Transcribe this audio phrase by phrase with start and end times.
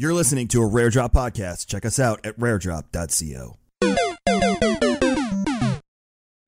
[0.00, 1.66] You're listening to a Rare Drop podcast.
[1.66, 3.56] Check us out at raredrop.co.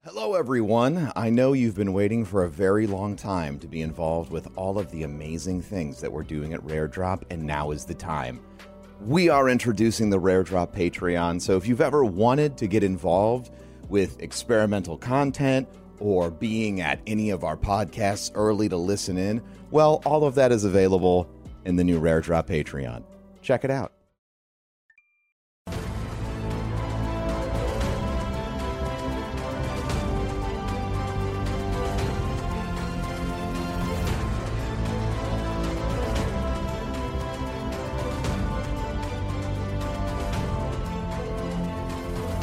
[0.05, 1.11] Hello, everyone.
[1.17, 4.79] I know you've been waiting for a very long time to be involved with all
[4.79, 8.39] of the amazing things that we're doing at Rare Drop, and now is the time.
[9.01, 13.51] We are introducing the Rare Drop Patreon, so if you've ever wanted to get involved
[13.89, 19.43] with experimental content or being at any of our podcasts early to listen in,
[19.73, 21.29] well, all of that is available
[21.65, 23.03] in the new Rare Drop Patreon.
[23.43, 23.93] Check it out.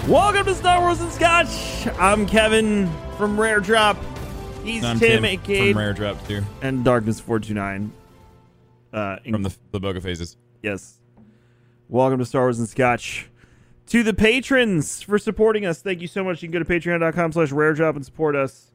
[0.07, 1.85] Welcome to Star Wars and Scotch.
[1.99, 3.97] I'm Kevin from Rare Drop.
[4.63, 6.43] He's I'm Tim, Tim aka from Rare Drop too.
[6.61, 7.91] and Darkness Four Two Nine.
[8.93, 10.37] Uh, in- From the the Boga phases.
[10.63, 10.96] yes.
[11.89, 13.29] Welcome to Star Wars and Scotch.
[13.87, 16.41] To the patrons for supporting us, thank you so much.
[16.43, 18.71] You can go to patreon.com slash rare drop and support us.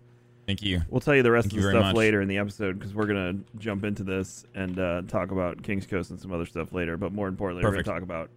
[0.46, 0.80] Thank you.
[0.88, 1.96] We'll tell you the rest Thank of the stuff much.
[1.96, 5.86] later in the episode because we're gonna jump into this and uh, talk about King's
[5.86, 6.96] Coast and some other stuff later.
[6.96, 7.86] But more importantly, Perfect.
[7.86, 8.30] we're gonna talk about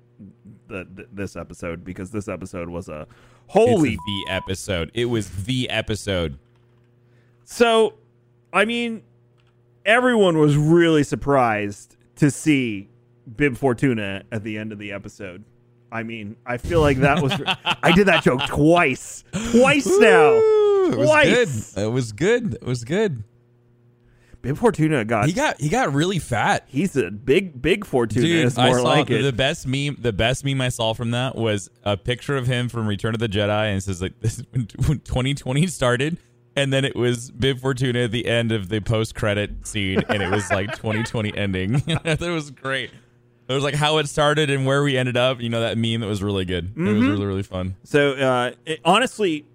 [0.68, 3.08] the, th- this episode because this episode was a
[3.48, 4.92] holy the episode.
[4.94, 6.38] It was the episode.
[7.46, 7.96] So,
[8.54, 9.04] I mean,
[9.86, 12.90] everyone was really surprised to see
[13.36, 15.44] Bib Fortuna at the end of the episode.
[15.92, 17.34] I mean, I feel like that was.
[17.84, 19.24] I did that joke twice.
[19.52, 20.34] Twice now.
[20.34, 21.74] Ooh, it was Twice.
[21.74, 21.84] good.
[21.84, 22.54] It was good.
[22.56, 23.24] It was good.
[24.42, 25.26] Bib Fortuna got.
[25.26, 26.66] He got he got really fat.
[26.68, 28.26] He's a big, big Fortuna.
[28.28, 29.22] Dude, is I more saw like the, it.
[29.24, 29.98] the best meme.
[30.00, 33.20] The best meme I saw from that was a picture of him from Return of
[33.20, 34.68] the Jedi, and it says like this when
[35.00, 36.18] 2020 started,
[36.56, 40.22] and then it was Bib Fortuna at the end of the post credit scene, and
[40.22, 41.72] it was like 2020 ending.
[42.04, 42.92] that was great.
[43.48, 45.40] It was like how it started and where we ended up.
[45.42, 46.66] You know that meme that was really good.
[46.66, 46.96] It Mm-hmm.
[47.00, 47.76] was really really fun.
[47.84, 49.46] So uh, it, honestly,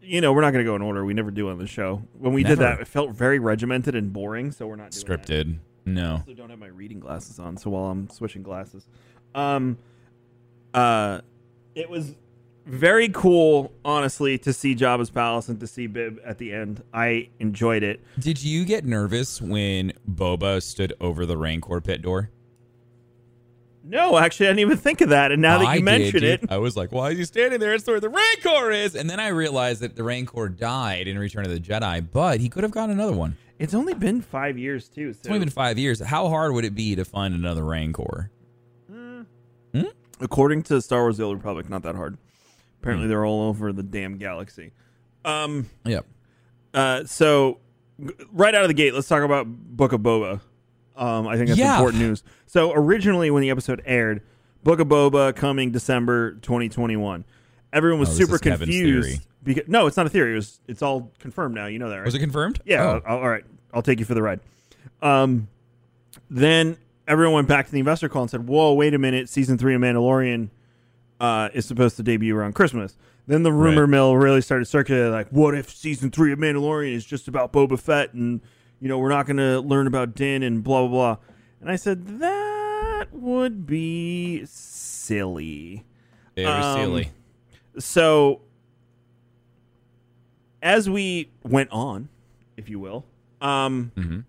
[0.00, 1.04] you know, we're not going to go in order.
[1.04, 2.02] We never do on the show.
[2.18, 4.50] When we did that, it felt very regimented and boring.
[4.52, 5.22] So we're not doing that.
[5.26, 5.58] Scripted.
[5.84, 6.12] No.
[6.18, 8.86] also don't have my reading glasses on, so while I'm switching glasses,
[9.34, 9.78] um,
[10.74, 11.20] uh,
[11.74, 12.14] it was
[12.66, 16.82] very cool, honestly, to see Jabba's palace and to see Bib at the end.
[16.94, 18.00] I enjoyed it.
[18.18, 22.30] Did you get nervous when Boba stood over the Rancor pit door?
[23.84, 25.32] No, actually, I didn't even think of that.
[25.32, 27.58] And now that I you did, mention it, I was like, why is he standing
[27.58, 27.74] there?
[27.74, 28.94] It's where the Rancor is.
[28.94, 32.48] And then I realized that the Rancor died in Return of the Jedi, but he
[32.48, 33.36] could have gotten another one.
[33.58, 35.12] it's only been five years too.
[35.12, 36.00] So It's only been five years.
[36.00, 38.30] How hard would it be to find another Rancor?
[40.20, 42.14] according to Star Wars: The Old Republic, not that hard.
[42.14, 42.18] Hmm.
[42.80, 44.72] Apparently, they're all over the damn galaxy.
[45.24, 46.06] Um, Yep.
[46.74, 47.58] Uh, so
[48.32, 50.40] right out of the gate, let's talk about Book of Boba.
[50.96, 51.76] Um, I think that's Yeah.
[51.76, 52.22] important news.
[52.46, 54.22] So originally, when the episode aired,
[54.62, 57.24] Book of Boba coming December 2021.
[57.72, 59.22] Everyone was Oh, super confused.
[59.42, 60.32] Because no, it's not a theory.
[60.32, 61.66] It was, it's all confirmed now.
[61.66, 62.04] You know that, right?
[62.04, 62.60] Was it confirmed?
[62.64, 62.84] Yeah.
[62.84, 63.02] Oh.
[63.06, 63.44] I'll- all right.
[63.74, 64.40] I'll take you for the ride.
[65.00, 65.48] Um,
[66.30, 66.76] then
[67.08, 69.28] everyone went back to the investor call and said, "Whoa, wait a minute!
[69.28, 70.50] Season three of Mandalorian
[71.20, 73.90] uh, is supposed to debut around Christmas." Then the rumor Right.
[73.90, 77.78] mill really started circulating, like, "What if season three of Mandalorian is just about Boba
[77.78, 78.40] Fett, and
[78.82, 81.16] you know we're not going to learn about Din and blah blah blah?"
[81.62, 85.84] And I said that would be silly.
[86.36, 87.10] Very Um, silly.
[87.78, 88.42] So,
[90.62, 92.08] as we went on,
[92.56, 93.06] if you will,
[93.40, 94.20] um, hmm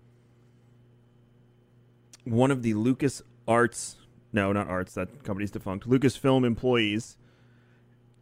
[2.24, 3.96] one of the Lucas Arts,
[4.32, 7.18] no, not Arts, that company's defunct, Lucasfilm employees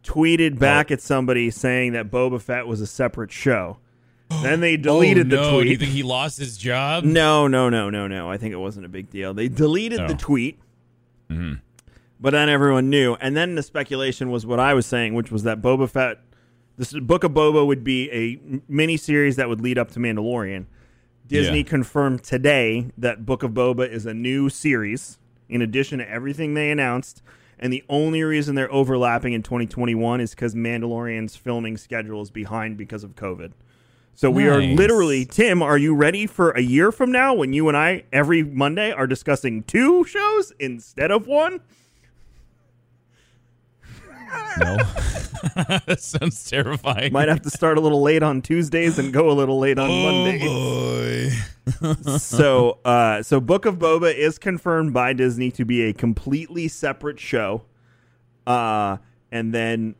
[0.03, 0.95] tweeted back Oh.
[0.95, 3.77] at somebody saying that Boba Fett was a separate show.
[4.41, 5.49] Then they deleted oh, the no.
[5.51, 5.79] Do you tweet.
[5.79, 7.03] think he lost his job?
[7.03, 8.29] no, no, no, no, no.
[8.29, 9.33] I think it wasn't a big deal.
[9.33, 10.17] They deleted the Oh.
[10.17, 10.59] tweet.
[11.31, 11.61] Mhm.
[12.19, 13.15] But then everyone knew.
[13.15, 16.19] And then the speculation was what I was saying, which was that Boba Fett,
[16.77, 20.65] this Book of Boba would be a mini series that would lead up to Mandalorian.
[21.27, 21.63] Disney Yeah.
[21.63, 25.17] confirmed today that Book of Boba is a new series,
[25.49, 27.21] in addition to everything they announced.
[27.59, 32.75] And the only reason they're overlapping in 2021 is because Mandalorian's filming schedule is behind
[32.77, 33.51] because of COVID.
[34.15, 37.67] So we are literally, Tim, are you ready for a year from now when you
[37.67, 41.61] and I every Monday are discussing two shows instead of one?
[44.59, 44.77] No.
[45.87, 47.11] that sounds terrifying.
[47.11, 49.89] Might have to start a little late on Tuesdays and go a little late on
[49.89, 50.43] Mondays.
[50.45, 51.29] Oh,
[51.81, 51.93] boy.
[52.17, 57.19] so uh so Book of Boba is confirmed by Disney to be a completely separate
[57.19, 57.63] show.
[58.45, 58.97] Uh
[59.31, 59.95] and then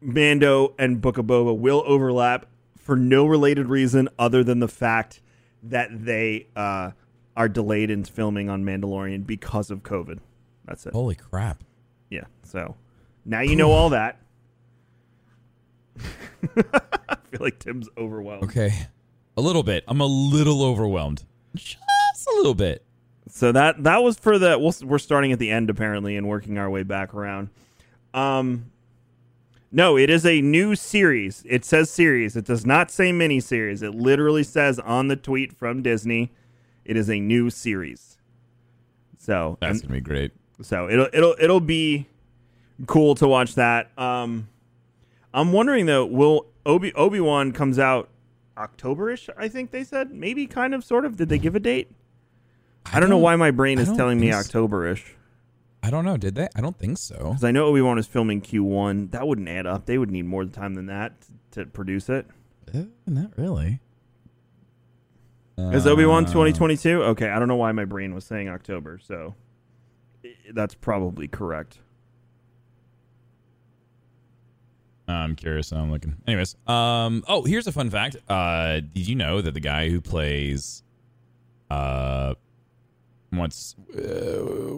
[0.00, 2.46] Mando and Book of Boba will overlap
[2.88, 5.20] for no related reason other than the fact
[5.62, 6.90] that they uh
[7.36, 10.20] are delayed in filming on Mandalorian because of COVID.
[10.64, 10.94] That's it.
[10.94, 11.62] Holy crap.
[12.08, 12.24] Yeah.
[12.44, 12.76] So
[13.26, 14.22] now you know all that.
[16.00, 18.44] I feel like Tim's overwhelmed.
[18.44, 18.72] Okay.
[19.36, 19.84] A little bit.
[19.86, 21.24] I'm a little overwhelmed.
[21.54, 21.76] Just
[22.26, 22.82] a little bit.
[23.28, 26.56] So that that was for the we'll, we're starting at the end apparently and working
[26.56, 27.50] our way back around.
[28.14, 28.72] Um,
[29.70, 31.42] no, it is a new series.
[31.46, 32.36] It says series.
[32.36, 33.82] It does not say mini series.
[33.82, 36.32] It literally says on the tweet from Disney,
[36.84, 38.16] it is a new series.
[39.18, 40.32] So That's and- gonna be great.
[40.62, 42.06] so it'll it'll it'll be
[42.86, 43.90] cool to watch that.
[43.98, 44.48] Um,
[45.34, 48.08] I'm wondering though, will Obi Obi Wan comes out
[48.56, 49.28] Octoberish?
[49.36, 51.16] I think they said maybe kind of sort of.
[51.16, 51.90] Did they give a date?
[52.90, 55.02] I, don't know why my brain is telling me Octoberish
[55.82, 56.16] I don't know.
[56.16, 56.48] Did they?
[56.56, 57.16] I don't think so.
[57.16, 59.12] because I know Obi Wan is filming Q1.
[59.12, 59.86] That wouldn't add up.
[59.86, 61.12] They would need more time than that
[61.52, 62.26] to produce it.
[62.74, 63.80] Uh, not really.
[65.56, 67.02] Is Obi Wan Uh, 2022?
[67.02, 68.98] Okay, I don't know why my brain was saying October.
[69.02, 69.34] So
[70.52, 71.78] that's probably correct.
[75.08, 75.72] I'm curious.
[75.72, 76.16] I'm looking.
[76.26, 77.24] Anyways, um.
[77.28, 78.16] Oh, here's a fun fact.
[78.28, 80.82] Uh, did you know that the guy who plays,
[81.70, 82.34] uh,
[83.30, 84.76] what's uh,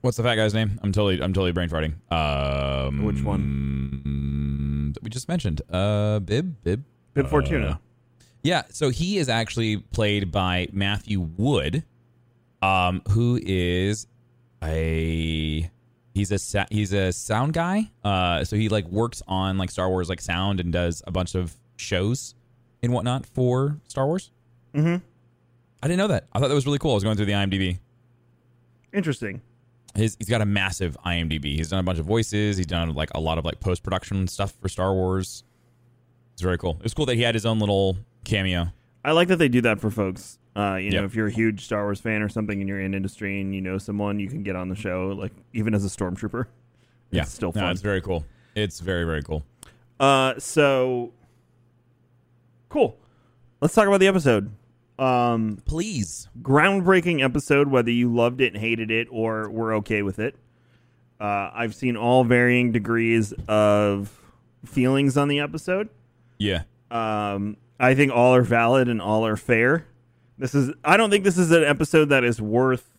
[0.00, 0.78] what's the fat guy's name?
[0.82, 1.94] I'm totally I'm totally brain farting.
[2.12, 4.92] Um, Which one?
[4.94, 5.62] That we just mentioned.
[5.70, 6.82] Uh, Bib Bib
[7.14, 7.80] Bib Uh, Fortuna.
[8.42, 11.84] Yeah, so he is actually played by Matthew Wood,
[12.62, 14.06] um, who is
[14.62, 15.70] a
[16.14, 17.90] he's a sa- he's a sound guy.
[18.02, 21.34] Uh, so he like works on like Star Wars like sound and does a bunch
[21.34, 22.34] of shows
[22.82, 24.30] and whatnot for Star Wars.
[24.74, 24.96] Mm-hmm.
[25.82, 26.26] I didn't know that.
[26.32, 26.92] I thought that was really cool.
[26.92, 27.78] I was going through the IMDb.
[28.92, 29.40] Interesting.
[29.94, 31.56] His, he's got a massive IMDb.
[31.56, 32.56] He's done a bunch of voices.
[32.56, 35.42] He's done like a lot of like post production stuff for Star Wars.
[36.34, 36.76] It's very cool.
[36.78, 38.68] It was cool that he had his own little cameo.
[39.04, 40.38] I like that they do that for folks.
[40.56, 42.92] Uh, you know, if you're a huge Star Wars fan or something and you're in
[42.94, 45.88] industry and you know someone, you can get on the show, like even as a
[45.88, 46.46] stormtrooper.
[47.10, 47.70] Yeah, It's still No, fun.
[47.72, 48.24] it's very cool.
[48.54, 49.44] It's very very cool.
[49.98, 51.12] Uh, so
[52.68, 52.96] cool.
[53.60, 54.50] Let's talk about the episode.
[55.00, 56.28] Um, Please.
[56.42, 60.36] groundbreaking episode, whether you loved it, hated it, or were okay with it.
[61.18, 64.20] Uh, I've seen all varying degrees of
[64.64, 65.88] feelings on the episode.
[66.38, 66.62] Yeah.
[66.90, 69.86] Um, I think all are valid and all are fair.
[70.38, 72.90] This is I don't think this is an episode that is worth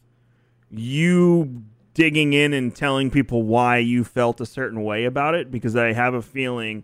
[0.69, 1.63] you
[1.93, 5.93] digging in and telling people why you felt a certain way about it because I
[5.93, 6.83] have a feeling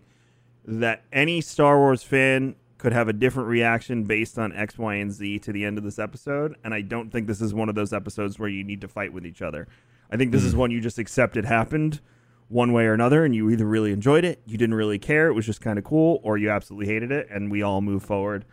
[0.64, 5.12] that any Star Wars fan could have a different reaction based on X, Y, and
[5.12, 6.56] Z to the end of this episode.
[6.64, 9.12] And I don't think this is one of those episodes where you need to fight
[9.12, 9.68] with each other.
[10.10, 12.00] I think this is one you just accept it happened
[12.48, 15.34] one way or another, and you either really enjoyed it, you didn't really care, it
[15.34, 18.46] was just kind of cool, or you absolutely hated it, and we all move forward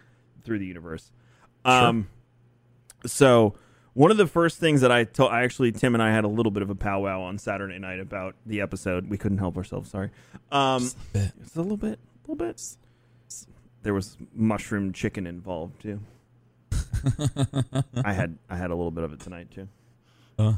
[0.44, 1.12] through the universe.
[1.64, 2.10] Um,
[3.06, 3.56] so
[3.94, 6.28] one of the first things that I told, I actually Tim and I had a
[6.28, 9.10] little bit of a powwow on Saturday night about the episode.
[9.10, 9.90] We couldn't help ourselves.
[9.90, 10.12] Sorry.
[10.52, 11.32] Um, Just a bit.
[11.42, 12.62] it's a little bit, a little bit.
[13.86, 16.00] There was mushroom chicken involved too.
[18.04, 19.68] I had I had a little bit of it tonight too.
[20.40, 20.54] Uh,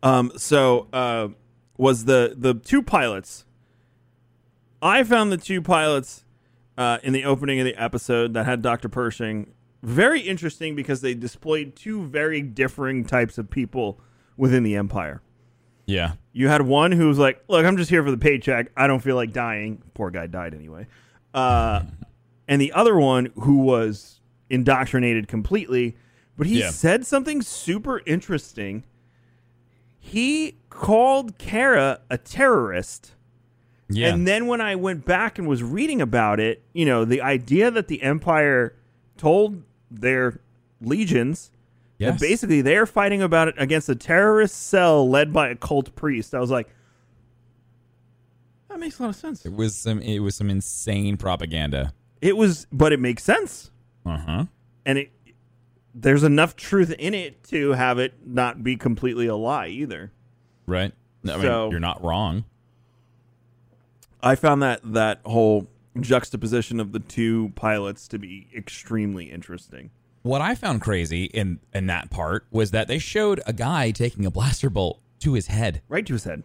[0.00, 1.28] Um, so uh,
[1.76, 3.44] was the the two pilots.
[4.80, 6.24] I found the two pilots
[6.76, 8.88] uh, in the opening of the episode that had Dr.
[8.88, 9.52] Pershing
[9.82, 13.98] very interesting because they displayed two very differing types of people
[14.36, 15.20] within the Empire.
[15.86, 16.12] yeah.
[16.32, 18.70] You had one who was like, "Look, I'm just here for the paycheck.
[18.76, 20.86] I don't feel like dying." Poor guy died anyway.
[21.38, 21.82] Uh,
[22.46, 25.96] and the other one who was indoctrinated completely,
[26.36, 26.70] but he Yeah.
[26.70, 28.84] said something super interesting.
[29.98, 33.14] He called Cara a terrorist.
[33.90, 34.12] Yeah.
[34.12, 37.70] And then when I went back and was reading about it, you know, the idea
[37.70, 38.74] that the Empire
[39.16, 40.40] told their
[40.80, 41.50] legions
[41.98, 42.12] yes.
[42.12, 46.34] that basically they're fighting about it against a terrorist cell led by a cult priest.
[46.34, 46.68] I was like,
[48.78, 49.44] that makes a lot of sense.
[49.44, 51.92] it was some it was some insane propaganda.
[52.20, 53.70] It was, but it makes sense,
[54.06, 54.46] Uh-huh.
[54.86, 55.12] and it
[55.94, 60.12] there's enough truth in it to have it not be completely a lie either.
[60.66, 60.92] Right?
[61.24, 62.44] I mean, So- you're not wrong.
[64.22, 65.68] I found that that whole
[66.00, 69.90] juxtaposition of the two pilots to be extremely interesting.
[70.22, 74.24] What I found crazy in in that part was that they showed a guy taking
[74.26, 75.82] a blaster bolt to his head.
[75.88, 76.42] Right to his head.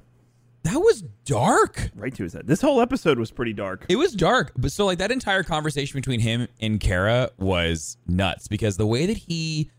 [0.63, 1.91] That was dark.
[1.96, 2.48] Right to his head.
[2.48, 3.86] This whole episode was pretty dark.
[3.89, 8.48] It was dark, but so like that entire conversation between him and Cara was nuts
[8.48, 9.70] because the way that he,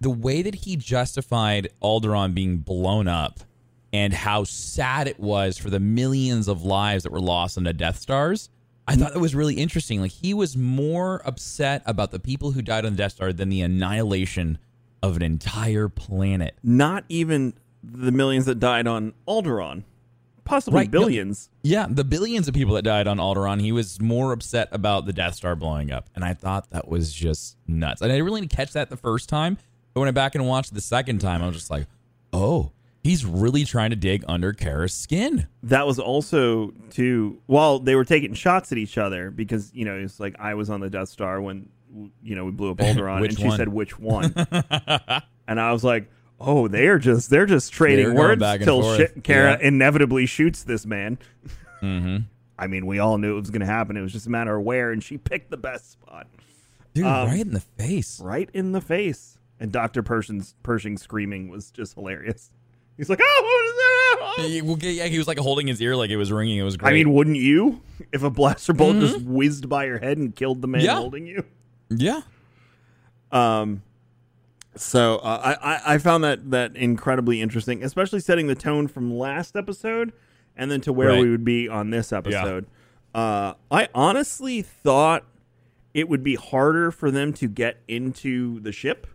[0.00, 3.40] the way that he justified Alderaan being blown up,
[3.92, 7.72] and how sad it was for the millions of lives that were lost on the
[7.72, 8.50] Death Stars.
[8.86, 10.00] I thought that was really interesting.
[10.00, 13.48] Like he was more upset about the people who died on the Death Star than
[13.48, 14.58] the annihilation
[15.02, 16.56] of an entire planet.
[16.62, 19.84] Not even the millions that died on Alderaan.
[20.46, 21.50] Possibly Right, no- billions.
[21.62, 25.12] Yeah, the billions of people that died on Alderaan, he was more upset about the
[25.12, 26.08] Death Star blowing up.
[26.14, 28.00] And I thought that was just nuts.
[28.00, 29.58] And I didn't really catch that the first time.
[29.92, 31.86] But when I back and watched the second time, I was just like,
[32.32, 32.70] oh,
[33.02, 35.46] he's really trying to dig under Cara's skin.
[35.62, 39.94] that was also to while they were taking shots at each other because you know
[39.96, 41.68] it's like I was on the Death Star when
[42.22, 43.56] you know we blew up Alderaan and she one?
[43.56, 44.34] said which one,
[45.48, 49.58] and I was like, oh, they're just they're just trading They're words till shit, Cara
[49.60, 49.68] Yeah.
[49.68, 51.18] inevitably shoots this man.
[51.82, 52.16] Mm-hmm.
[52.58, 53.96] I mean, we all knew it was going to happen.
[53.96, 56.26] It was just a matter of where, and she picked the best spot,
[56.94, 58.18] Dude, Um, right in the face.
[58.20, 59.36] right in the face.
[59.60, 62.50] And Doctor Pershing's Pershing screaming was just hilarious.
[62.96, 64.86] He's like, oh, what is that?
[64.94, 66.56] Yeah, he was like holding his ear like it was ringing.
[66.58, 66.90] It was great.
[66.90, 67.82] I mean, wouldn't you?
[68.12, 70.96] If a blaster bolt just whizzed by your head and killed the man Yeah.
[70.96, 71.44] holding you.
[71.90, 72.22] yeah.
[73.32, 73.82] Um,
[74.76, 79.56] so uh, I, I found that that incredibly interesting, especially setting the tone from last
[79.56, 80.12] episode
[80.56, 81.20] and then to where Right.
[81.20, 82.66] we would be on this episode.
[83.14, 85.24] Uh, I honestly thought
[85.94, 89.06] it would be harder for them to get into the ship.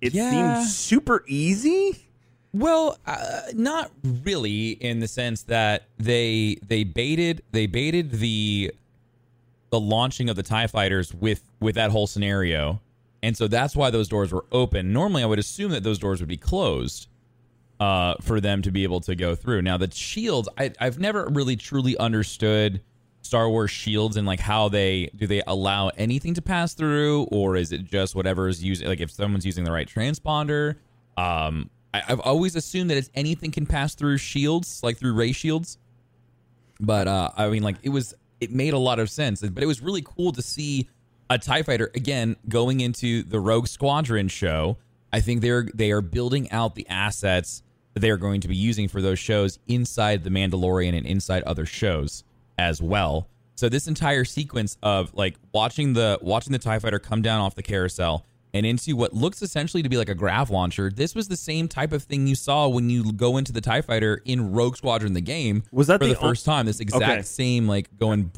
[0.00, 0.30] It Yeah.
[0.30, 2.04] seemed super easy.
[2.52, 8.72] Well, uh, not really, in the sense that they they baited they baited the
[9.70, 12.80] the launching of the Tie Fighters with with that whole scenario,
[13.22, 14.92] and so that's why those doors were open.
[14.92, 17.08] Normally, I would assume that those doors would be closed
[17.80, 19.62] uh, for them to be able to go through.
[19.62, 22.80] Now, the shields, I, I've never really truly understood
[23.22, 27.56] Star Wars shields and like how they do they allow anything to pass through, or
[27.56, 28.88] is it just whatever is using?
[28.88, 30.76] Like if someone's using the right transponder.
[31.16, 35.32] Um, I, I've always assumed that it's anything can pass through shields, like through ray
[35.32, 35.78] shields.
[36.80, 39.40] But uh, I mean, like it was, it made a lot of sense.
[39.40, 40.88] But it was really cool to see
[41.30, 44.78] a Tie Fighter again going into the Rogue Squadron show.
[45.12, 47.62] I think they're they are building out the assets
[47.94, 51.42] that they are going to be using for those shows inside the Mandalorian and inside
[51.44, 52.24] other shows
[52.58, 53.28] as well.
[53.56, 57.54] So this entire sequence of like watching the watching the Tie Fighter come down off
[57.54, 60.90] the carousel and into what looks essentially to be like a grav launcher.
[60.90, 63.82] This was the same type of thing you saw when you go into the Tie
[63.82, 65.64] Fighter in Rogue Squadron, the game.
[65.72, 66.66] Was that for the the, o- first time?
[66.66, 67.22] This exact Okay.
[67.22, 68.30] same like going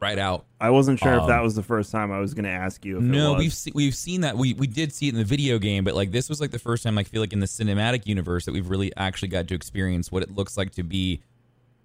[0.00, 0.44] right out.
[0.60, 2.12] I wasn't sure if that Um, was the first time.
[2.12, 2.98] I was going to ask you.
[2.98, 4.36] If it No, we've se- we've seen that.
[4.36, 6.58] We we did see it in the video game, but like this was like the
[6.58, 9.54] first time I feel like in the cinematic universe that we've really actually got to
[9.54, 11.22] experience what it looks like to be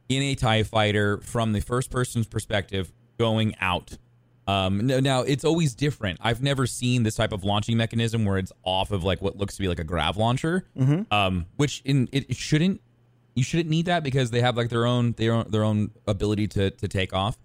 [0.09, 3.97] in a Tie Fighter from the first person's perspective going out.
[4.47, 6.19] Um, no, now it's always different.
[6.21, 9.55] I've never seen this type of launching mechanism where it's off of like what looks
[9.55, 10.65] to be like a grav launcher,
[11.11, 12.81] um, which in it, it shouldn't.
[13.35, 16.47] You shouldn't need that because they have like their own their own their own ability
[16.49, 17.37] to to take off.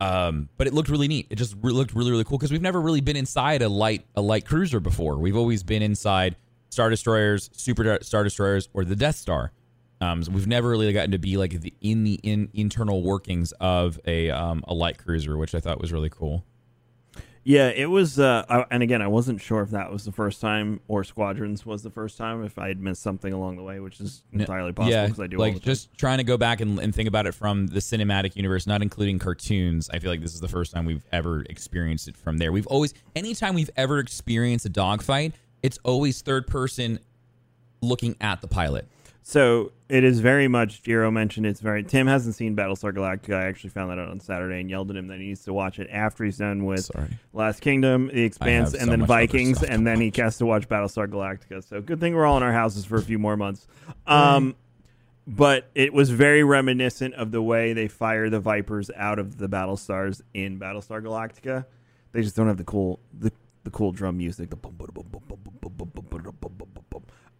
[0.00, 1.26] Um, but it looked really neat.
[1.30, 4.04] It just re- looked really really cool because we've never really been inside a light
[4.14, 5.18] a light cruiser before.
[5.18, 6.36] We've always been inside
[6.70, 9.52] star destroyers, super star destroyers, or the Death Star.
[10.00, 13.52] Um, so we've never really gotten to be like the in the in internal workings
[13.60, 16.44] of a um, a light cruiser, which I thought was really cool.
[17.48, 18.18] Yeah, it was.
[18.18, 21.64] Uh, I, and again, I wasn't sure if that was the first time or Squadrons
[21.64, 22.44] was the first time.
[22.44, 25.28] If I had missed something along the way, which is entirely possible yeah, because I
[25.28, 25.64] do like all the time.
[25.64, 28.82] just trying to go back and, and think about it from the cinematic universe, not
[28.82, 29.88] including cartoons.
[29.88, 32.52] I feel like this is the first time we've ever experienced it from there.
[32.52, 36.98] We've always, anytime we've ever experienced a dogfight, it's always third person
[37.80, 38.86] looking at the pilot.
[39.28, 40.82] So it is very much.
[40.82, 41.84] Jiro mentioned it's very.
[41.84, 43.34] Tim hasn't seen Battlestar Galactica.
[43.34, 45.52] I actually found that out on Saturday and yelled at him that he needs to
[45.52, 47.08] watch it after he's done with Sorry.
[47.34, 51.08] Last Kingdom, The Expanse, and so then Vikings, and then he has to watch Battlestar
[51.08, 51.62] Galactica.
[51.62, 53.66] So good thing we're all in our houses for a few more months.
[54.06, 54.56] Um,
[55.26, 59.46] but it was very reminiscent of the way they fire the Vipers out of the
[59.46, 61.66] Battlestars in Battlestar Galactica.
[62.12, 63.30] They just don't have the cool the,
[63.64, 64.48] the cool drum music.
[64.48, 65.22] The bum, bum, bum, bum,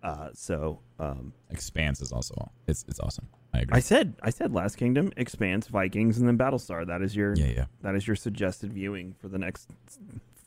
[0.08, 3.28] Uh, so um, Expanse is also it's it's awesome.
[3.52, 3.76] I agree.
[3.76, 6.86] I said I said Last Kingdom, Expanse, Vikings, and then Battlestar.
[6.86, 7.64] That is your yeah, yeah.
[7.82, 9.68] that is your suggested viewing for the next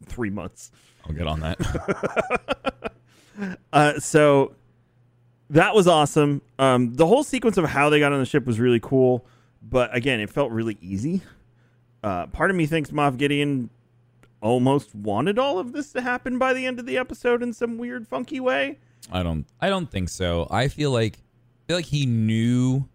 [0.07, 0.71] three months.
[1.05, 2.87] I'll get on that.
[3.73, 4.53] Uh, so
[5.49, 6.41] that was awesome.
[6.59, 9.25] Um, the whole sequence of how they got on the ship was really cool,
[9.63, 11.21] but again, it felt really easy.
[12.03, 13.69] uh, part of me thinks Moff Gideon
[14.41, 17.79] almost wanted all of this to happen by the end of the episode in some
[17.79, 18.77] weird, funky way.
[19.11, 19.45] I don't.
[19.59, 20.47] I don't think so.
[20.49, 22.87] I feel like I feel like he knew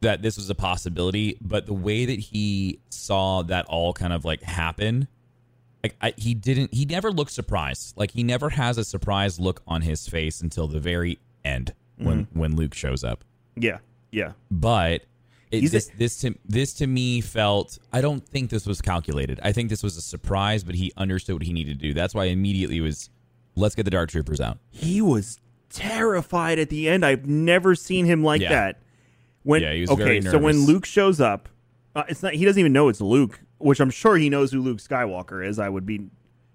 [0.00, 4.24] that this was a possibility, but the way that he saw that all kind of
[4.24, 5.08] like happen,
[5.82, 6.74] like I, he didn't.
[6.74, 7.96] He never looked surprised.
[7.96, 12.24] Like he never has a surprised look on his face until the very end when
[12.26, 12.38] Mm-hmm.
[12.38, 13.24] when Luke shows up.
[13.56, 13.78] Yeah,
[14.10, 14.32] yeah.
[14.50, 15.02] But
[15.50, 17.78] it, He's a- this this to this to me felt.
[17.92, 19.40] I don't think this was calculated.
[19.42, 21.94] I think this was a surprise, but he understood what he needed to do.
[21.94, 23.08] That's why I immediately was,
[23.56, 24.58] let's get the Dark Troopers out.
[24.70, 27.04] He was terrified at the end.
[27.04, 28.50] I've never seen him like Yeah.
[28.50, 28.82] that.
[29.42, 30.68] When Yeah, he was okay, very so when nervous.
[30.68, 31.48] Luke shows up,
[31.94, 32.34] uh, it's not.
[32.34, 35.58] He doesn't even know it's Luke, which I'm sure he knows who Luke Skywalker is.
[35.58, 36.08] I would be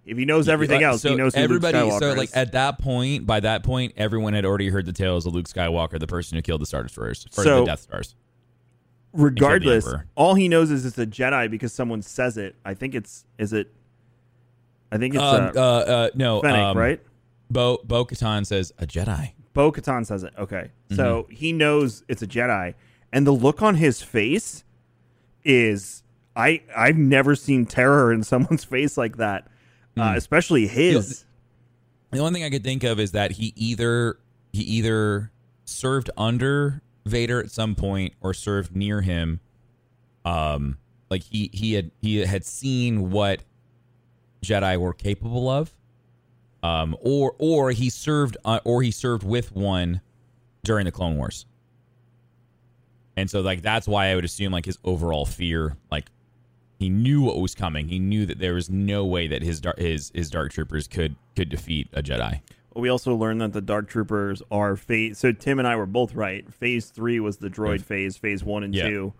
[0.06, 1.02] if he knows everything Uh, else.
[1.02, 1.78] So he knows who everybody.
[1.78, 2.34] Luke Skywalker so like is.
[2.36, 6.00] at that point, by that point, everyone had already heard the tales of Luke Skywalker,
[6.00, 8.16] the person who killed the Star Destroyers or So- the Death Stars.
[9.14, 10.06] regardless, Emperor.
[10.16, 12.56] all he knows is it's a Jedi because someone says it.
[12.66, 13.72] I think it's is it.
[14.92, 17.02] I think it's Um, uh, uh, uh, no, Fennec, um, right?
[17.50, 19.32] Bo Bo Katan says a Jedi.
[19.54, 20.34] Bo Katan says it.
[20.38, 20.72] Okay.
[20.92, 21.34] So Mm-hmm.
[21.36, 22.74] he knows it's a Jedi.
[23.14, 24.64] And the look on his face
[25.44, 26.04] is
[26.36, 29.48] I I've never seen terror in someone's face like that.
[29.98, 31.26] Uh, especially his.
[32.12, 34.18] The only thing I could think of is that he either
[34.54, 35.32] he either
[35.66, 39.42] served under Vader at some point or served near him.
[40.24, 40.78] Um,
[41.10, 43.44] like he he had he had seen what
[44.44, 45.74] Jedi were capable of.
[46.64, 50.02] Um, or or he served uh, or he served with one
[50.64, 51.46] during the Clone Wars.
[53.18, 56.10] And so like that's why I would assume like his overall fear like
[56.78, 57.88] he knew what was coming.
[57.88, 61.50] He knew that there was no way that his his his dark troopers could could
[61.50, 62.42] defeat a Jedi.
[62.76, 65.18] We also learned that the Dark Troopers are phase.
[65.18, 66.52] So Tim and I were both right.
[66.54, 68.16] Phase three was the droid phase.
[68.16, 68.88] Phase one and Yeah.
[68.88, 69.14] two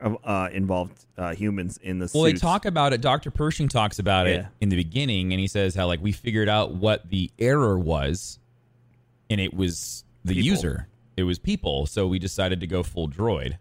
[0.00, 3.00] uh, involved uh, humans in the Well, they talk about it.
[3.00, 3.30] Dr.
[3.30, 6.74] Pershing talks about it in the beginning, and he says how like we figured out
[6.74, 8.38] what the error was,
[9.28, 10.46] and it was the People.
[10.46, 10.88] user.
[11.16, 13.58] It was people, so we decided to go full droid,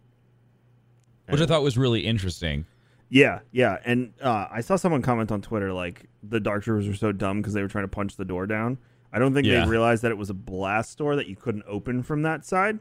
[1.27, 2.65] which I thought was really interesting.
[3.09, 6.93] Yeah, yeah, and uh, I saw someone comment on Twitter like the Dark Troopers were
[6.93, 8.77] so dumb because they were trying to punch the door down.
[9.13, 9.63] I don't think Yeah.
[9.63, 12.79] they realized that it was a blast door that you couldn't open from that side,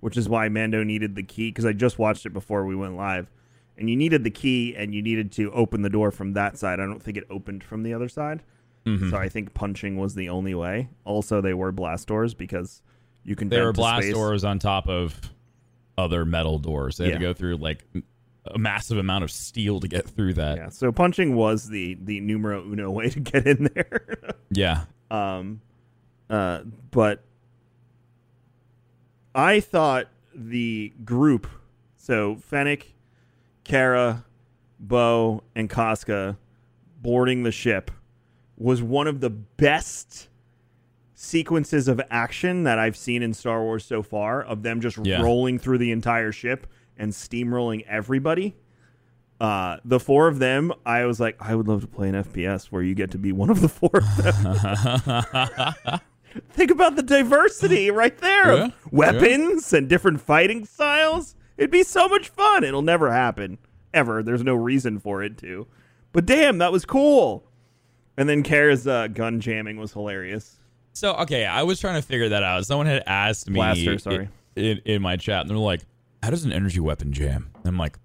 [0.00, 1.48] which is why Mando needed the key.
[1.50, 3.30] Because I just watched it before we went live,
[3.78, 6.80] and you needed the key and you needed to open the door from that side.
[6.80, 8.42] I don't think it opened from the other side,
[8.86, 9.10] Mm-hmm.
[9.10, 10.88] so I think punching was the only way.
[11.04, 12.82] Also, they were blast doors because
[13.24, 14.14] you can There vent were blast space.
[14.14, 15.20] doors on top of
[15.98, 16.96] other metal doors.
[16.98, 17.84] They had to go through like
[18.44, 20.56] a massive amount of steel to get through that.
[20.56, 24.06] Yeah, so punching was the the numero uno way to get in there.
[24.52, 24.84] Yeah.
[25.10, 25.60] Um,
[26.30, 26.60] uh,
[26.92, 27.24] but
[29.36, 31.46] I thought the group,
[31.96, 32.94] so Fennec,
[33.64, 34.24] Cara,
[34.80, 36.36] Bo, and Koska
[37.02, 37.90] boarding the ship
[38.56, 40.28] was one of the best
[41.14, 45.20] sequences of action that I've seen in Star Wars so far of them just Yeah.
[45.22, 48.56] rolling through the entire ship and steamrolling everybody.
[49.38, 52.66] Uh, the four of them, I was like, I would love to play an FPS
[52.72, 56.00] where you get to be one of the four of them.
[56.50, 61.34] Think about the diversity right there Yeah, weapons and different fighting styles.
[61.56, 62.64] It'd be so much fun.
[62.64, 63.58] It'll never happen
[63.94, 64.22] ever.
[64.22, 65.66] There's no reason for it to.
[66.12, 67.44] But damn, that was cool.
[68.16, 70.58] And then Cara's uh, gun jamming was hilarious.
[70.92, 72.64] So okay, I was trying to figure that out.
[72.64, 74.28] Someone had asked me Blaster, sorry.
[74.54, 75.82] in, in my chat, and they're like,
[76.22, 77.98] "How does an energy weapon jam?" And I'm like,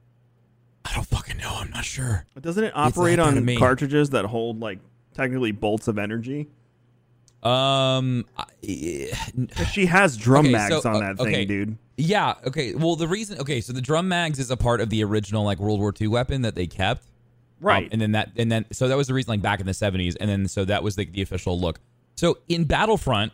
[0.83, 1.55] "I don't fucking know.
[1.55, 4.79] I'm not sure." But doesn't it operate like that to on cartridges that hold like
[5.13, 6.49] technically bolts of energy?
[7.43, 8.45] Um, I-
[9.71, 11.77] She has drum Okay, mags so, on uh, that thing, dude.
[11.97, 12.75] yeah, okay.
[12.75, 15.59] Well, the reason, okay, so the drum mags is a part of the original like
[15.59, 17.05] World War II weapon that they kept,
[17.59, 17.83] Right.
[17.85, 19.71] Um, and then that, and then so that was the reason, like back in the
[19.73, 21.79] '70s, and then so that was like the official look.
[22.15, 23.33] So in Battlefront,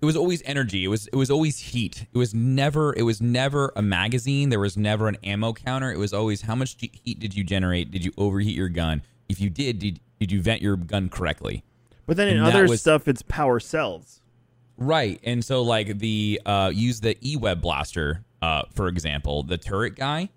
[0.00, 0.82] it was always energy.
[0.84, 2.06] It was it was always heat.
[2.12, 4.48] It was never it was never a magazine.
[4.48, 5.92] There was never an ammo counter.
[5.92, 7.92] It was always how much heat did you generate?
[7.92, 9.02] Did you overheat your gun?
[9.28, 11.62] If you did, did did you vent your gun correctly?
[12.06, 14.20] But then in and other was- stuff, it's power cells.
[14.78, 15.20] Right.
[15.22, 20.30] And so like the uh use the E-Web blaster, uh, for example, the turret guy,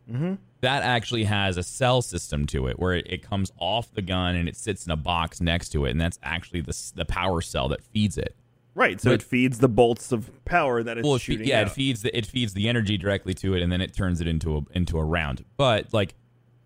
[0.62, 4.36] that actually has a cell system to it where it, it comes off the gun
[4.36, 7.42] and it sits in a box next to it, and that's actually the the power
[7.42, 8.36] cell that feeds it.
[8.76, 9.00] Right.
[9.00, 11.68] So But- it feeds the bolts of power that it's well, shooting yeah, out.
[11.68, 14.28] it feeds the it feeds the energy directly to it, and then it turns it
[14.28, 15.46] into a into a round.
[15.58, 16.14] But like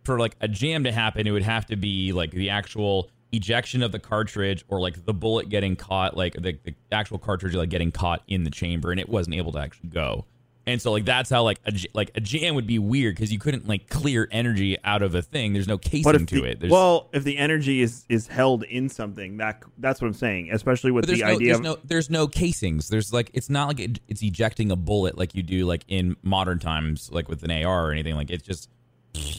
[0.04, 3.84] for like a jam to happen, it would have to be like the actual ejection
[3.84, 7.70] of the cartridge, or like the bullet getting caught, like the, the actual cartridge like
[7.70, 10.26] getting caught in the chamber, and it wasn't able to actually go.
[10.70, 13.40] And so like that's how like a like a jam would be weird because you
[13.40, 15.54] couldn't like clear energy out of a thing.
[15.54, 16.60] There's no casing to the, it.
[16.60, 20.52] There's, well, if the energy is is held in something, that that's what I'm saying.
[20.52, 22.90] Especially with the no idea there's of no there's no casings.
[22.90, 26.16] There's like it's not like it, it's ejecting a bullet like you do like in
[26.22, 28.14] modern times like with an AR or anything.
[28.14, 28.70] Like it's just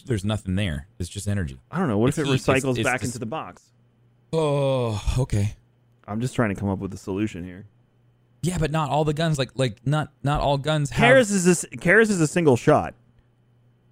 [0.07, 0.89] there's nothing there.
[0.99, 1.61] It's just energy.
[1.71, 1.99] I don't know.
[1.99, 2.41] What it's if it heat.
[2.41, 3.63] Recycles it's back into the box?
[4.33, 5.57] Oh, okay.
[6.07, 7.67] I'm just trying to come up with a solution here.
[8.43, 9.39] Yeah, but not all the guns.
[9.39, 11.17] Like like not not all guns have.
[11.17, 12.95] Karis is this Karis is a single shot.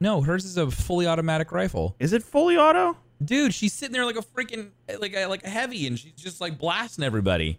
[0.00, 1.96] No, hers is a fully automatic rifle.
[1.98, 2.96] Is it fully auto?
[3.22, 4.70] Dude, she's sitting there like a freaking
[5.00, 7.58] like a, like a heavy, and she's just like blasting everybody.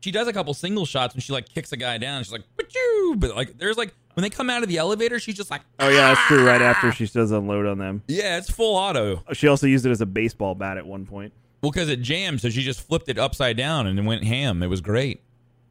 [0.00, 2.22] She does a couple single shots when she like kicks a guy down.
[2.22, 5.36] She's like, "Wachoo!" but like there's like when they come out of the elevator, she's
[5.36, 6.46] just like, Oh yeah, that's true.
[6.46, 6.92] Right after ah!
[6.92, 8.02] she does unload on them.
[8.08, 9.22] yeah, it's full auto.
[9.32, 11.32] She also used it as a baseball bat at one point.
[11.62, 14.62] Well, because it jammed, so she just flipped it upside down and it went ham.
[14.62, 15.22] It was great.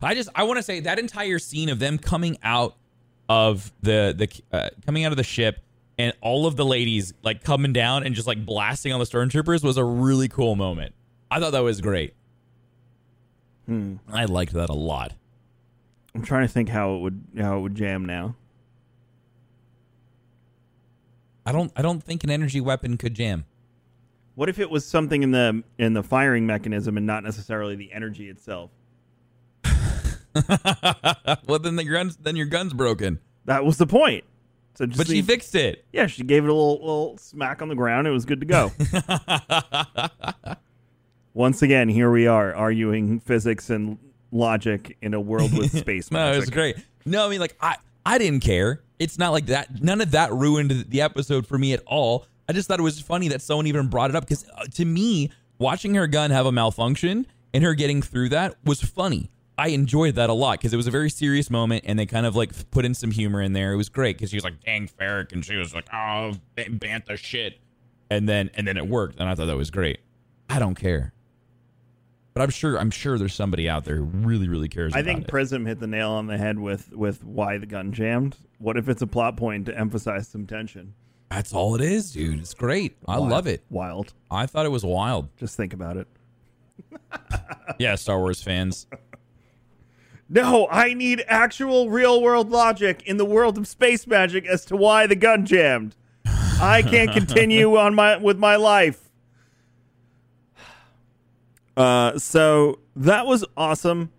[0.02, 2.76] I just I want to say that entire scene of them coming out
[3.28, 5.60] of the the uh, coming out of the ship
[5.98, 9.64] and all of the ladies like coming down and just like blasting on the stormtroopers
[9.64, 10.94] was a really cool moment.
[11.30, 12.14] I thought that was great.
[13.66, 13.98] Hmm.
[14.12, 15.14] I liked that a lot.
[16.16, 18.36] I'm trying to think how it would how it would jam now.
[21.46, 23.46] I don't I don't think an energy weapon could jam.
[24.40, 27.92] What if it was something in the in the firing mechanism and not necessarily the
[27.92, 28.72] energy itself?
[31.46, 33.20] well, then the guns then your gun's broken.
[33.44, 34.24] That was the point.
[34.76, 35.84] So just But she leave- fixed it.
[35.92, 38.08] yeah, she gave it a little, little smack on the ground.
[38.08, 38.72] It was good to go.
[41.34, 43.98] Once again, here we are arguing physics and
[44.32, 46.78] logic in a world with space No, it was great.
[47.06, 47.76] No, I mean like I
[48.06, 48.84] I didn't care.
[49.00, 49.84] It's not like that.
[49.84, 52.26] None of that ruined the episode for me at all.
[52.50, 54.84] I just thought it was funny that someone even brought it up because uh, to
[54.84, 59.30] me, watching her gun have a malfunction and her getting through that was funny.
[59.56, 62.26] I enjoyed that a lot because it was a very serious moment and they kind
[62.26, 63.72] of like put in some humor in there.
[63.74, 66.66] It was great because she was like, "Dank, farrik," and she was like, "Oh, ba-
[66.70, 67.60] bantha shit,"
[68.10, 70.00] and then and then it worked, and I thought that was great.
[70.50, 71.14] I don't care,
[72.34, 74.96] but I'm sure I'm sure there's somebody out there who really really cares.
[74.96, 75.28] I think it.
[75.28, 78.38] Prism hit the nail on the head with with why the gun jammed.
[78.58, 80.96] What if it's a plot point to emphasize some tension?
[81.30, 82.40] That's all it is, dude.
[82.40, 82.98] It's great.
[83.08, 83.30] I Wild.
[83.30, 83.64] love it.
[83.70, 84.14] Wild.
[84.32, 85.30] I thought it was wild.
[85.38, 86.08] Just think about it.
[87.78, 88.88] Yeah, Star Wars fans.
[90.28, 94.76] No, I need actual real world logic in the world of space magic as to
[94.76, 95.96] why the gun jammed.
[96.26, 99.10] I can't continue on my with my life.
[101.78, 104.12] Uh, so that was awesome.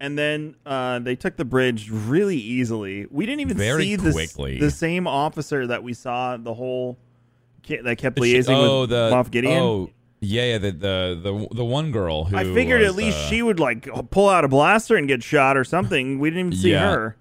[0.00, 3.06] And then uh, they took the bridge really easily.
[3.10, 4.58] We didn't even Very see the, quickly.
[4.58, 6.98] the same officer that we saw the whole
[7.68, 9.58] that kept The liaising oh, with the Moff Gideon.
[9.60, 10.58] Oh, yeah, yeah.
[10.58, 13.88] The the the, the one girl who I figured at least uh, she would like
[14.10, 16.18] pull out a blaster and get shot or something.
[16.18, 16.90] We didn't even see Yeah.
[16.90, 17.16] her.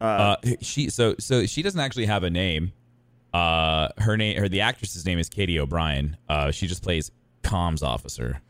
[0.00, 2.72] Uh, she so so she doesn't actually have a name.
[3.32, 6.16] Uh, her name, her the actress's name is Katie O'Brien.
[6.28, 7.10] Uh, she just plays
[7.42, 8.40] comms officer.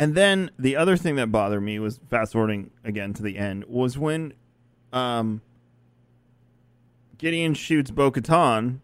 [0.00, 3.66] And then the other thing that bothered me was fast forwarding again to the end
[3.66, 4.32] was when
[4.94, 5.42] um,
[7.18, 8.78] Gideon shoots Bo Katan.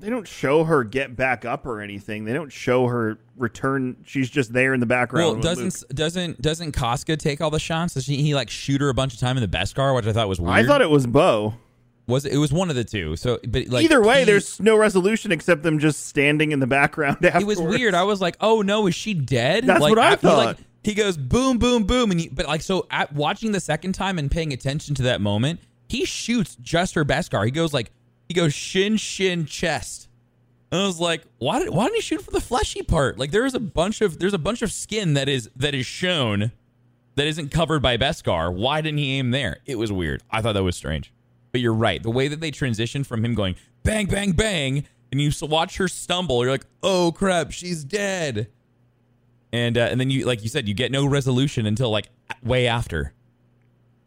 [0.00, 2.24] They don't show her get back up or anything.
[2.24, 3.98] They don't show her return.
[4.04, 5.34] She's just there in the background.
[5.34, 5.88] Well, doesn't Luke.
[5.94, 7.94] doesn't doesn't Koska take all the shots?
[7.94, 10.12] Does he, he like shoot her a bunch of time in the Beskar, which I
[10.12, 10.52] thought was weird.
[10.52, 11.54] I thought it was Bo.
[12.06, 13.16] Was it it was one of the two.
[13.16, 16.66] So, but like Either way, he- there's no resolution except them just standing in the
[16.66, 17.18] background.
[17.22, 17.94] it was weird.
[17.94, 20.58] I was like, "Oh no, is she dead?" That's like, what I he, like, thought.
[20.82, 24.18] he goes boom, boom, boom, and you, but like so, at watching the second time
[24.18, 27.44] and paying attention to that moment, he shoots just her Beskar.
[27.44, 27.90] He goes like
[28.28, 30.08] he goes shin, shin, chest,
[30.70, 33.30] and I was like, "Why did why didn't he shoot for the fleshy part?" Like
[33.30, 36.52] there is a bunch of there's a bunch of skin that is that is shown
[37.16, 38.52] that isn't covered by Beskar.
[38.52, 39.60] Why didn't he aim there?
[39.66, 40.22] It was weird.
[40.30, 41.12] I thought that was strange.
[41.54, 42.02] But you're right.
[42.02, 45.86] The way that they transitioned from him going bang, bang, bang, and you watch her
[45.86, 48.48] stumble, you're like, oh crap, she's dead.
[49.52, 52.08] And uh, and then you, like you said, you get no resolution until like
[52.42, 53.12] way after.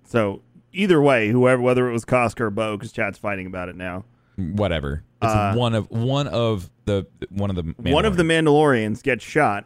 [0.04, 0.42] So
[0.74, 4.04] either way, whoever, whether it was Koska or Bo, because chat's fighting about it now.
[4.36, 5.06] Whatever.
[5.22, 9.24] It's Uh, one of one of the one of the One of the Mandalorians gets
[9.24, 9.66] shot,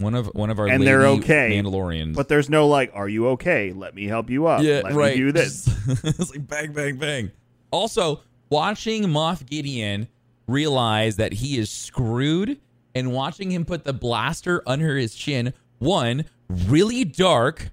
[0.00, 1.50] one of one of our and they're okay.
[1.62, 2.14] Mandalorians.
[2.14, 3.72] but there's no like, "Are you okay?
[3.72, 4.62] Let me help you up.
[4.62, 5.14] yeah, Let right.
[5.14, 5.68] me do this."
[6.04, 7.30] it's like bang, bang, bang.
[7.70, 10.08] Also, watching Moff Gideon
[10.48, 12.58] realize that he is screwed
[12.94, 17.70] and watching him put the blaster under his chin, one, really dark,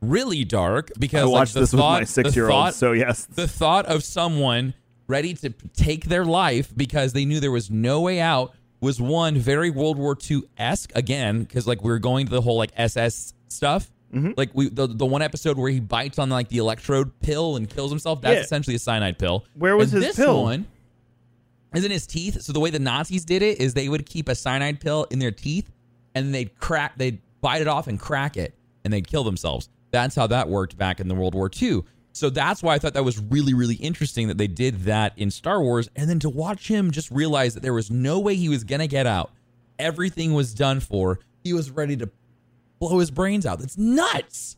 [0.00, 3.26] really dark because I like, watched the this thought, with my six-year-old, thought- so yes,
[3.26, 4.74] the thought of someone
[5.06, 9.36] ready to take their life because they knew there was no way out was one
[9.36, 12.70] very World War II esque again because like we are going to the whole like
[12.76, 13.90] SS stuff.
[14.14, 14.32] Mm-hmm.
[14.36, 17.68] Like we the, the one episode where he bites on like the electrode pill and
[17.68, 18.20] kills himself.
[18.22, 18.40] That's Yeah.
[18.42, 19.44] essentially a cyanide pill.
[19.54, 20.42] Where was And his this pill?
[20.44, 20.66] One
[21.74, 22.40] is in his teeth.
[22.40, 25.18] So the way the Nazis did it is they would keep a cyanide pill in
[25.18, 25.70] their teeth
[26.14, 29.68] and they'd crack, they'd bite it off and crack it, and they'd kill themselves.
[29.90, 31.82] That's how that worked back in the World War II.
[32.18, 35.30] So that's why I thought that was really, really interesting that they did that in
[35.30, 35.88] Star Wars.
[35.94, 38.80] And then to watch him just realize that there was no way he was going
[38.80, 39.30] to get out.
[39.78, 41.20] Everything was done for.
[41.44, 42.10] He was ready to
[42.80, 43.60] blow his brains out.
[43.60, 44.56] That's nuts.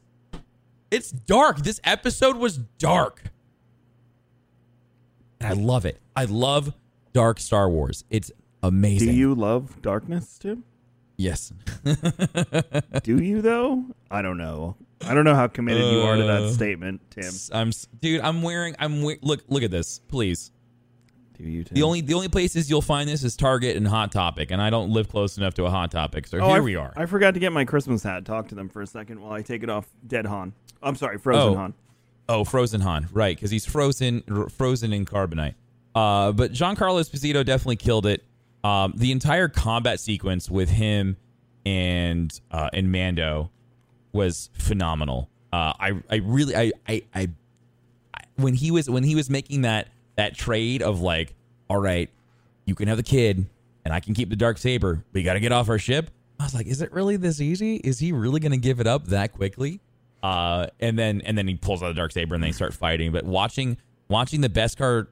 [0.90, 1.58] It's dark.
[1.58, 3.24] This episode was dark.
[5.38, 6.00] And I love it.
[6.16, 6.72] I love
[7.12, 8.04] dark Star Wars.
[8.08, 9.08] It's amazing.
[9.08, 10.64] Do you love darkness, Tim?
[11.20, 11.52] Yes.
[13.02, 13.84] Do you though?
[14.10, 14.76] I don't know.
[15.06, 17.30] I don't know how committed you are to that Uh, statement, Tim.
[17.52, 20.50] I'm dude, I'm wearing I'm we- look look at this, please.
[21.36, 21.74] Do you, Tim?
[21.74, 24.70] The only the only places you'll find this is Target and Hot Topic, and I
[24.70, 26.26] don't live close enough to a Hot Topic.
[26.26, 26.92] So Oh, here I, we are.
[26.96, 28.24] I forgot to get my Christmas hat.
[28.24, 29.86] Talk to them for a second while I take it off.
[30.06, 30.54] Dead Han.
[30.82, 31.56] I'm sorry, Frozen Oh.
[31.56, 31.74] Han.
[32.30, 33.36] Oh, Frozen Han, right?
[33.36, 35.54] Because he's frozen, r- frozen in carbonite.
[35.94, 38.24] Uh, but Giancarlo Esposito definitely killed it.
[38.62, 41.16] Um, the entire combat sequence with him
[41.64, 43.50] and uh, and Mando
[44.12, 45.30] was phenomenal.
[45.52, 47.28] Uh, I I really I, I I
[48.36, 51.34] when he was when he was making that that trade of like,
[51.68, 52.10] all right,
[52.66, 53.46] you can have the kid
[53.84, 56.10] and I can keep the dark saber, you got to get off our ship.
[56.38, 57.76] I was like, is it really this easy?
[57.76, 59.80] Is he really going to give it up that quickly?
[60.22, 63.12] Uh, and then and then he pulls out the dark saber and they start fighting.
[63.12, 65.08] But watching watching the Beskar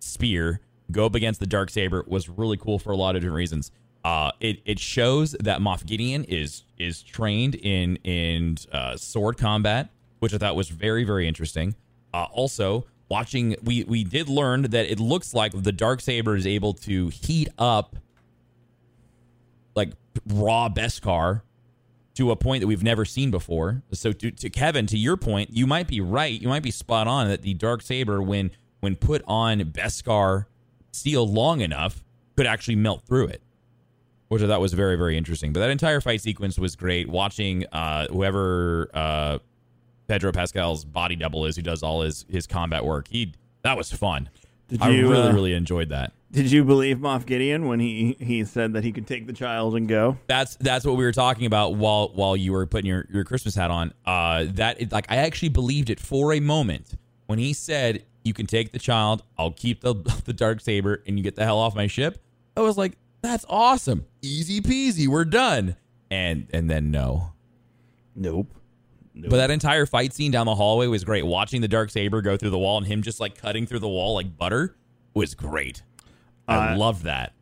[0.00, 3.36] spear go up against the dark saber was really cool for a lot of different
[3.36, 3.70] reasons.
[4.04, 9.90] Uh, it it shows that Moff Gideon is is trained in in uh, sword combat,
[10.20, 11.74] which I thought was very very interesting.
[12.14, 16.46] Uh, also, watching we we did learn that it looks like the dark saber is
[16.46, 17.96] able to heat up
[19.74, 19.92] like
[20.26, 21.42] raw Beskar
[22.14, 23.82] to a point that we've never seen before.
[23.92, 26.40] So to, to Kevin, to your point, you might be right.
[26.40, 28.50] You might be spot on that the dark saber, when
[28.80, 30.46] when put on Beskar
[30.92, 32.02] steel long enough,
[32.36, 33.42] could actually melt through it.
[34.28, 35.52] Which I thought was very, very interesting.
[35.52, 37.08] But that entire fight sequence was great.
[37.08, 39.38] Watching uh, whoever uh,
[40.06, 43.92] Pedro Pascal's body double is, who does all his his combat work, he that was
[43.92, 44.28] fun.
[44.68, 46.12] Did I you, really, uh, really enjoyed that.
[46.30, 49.74] Did you believe Moff Gideon when he he said that he could take the child
[49.74, 50.16] and go?
[50.28, 53.56] That's that's what we were talking about while while you were putting your, your Christmas
[53.56, 53.92] hat on.
[54.06, 56.94] Uh, that like I actually believed it for a moment
[57.26, 59.22] when he said, "You can take the child.
[59.38, 62.22] I'll keep the the dark saber, and you get the hell off my ship."
[62.56, 65.06] I was like, "That's awesome, easy peasy.
[65.08, 65.76] We're done."
[66.10, 67.32] And and then no,
[68.16, 68.48] Nope.
[69.14, 69.30] nope.
[69.30, 71.24] but that entire fight scene down the hallway was great.
[71.24, 73.88] Watching the dark saber go through the wall and him just like cutting through the
[73.88, 74.74] wall like butter
[75.14, 75.82] was great.
[76.48, 77.32] I Uh, loved that.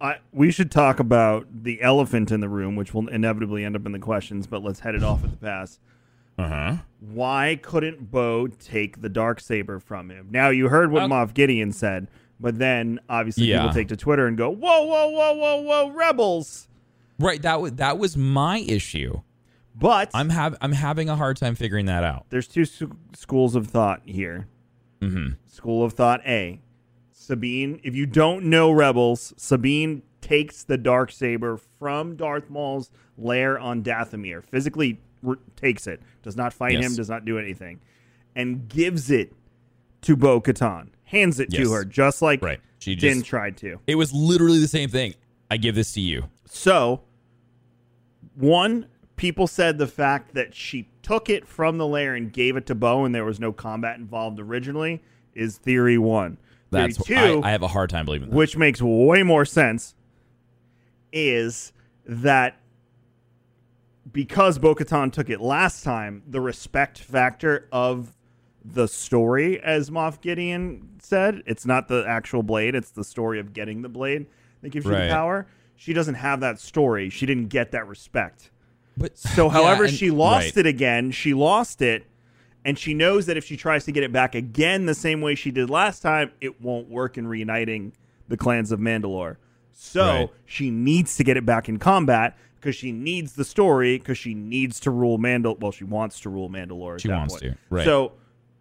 [0.00, 3.86] I, we should talk about the elephant in the room, which will inevitably end up
[3.86, 4.46] in the questions.
[4.46, 5.78] But let's head it off at the pass.
[6.38, 6.76] Uh huh.
[7.00, 10.28] Why couldn't Bo take the dark saber from him?
[10.30, 13.62] Now you heard what Uh, Moff Gideon said, but then obviously Yeah.
[13.62, 16.68] people take to Twitter and go, "Whoa, whoa, whoa, whoa, whoa, rebels!"
[17.18, 17.40] Right.
[17.40, 19.20] That was that was my issue.
[19.78, 22.26] But I'm have I'm having a hard time figuring that out.
[22.30, 22.82] there's two s-
[23.14, 24.46] schools of thought here.
[25.00, 25.34] Mm-hmm.
[25.46, 26.60] School of thought A.
[27.12, 33.58] Sabine, if you don't know Rebels, Sabine takes the dark saber from Darth Maul's lair
[33.58, 34.42] on Dathomir.
[34.44, 35.00] Physically
[35.56, 36.84] takes it, does not fight Yes.
[36.84, 37.80] him, does not do anything,
[38.34, 39.32] and gives it
[40.02, 40.88] to Bo Katan.
[41.04, 41.62] Hands it Yes.
[41.62, 42.60] to her, just like Right.
[42.78, 43.78] She Din just tried to.
[43.86, 45.14] it was literally the same thing.
[45.50, 46.24] I give this to you.
[46.46, 47.02] So,
[48.34, 52.66] one, people said the fact that she took it from the lair and gave it
[52.66, 55.02] to Bo and there was no combat involved originally
[55.34, 56.36] is theory one.
[56.70, 58.34] That's theory two, I, I have a hard time believing that.
[58.36, 59.94] which makes way more sense,
[61.12, 61.72] is
[62.04, 62.56] that
[64.16, 68.14] because Bo Katan took it last time, the respect factor of
[68.64, 73.52] the story, as Moff Gideon said, it's not the actual blade, it's the story of
[73.52, 74.24] getting the blade
[74.62, 75.46] that gives you the power.
[75.76, 77.10] She doesn't have that story.
[77.10, 78.50] She didn't get that respect.
[78.96, 80.64] But So, Yeah, however, and- she lost right.
[80.64, 81.10] it again.
[81.10, 82.06] She lost it,
[82.64, 85.34] and she knows that if she tries to get it back again the same way
[85.34, 87.92] she did last time, it won't work in reuniting
[88.28, 89.36] the clans of Mandalore.
[89.74, 90.30] So Right.
[90.46, 94.34] she needs to get it back in combat because she needs the story because she
[94.34, 95.58] needs to rule Mandal.
[95.60, 96.94] Well, she wants to rule Mandalore.
[96.94, 97.42] At She that wants point.
[97.44, 97.84] to, right.
[97.84, 98.12] So,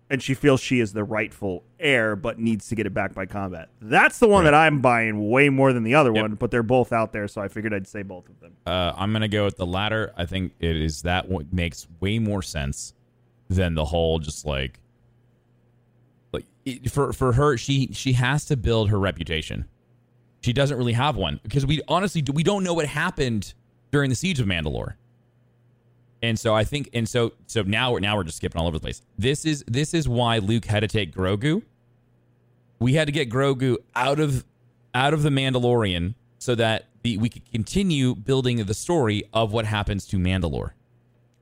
[0.10, 3.26] and she feels she is the rightful heir, but needs to get it back by
[3.26, 3.70] combat.
[3.82, 6.22] That's the one that I'm buying way more than the other Yep.
[6.22, 6.34] one.
[6.36, 8.54] But they're both out there, so I figured I'd say both of them.
[8.68, 10.14] Uh, I'm gonna go with the latter.
[10.16, 12.94] I think it is that what makes way more sense
[13.50, 14.80] than the whole just like
[16.32, 17.58] like it, for for her.
[17.58, 19.66] She she has to build her reputation.
[20.42, 23.54] She doesn't really have one because we honestly we don't know what happened
[23.96, 24.96] during the siege of Mandalore.
[26.22, 28.76] And so I think, and so so now we're now we're just skipping all over
[28.76, 29.02] the place.
[29.18, 31.62] This is this is why Luke had to take Grogu.
[32.78, 34.44] We had to get Grogu out of
[34.94, 39.64] out of the Mandalorian so that the, we could continue building the story of what
[39.64, 40.72] happens to Mandalore.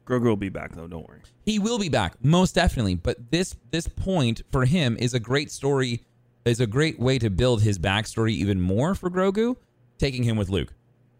[0.05, 0.85] Grogu will be back though.
[0.85, 1.21] Don't worry.
[1.47, 2.93] He will be back, most definitely.
[2.93, 6.03] But this this point for him is a great story,
[6.45, 9.55] is a great way to build his backstory even more for Grogu,
[9.97, 10.71] taking him with Luke.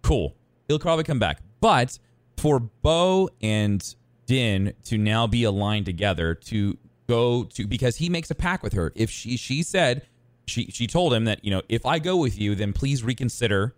[0.04, 0.36] Cool.
[0.68, 1.42] He'll probably come back.
[1.62, 2.00] But
[2.38, 3.96] for Bo and
[4.26, 8.74] Din to now be aligned together to go to because he makes a pact with
[8.74, 8.92] her.
[8.96, 10.08] If she she said
[10.46, 13.76] she she told him that, you know, if I go with you, then please reconsider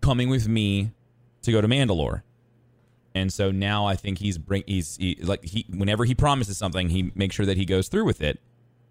[0.00, 0.92] coming with me
[1.42, 2.22] to go to Mandalore.
[3.14, 6.88] And so now I think he's bring he's he, like he whenever he promises something,
[6.88, 8.40] he makes sure that he goes through with it.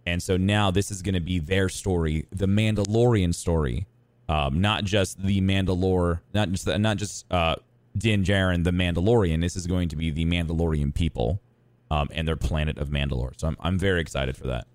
[0.05, 3.85] And so now this is going to be their story, the Mandalorian story,
[4.31, 7.55] um, not just the Mandalore, not just the, not just uh,
[7.97, 9.41] Din Djarin, the Mandalorian.
[9.41, 11.41] This is going to be the Mandalorian people
[11.89, 13.33] um, and their planet of Mandalore.
[13.39, 14.67] So I'm I'm very excited for that.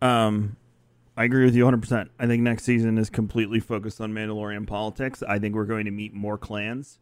[0.00, 0.56] Um,
[1.16, 2.08] I agree with you 100%.
[2.18, 5.22] I think next season is completely focused on Mandalorian politics.
[5.22, 6.98] I think we're going to meet more clans.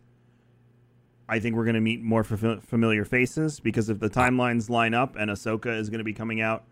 [1.29, 5.15] I think we're going to meet more familiar faces because if the timelines line up
[5.17, 6.65] and Ahsoka is going to be coming out,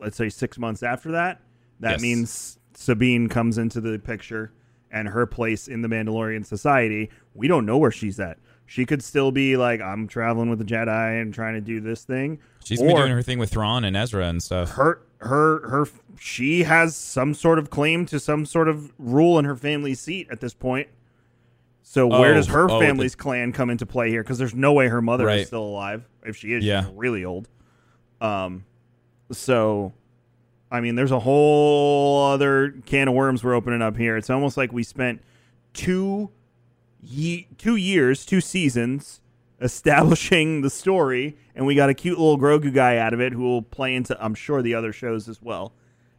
[0.00, 1.40] let's say six months after that,
[1.78, 2.02] that Yes.
[2.02, 4.52] means Sabine comes into the picture
[4.90, 7.10] and her place in the Mandalorian society.
[7.34, 8.38] We don't know where she's at.
[8.66, 12.04] She could still be like, I'm traveling with the Jedi and trying to do this
[12.04, 12.38] thing.
[12.64, 14.70] She's Or- doing her thing with Thrawn and Ezra and stuff.
[14.72, 15.86] her her her
[16.18, 20.26] she has some sort of claim to some sort of rule in her family seat
[20.30, 20.88] at this point.
[21.82, 24.22] So where Oh, does her oh, family's clan come into play here?
[24.22, 25.40] Because there's no way her mother Right.
[25.40, 26.08] is still alive.
[26.24, 26.82] If she is, Yeah.
[26.84, 27.48] she's really old.
[28.20, 28.64] Um,
[29.30, 29.92] so
[30.72, 34.16] I mean, there's a whole other can of worms we're opening up here.
[34.16, 35.20] It's almost like we spent
[35.74, 36.30] two
[37.02, 39.20] ye- two years, two seasons
[39.60, 43.42] establishing the story, and we got a cute little Grogu guy out of it who
[43.42, 45.74] will play into, I'm sure, the other shows as well.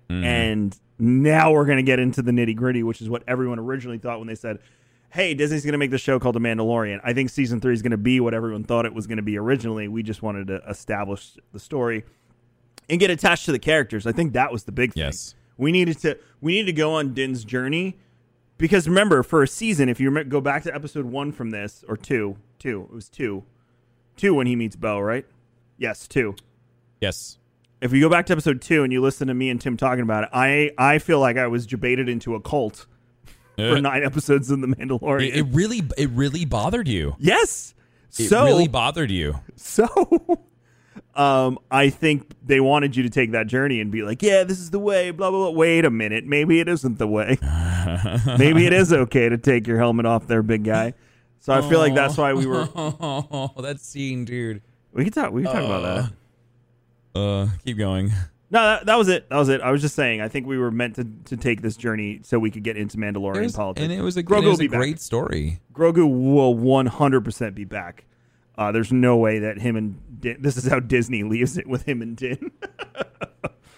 [0.08, 0.24] Mm-hmm.
[0.24, 3.98] And now we're going to get into the nitty gritty, which is what everyone originally
[3.98, 4.60] thought when they said,
[5.10, 7.82] "Hey, Disney's going to make the show called The Mandalorian." I think season three is
[7.82, 9.88] going to be what everyone thought it was going to be originally.
[9.88, 12.04] We just wanted to establish the story
[12.89, 14.06] and get attached to the characters.
[14.08, 15.04] I think that was the big thing.
[15.04, 15.36] Yes.
[15.58, 17.98] We needed to we needed to go on Din's journey
[18.58, 21.96] because remember for a season if you go back to episode 1 from this or
[21.98, 23.43] 2, 2, it was 2.
[24.17, 25.26] 2 when he meets Bo, right?
[25.78, 26.36] Yes, 2.
[27.02, 27.38] Yes.
[27.82, 30.04] If you go back to episode 2 and you listen to me and Tim talking
[30.04, 32.86] about it, I I feel like I was debated into a cult
[33.58, 35.28] for Uh, 9 episodes in the Mandalorian.
[35.28, 37.15] it, it really it really bothered you.
[37.19, 37.74] yes.
[38.17, 39.39] It so really bothered you.
[39.56, 39.88] So,
[41.15, 44.60] um, I think they wanted you to take that journey and be like, "Yeah, this
[44.60, 45.58] is the way." Blah blah blah.
[45.58, 47.38] Wait a minute, maybe it isn't the way.
[48.38, 50.93] maybe it is okay to take your helmet off, there, big guy.
[51.39, 52.67] So I feel like that's why we were.
[52.76, 54.62] Oh, that scene, dude.
[54.91, 55.32] We can talk.
[55.32, 56.12] We can talk about
[57.13, 57.19] that.
[57.19, 58.12] Uh, keep going.
[58.49, 59.28] No, that, that was it.
[59.30, 59.62] That was it.
[59.62, 60.21] I was just saying.
[60.21, 62.97] I think we were meant to, to take this journey so we could get into
[62.97, 63.84] Mandalorian was- politics.
[63.84, 64.80] and it was a, Grogu it was a be back.
[64.80, 65.60] great story.
[65.73, 68.06] Grogu will 100% be back.
[68.58, 71.84] Uh, there's no way that him and Din, this is how Disney leaves it with
[71.88, 72.52] him and Din.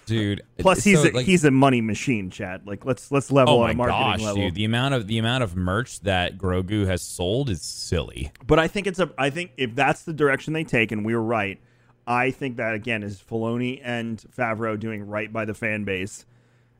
[0.06, 0.42] Dude.
[0.58, 2.64] Plus, he's so, a, like- he's a money machine, Chad.
[2.64, 4.42] Like let's let's level Oh on my a marketing gosh, level.
[4.42, 4.54] dude!
[4.54, 8.30] The amount of the amount of merch that Grogu has sold is silly.
[8.46, 9.10] But I think it's a.
[9.18, 11.58] I think if that's the direction they take, and we were right,
[12.06, 16.24] I think that again is Filoni and Favreau doing right by the fan base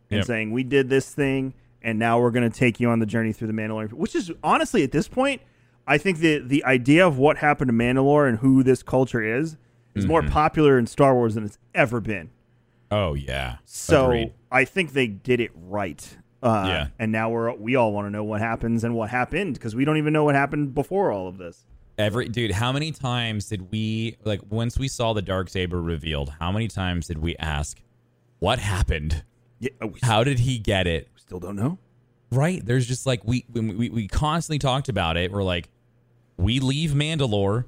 [0.09, 0.27] and Yep.
[0.27, 3.33] saying we did this thing, and now we're going to take you on the journey
[3.33, 3.93] through the Mandalorian.
[3.95, 5.43] Which is honestly at this point,
[5.87, 9.57] I think the the idea of what happened to Mandalore and who this culture is
[9.95, 10.31] is more Mm-hmm.
[10.33, 12.31] popular in Star Wars than it's ever been.
[12.91, 13.57] Oh yeah.
[13.65, 14.33] So Agreed.
[14.51, 16.17] I think they did it right.
[16.43, 16.87] Uh, Yeah.
[16.99, 19.85] And now we're we all want to know what happens and what happened because we
[19.85, 21.65] don't even know what happened before all of this.
[21.99, 26.31] Every dude, how many times did we like once we saw the dark saber revealed?
[26.39, 27.81] How many times did we ask,
[28.39, 29.25] "What happened?
[29.61, 31.79] Yeah, we How did he get it?" still don't know.
[32.31, 32.65] Right?
[32.65, 35.33] There's just like we we we constantly talked about it.
[35.33, 35.71] We're like,
[36.37, 37.65] we leave Mandalore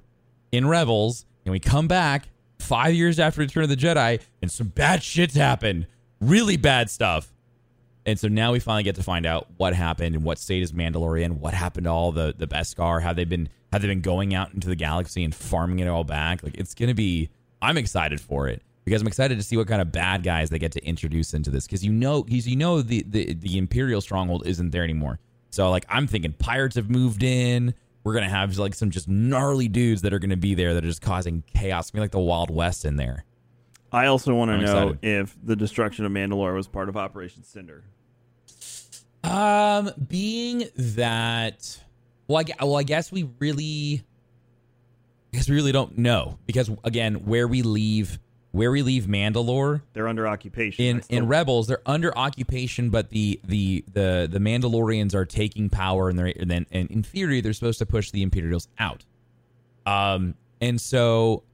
[0.52, 2.28] in Rebels, and we come back
[2.58, 5.86] five years after Return of the Jedi, and some bad shit's happened.
[6.20, 7.32] Really bad stuff.
[8.06, 10.72] And so now we finally get to find out what happened and what state is
[10.72, 14.00] Mandalorian, and what happened to all the the Beskar, have they been have they been
[14.00, 16.42] going out into the galaxy and farming it all back?
[16.42, 17.28] Like it's gonna be
[17.60, 20.58] I'm excited for it because I'm excited to see what kind of bad guys they
[20.58, 24.46] get to introduce into this because you know you know the, the the Imperial stronghold
[24.46, 25.18] isn't there anymore.
[25.50, 27.74] So like I'm thinking pirates have moved in.
[28.08, 30.88] We're gonna have like some just gnarly dudes that are gonna be there that are
[30.88, 31.84] just causing chaos.
[31.84, 33.26] It's gonna be like the Wild West in there.
[33.92, 34.98] I also want to know excited.
[35.02, 37.84] if the destruction of Mandalore was part of Operation Cinder.
[39.22, 41.82] Um, being that,
[42.28, 44.02] well, I, well, I guess we really,
[45.34, 46.38] I guess we really don't know.
[46.46, 48.18] Because again, where we leave
[48.52, 50.84] where we leave Mandalore They're under occupation.
[50.84, 56.08] in in Rebels, they're under occupation, but the the the the Mandalorians are taking power,
[56.08, 59.04] and they're and then and in theory they're supposed to push the Imperials out.
[59.86, 61.44] Um, and so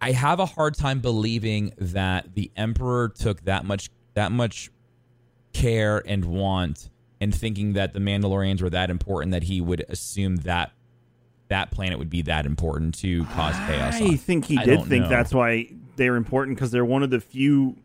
[0.00, 4.70] I have a hard time believing that the Emperor took that much that much
[5.52, 6.90] care and want
[7.20, 10.72] and thinking that the Mandalorians were that important that he would assume that
[11.50, 14.00] that planet would be that important to cause chaos.
[14.00, 14.16] I on.
[14.16, 15.08] think he I did think know.
[15.10, 17.76] that's why they're important because they're one of the few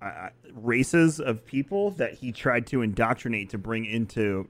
[0.00, 4.48] uh, races of people that he tried to indoctrinate to bring into,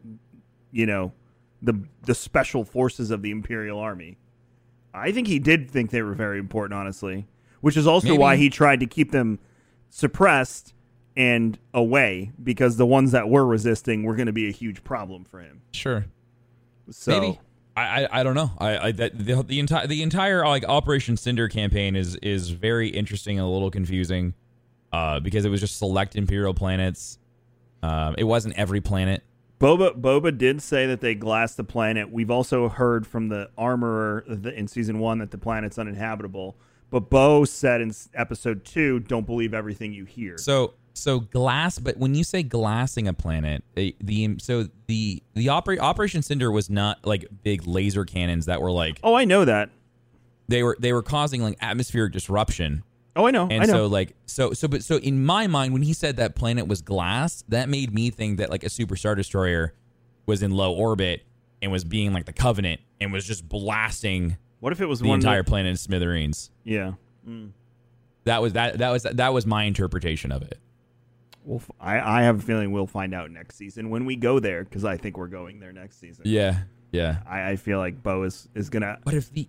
[0.72, 1.12] you know,
[1.62, 4.18] the the special forces of the Imperial Army.
[4.92, 7.28] I think he did think they were very important, honestly,
[7.60, 9.38] which is also why he tried to keep them
[9.88, 10.74] suppressed
[11.16, 15.24] and away because the ones that were resisting were going to be a huge problem
[15.24, 15.62] for him.
[15.72, 16.06] Sure.
[16.90, 17.40] So Maybe.
[17.76, 18.50] I, I, I don't know.
[18.58, 22.88] I, I that the, the entire the entire like Operation Cinder campaign is is very
[22.88, 24.34] interesting and a little confusing,
[24.92, 27.18] uh, because it was just select Imperial planets.
[27.82, 29.22] Um, it wasn't every planet.
[29.60, 32.10] Boba Boba did say that they glassed the planet.
[32.10, 36.56] We've also heard from the armorer in season one that the planet's uninhabitable.
[36.90, 41.96] But Bo said in episode two, "Don't believe everything you hear." So so glass, but
[41.96, 46.68] when you say glassing a planet, the, the so the the opera, Operation Cinder was
[46.68, 49.70] not like big laser cannons that were like oh, I know that.
[50.48, 52.82] they were they were causing like atmospheric disruption.
[53.16, 53.48] Oh, I know.
[53.50, 53.72] And I know.
[53.72, 56.80] so like so so but so in my mind when he said that planet was
[56.82, 59.74] glass, that made me think that like a super star destroyer
[60.26, 61.22] was in low orbit
[61.62, 65.08] and was being like the Covenant and was just blasting what if it was the
[65.08, 66.50] one entire that- planet in smithereens.
[66.64, 66.92] yeah.
[68.24, 70.58] That was that that was that was my interpretation of it.
[71.44, 74.38] Well, f- I I have a feeling we'll find out next season when we go
[74.40, 76.24] there because I think we're going there next season.
[76.26, 76.62] Yeah.
[76.92, 77.18] Yeah.
[77.28, 78.98] I, I feel like Bo is is gonna.
[79.04, 79.48] But if the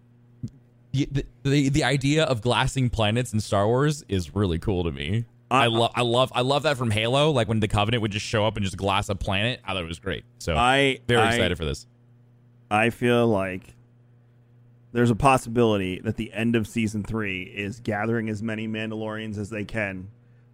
[0.94, 5.26] the, the the idea of glassing planets in Star Wars is really cool to me.
[5.50, 7.32] I love I love I love that from Halo.
[7.32, 9.60] Like when the Covenant would just show up and just glass a planet.
[9.66, 10.24] I thought it was great.
[10.40, 11.88] So I very I- excited for this.
[12.70, 13.76] I feel like
[14.94, 19.50] there's a possibility that the end of season three is gathering as many Mandalorians as
[19.50, 20.10] they can,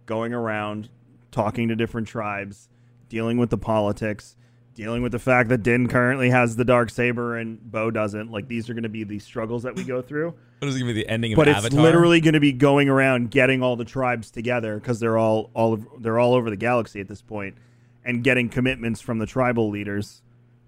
[0.06, 0.88] going around,
[1.30, 2.68] talking to different tribes,
[3.08, 4.36] dealing with the politics,
[4.74, 8.30] dealing with the fact that Din currently has the dark saber and Bo doesn't.
[8.30, 10.34] Like these are going to be the struggles that we go through.
[10.60, 12.88] What is going to be the ending of But it's literally going to be going
[12.88, 16.56] around getting all the tribes together because they're all all of, they're all over the
[16.56, 17.56] galaxy at this point,
[18.04, 20.22] and getting commitments from the tribal leaders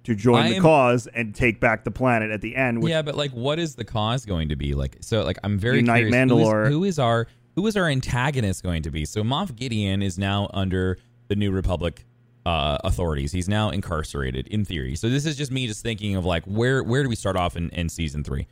[0.05, 2.83] to join I the cause and take back the planet at the end.
[2.83, 4.75] Which yeah, but like, what is the cause going to be?
[4.75, 6.15] Like, so like, I'm very Unite curious.
[6.15, 6.69] who is- Mandalore.
[6.69, 9.05] Who is, our who is our antagonist going to be?
[9.05, 10.99] So Moff Gideon is now under
[11.29, 12.05] the New Republic
[12.47, 13.33] uh, authorities.
[13.33, 14.95] He's now incarcerated in theory.
[14.97, 17.57] So this is just me just thinking of like where where do we start off
[17.57, 18.47] in, in season three?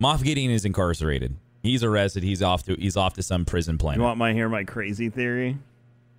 [0.00, 1.36] Moff Gideon is incarcerated.
[1.62, 2.22] He's arrested.
[2.22, 3.98] He's off to he's off to some prison planet.
[3.98, 5.58] you want my hear my crazy theory?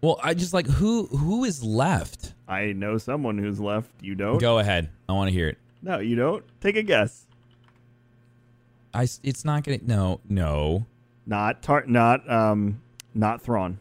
[0.02, 2.34] well, I just like who who is left.
[2.48, 3.90] I know someone who's left.
[4.02, 4.38] You don't?
[4.40, 4.90] Go ahead.
[5.10, 5.58] I want to hear it.
[5.82, 6.44] No, you don't.
[6.62, 7.26] Take a guess.
[8.94, 10.86] I it's not gonna no no.
[11.28, 12.82] Not tar- not um
[13.14, 13.78] not Thrawn.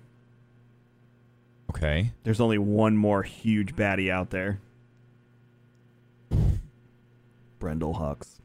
[1.71, 2.11] Okay.
[2.25, 4.59] There's only one more huge baddie out there.
[7.61, 8.41] Brendol Hux.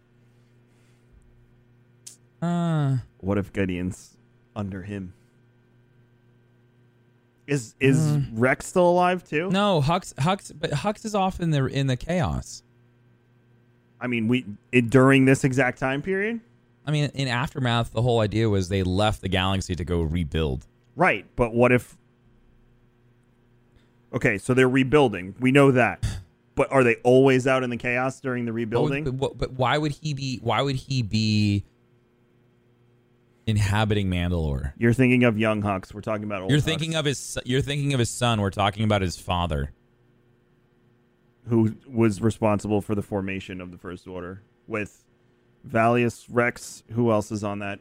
[2.42, 4.18] Uh What if Gideon's
[4.56, 5.14] under him?
[7.48, 9.50] Is is Rax still alive too?
[9.50, 12.62] No, Hux Hux but Hux is off in the in the chaos.
[14.00, 16.40] I mean, we it, during this exact time period,
[16.86, 20.66] I mean, in aftermath, the whole idea was they left the galaxy to go rebuild.
[20.96, 21.26] right?
[21.36, 21.98] But what if?
[24.14, 25.36] Okay, so they're rebuilding.
[25.40, 26.06] We know that,
[26.56, 29.18] but are they always out in the chaos during the What would- rebuilding?
[29.18, 30.40] but, but why would he be?
[30.42, 31.64] Why would he be
[33.46, 34.74] inhabiting Mandalore?
[34.78, 35.94] You're thinking of young Hux.
[35.94, 36.52] We're talking about old.
[36.52, 37.38] You're Hux, thinking of his.
[37.46, 38.42] You're thinking of his son.
[38.42, 39.72] We're talking about his father.
[41.48, 45.04] who was responsible for the formation of the First Order with
[45.68, 46.84] Gallius Rax.
[46.94, 47.80] Who else is on that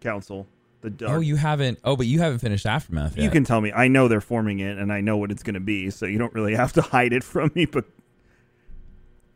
[0.00, 0.46] council?
[0.82, 1.12] The dark.
[1.12, 1.78] Oh, you haven't.
[1.82, 3.24] Oh, but you haven't finished aftermath yet.
[3.24, 3.72] You can tell me.
[3.72, 6.18] I know they're forming it, and I know what it's going to be, so you
[6.18, 7.64] don't really have to hide it from me.
[7.64, 7.86] But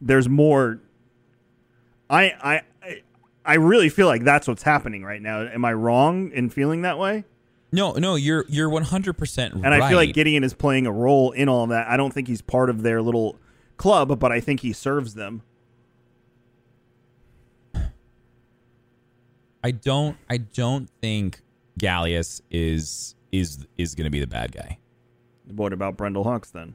[0.00, 0.80] there's more.
[2.10, 3.00] I I
[3.44, 5.40] I- really feel like that's what's happening right now.
[5.42, 7.24] Am I wrong in feeling that way?
[7.72, 9.64] No, no, you're you're 100 percent right.
[9.64, 11.88] And I feel like Gideon is playing a role in all of that.
[11.88, 13.38] I don't think he's part of their little
[13.76, 15.42] club, but I think he serves them.
[19.68, 20.16] I don't.
[20.30, 21.42] I don't think
[21.78, 24.78] Gallius is is is going to be the bad guy.
[25.54, 26.74] What about Brendol Hux then?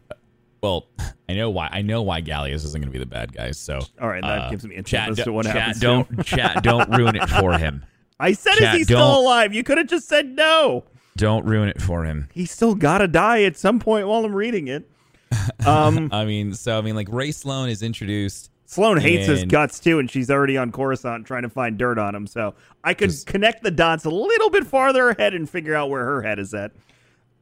[0.61, 0.85] Well,
[1.29, 1.69] I know why.
[1.71, 3.49] I know why Gallius isn't going to be the bad guy.
[3.49, 5.79] So, All right, that uh, gives me a chat, as to what chat, happens.
[5.79, 5.85] to.
[5.85, 6.61] Don't chat.
[6.61, 7.83] Don't ruin it for him.
[8.19, 9.55] I said, Chat, is he still alive?
[9.55, 10.83] You could have just said no.
[11.17, 12.29] Don't ruin it for him.
[12.31, 14.87] He's still gotta die at some point while I'm reading it.
[15.65, 18.51] Um, I mean, so I mean, like Rae Sloane is introduced.
[18.65, 22.15] Sloane hates his guts too, and she's already on Coruscant trying to find dirt on
[22.15, 22.25] him.
[22.27, 25.89] So I could Just- connect the dots a little bit farther ahead and figure out
[25.89, 26.71] where her head is at.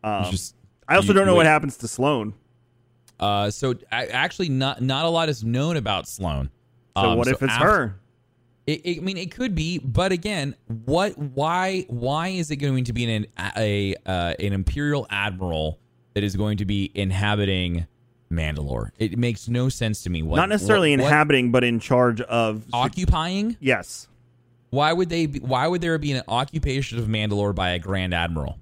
[0.04, 0.56] Um, just
[0.88, 1.38] I also you- don't know wait.
[1.38, 2.34] what happens to Sloane.
[3.20, 6.50] Uh, so a- actually, not not a lot is known about Sloane.
[6.98, 7.96] So Um, what if it's after- her?
[8.68, 10.56] It, it- I mean, it could be, but again,
[10.86, 11.18] what?
[11.18, 11.86] Why?
[11.88, 13.26] Why is it going to be an
[13.58, 15.80] a uh, an imperial admiral
[16.16, 17.86] that is going to be inhabiting
[18.32, 18.90] Mandalore?
[19.00, 20.24] It makes no sense to me.
[20.24, 22.64] What, Not necessarily what- what- inhabiting, but in charge of.
[22.74, 23.58] occupying.
[23.60, 24.08] yes.
[24.70, 25.26] Why would they?
[25.26, 28.58] Be, why would there be an occupation of Mandalore by a grand admiral?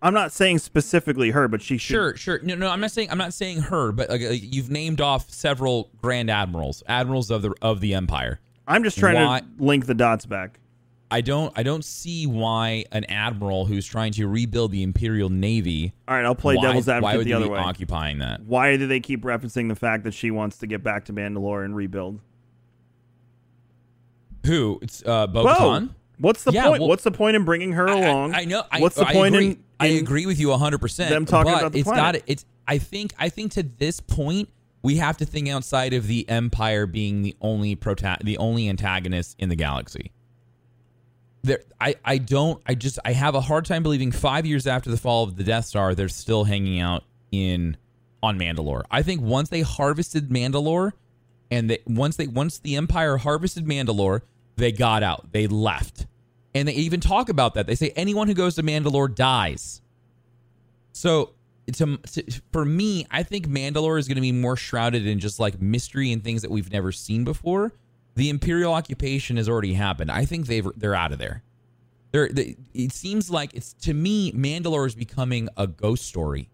[0.00, 1.94] I'm not saying specifically her, but she should.
[1.94, 2.38] Sure, sure.
[2.42, 5.28] No, no, I'm not saying I'm not saying her, but like, like, you've named off
[5.30, 8.38] several grand admirals, admirals of the of the empire.
[8.68, 10.60] I'm just trying Why- to link the dots back.
[11.14, 15.92] I don't I don't see why an admiral who's trying to rebuild the imperial navy
[16.08, 17.58] All right, I'll play why, devil's advocate the other way.
[17.58, 18.40] occupying that?
[18.42, 21.64] Why do they keep referencing the fact that she wants to get back to Mandalore
[21.64, 22.18] and rebuild?
[24.46, 24.80] Who?
[24.82, 25.28] It's uh!
[25.28, 25.90] Bo-Katan?
[26.18, 26.80] What's the Yeah, point?
[26.80, 28.34] well- What's the point in bringing her I- along?
[28.34, 28.64] I, I know.
[28.70, 30.78] I, What's the I point agree, in, I agree with you 100.
[30.80, 32.24] percent them talking about the it's planet?
[32.26, 32.44] it's.
[32.66, 34.48] I think I think to this point
[34.82, 39.36] we have to think outside of the empire being the only prota- the only antagonist
[39.38, 40.10] in the galaxy.
[41.44, 44.90] There, I, I don't I just I have a hard time believing five years after
[44.90, 47.76] the fall of the Death Star they're still hanging out in
[48.22, 48.84] on Mandalore.
[48.90, 50.92] I think once they harvested Mandalore
[51.50, 54.22] and they once they once the Empire harvested Mandalore,
[54.56, 55.32] they got out.
[55.32, 56.06] They left.
[56.54, 57.66] And they even talk about that.
[57.66, 59.82] They say anyone who goes to Mandalore dies.
[60.92, 61.34] So
[61.72, 65.38] to, to, for me, I think Mandalore is going to be more shrouded in just
[65.38, 67.72] like mystery and things that we've never seen before.
[68.16, 70.10] The Imperial occupation has already happened.
[70.10, 71.42] I think they've they're out of there.
[72.12, 76.48] They're, they, it seems like it's to me Mandalore is becoming a ghost story.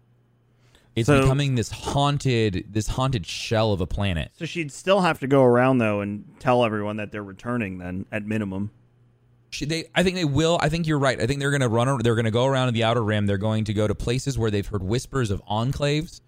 [0.95, 4.31] It's So- becoming this haunted this haunted shell of a planet.
[4.37, 7.77] so she'd still have to go around though and tell everyone that they're returning.
[7.77, 8.71] Then at minimum,
[9.51, 10.57] Should they I think they will.
[10.61, 11.21] I think you're right.
[11.21, 13.27] I think they're going to run they're going to go around in the outer rim.
[13.27, 16.21] They're going to go to places where they've heard whispers of enclaves.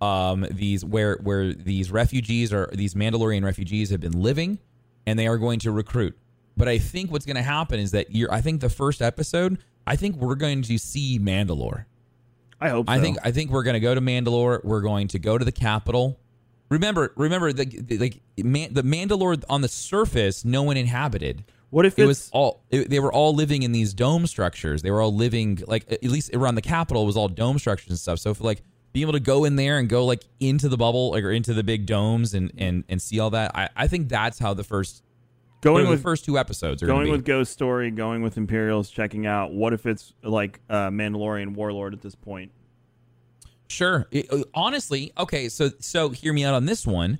[0.00, 4.58] Um these where where these refugees or these Mandalorian refugees have been living
[5.06, 6.16] and they are going to recruit.
[6.56, 9.58] But I think what's going to happen is that you're I think the first episode,
[9.86, 11.86] I think we're going to see Mandalore.
[12.60, 12.88] I hope.
[12.88, 12.92] So.
[12.92, 14.62] I think I think we're going to go to Mandalore.
[14.64, 16.18] We're going to go to the capital.
[16.68, 21.44] Remember, remember the, the like man, the Mandalore on the surface, no one inhabited.
[21.70, 22.64] What if it was all?
[22.70, 24.82] It, they were all living in these dome structures.
[24.82, 27.98] They were all living like at least around the capital was all dome structures and
[27.98, 28.18] stuff.
[28.18, 28.62] So for like
[28.92, 31.54] being able to go in there and go like into the bubble like, or into
[31.54, 34.64] the big domes and and and see all that, I, I think that's how the
[34.64, 35.02] first
[35.60, 38.90] going with the first two episodes are going going with Ghost Story, going with Imperials,
[38.90, 39.52] checking out.
[39.52, 42.50] What if it's like uh, Mandalorian Warlord at this point?
[43.68, 44.06] Sure.
[44.10, 45.48] It- uh, honestly, okay.
[45.48, 47.18] So so hear me out on this one.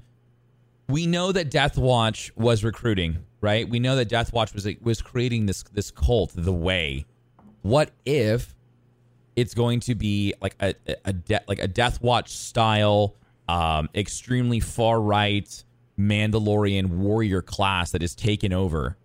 [0.88, 3.68] We know that Death Watch was recruiting, right?
[3.68, 7.06] We know that Death Watch was was creating this this cult, the Way.
[7.62, 8.54] What if
[9.40, 13.16] it's going to be like a a, a de- like a Death Watch style,
[13.48, 15.64] um, extremely far right
[15.98, 18.96] Mandalorian warrior class that is taken over,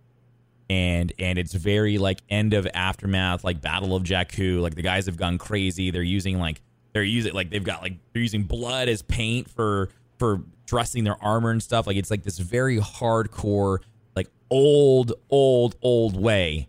[0.68, 4.60] and and it's very like end of aftermath, like Battle of Jakku.
[4.60, 5.90] Like the guys have gone crazy.
[5.90, 6.60] They're using like
[6.92, 11.22] they're using like they've got like they're using blood as paint for for dressing their
[11.22, 11.86] armor and stuff.
[11.86, 13.78] Like it's like this very hardcore,
[14.14, 16.68] like old, old, old way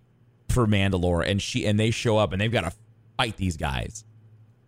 [0.50, 1.28] for Mandalore.
[1.28, 2.72] And she and they show up and they've got to
[3.18, 4.04] fight these guys.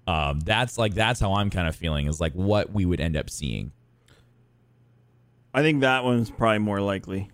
[0.08, 3.16] Um, that's like that's how I'm kind of feeling is like what we would end
[3.16, 3.72] up seeing.
[5.54, 7.30] I think that one's probably more likely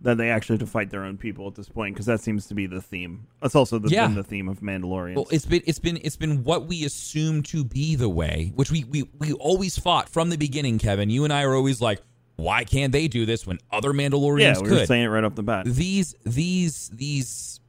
[0.00, 2.46] that they actually have to fight their own people at this point because that seems
[2.48, 3.28] to be the theme.
[3.40, 4.06] That's also the, Yeah.
[4.08, 5.14] been the theme of Mandalorian.
[5.14, 8.70] Well, it's been it's been it's been what we assume to be the way, which
[8.72, 10.78] we we we always fought from the beginning.
[10.78, 12.00] Kevin, you and I are always like,
[12.34, 14.80] why can't they do this when other Mandalorians yeah, we could?
[14.80, 15.66] were saying it right off the bat.
[15.66, 17.60] these these these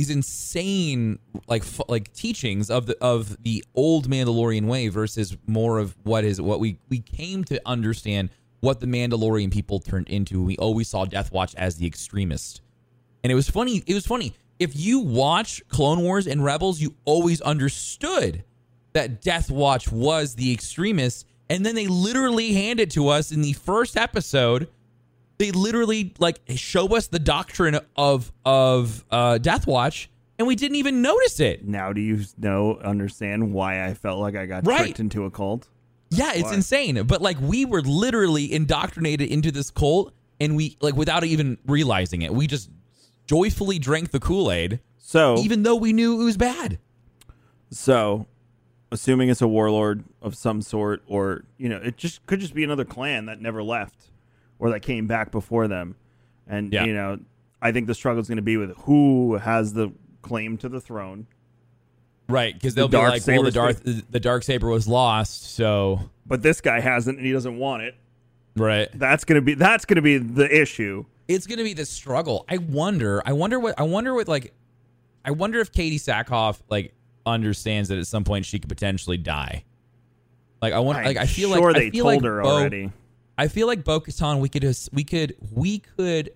[0.00, 5.76] these insane like f- like teachings of the of the old Mandalorian way versus more
[5.76, 8.30] of what is what we we came to understand
[8.60, 10.42] what the Mandalorian people turned into.
[10.42, 12.62] We always saw Death Watch as the extremist.
[13.22, 13.82] And it was funny.
[13.86, 14.32] It was funny.
[14.58, 18.42] If you watch Clone Wars and Rebels, you always understood
[18.94, 21.26] that Death Watch was the extremist.
[21.50, 24.68] And then they literally hand it to us in the first episode.
[25.40, 30.76] They literally like show us the doctrine of of uh, Death Watch, and we didn't
[30.76, 31.66] even notice it.
[31.66, 34.80] Now, do you know understand why I felt like I got Right.
[34.84, 35.66] tricked into a cult?
[36.10, 36.56] Yeah, it's Why?
[36.56, 37.02] insane.
[37.04, 42.20] But like we were literally indoctrinated into this cult and we like without even realizing
[42.20, 42.34] it.
[42.34, 42.68] We just
[43.26, 46.78] joyfully drank the Kool-Aid So, even though we knew it was bad.
[47.70, 48.26] so,
[48.92, 52.62] assuming it's a warlord of some sort, or you know, it just could just be
[52.62, 54.09] another clan that never left,
[54.60, 55.96] or that came back before them,
[56.46, 56.84] and Yeah.
[56.84, 57.18] you know,
[57.60, 59.90] I think the struggle is going to be with who has the
[60.22, 61.26] claim to the throne.
[62.28, 66.10] Right, because they'll be Dark like, well, the dark the dark saber was lost, so
[66.26, 67.96] But this guy hasn't, and he doesn't want it.
[68.56, 68.88] right.
[68.94, 71.04] That's gonna be that's gonna be the issue.
[71.26, 72.44] It's gonna be the struggle.
[72.48, 73.20] I wonder.
[73.26, 73.78] I wonder what.
[73.78, 74.28] I wonder what.
[74.28, 74.52] Like,
[75.24, 76.92] I wonder if Katee Sackhoff like
[77.26, 79.64] understands that at some point she could potentially die.
[80.62, 80.98] Like, I want.
[80.98, 82.92] I'm Like, I feel sure like they I feel told like her Bo- already.
[83.38, 86.30] I feel like Bo-Katan, we could just- we could we could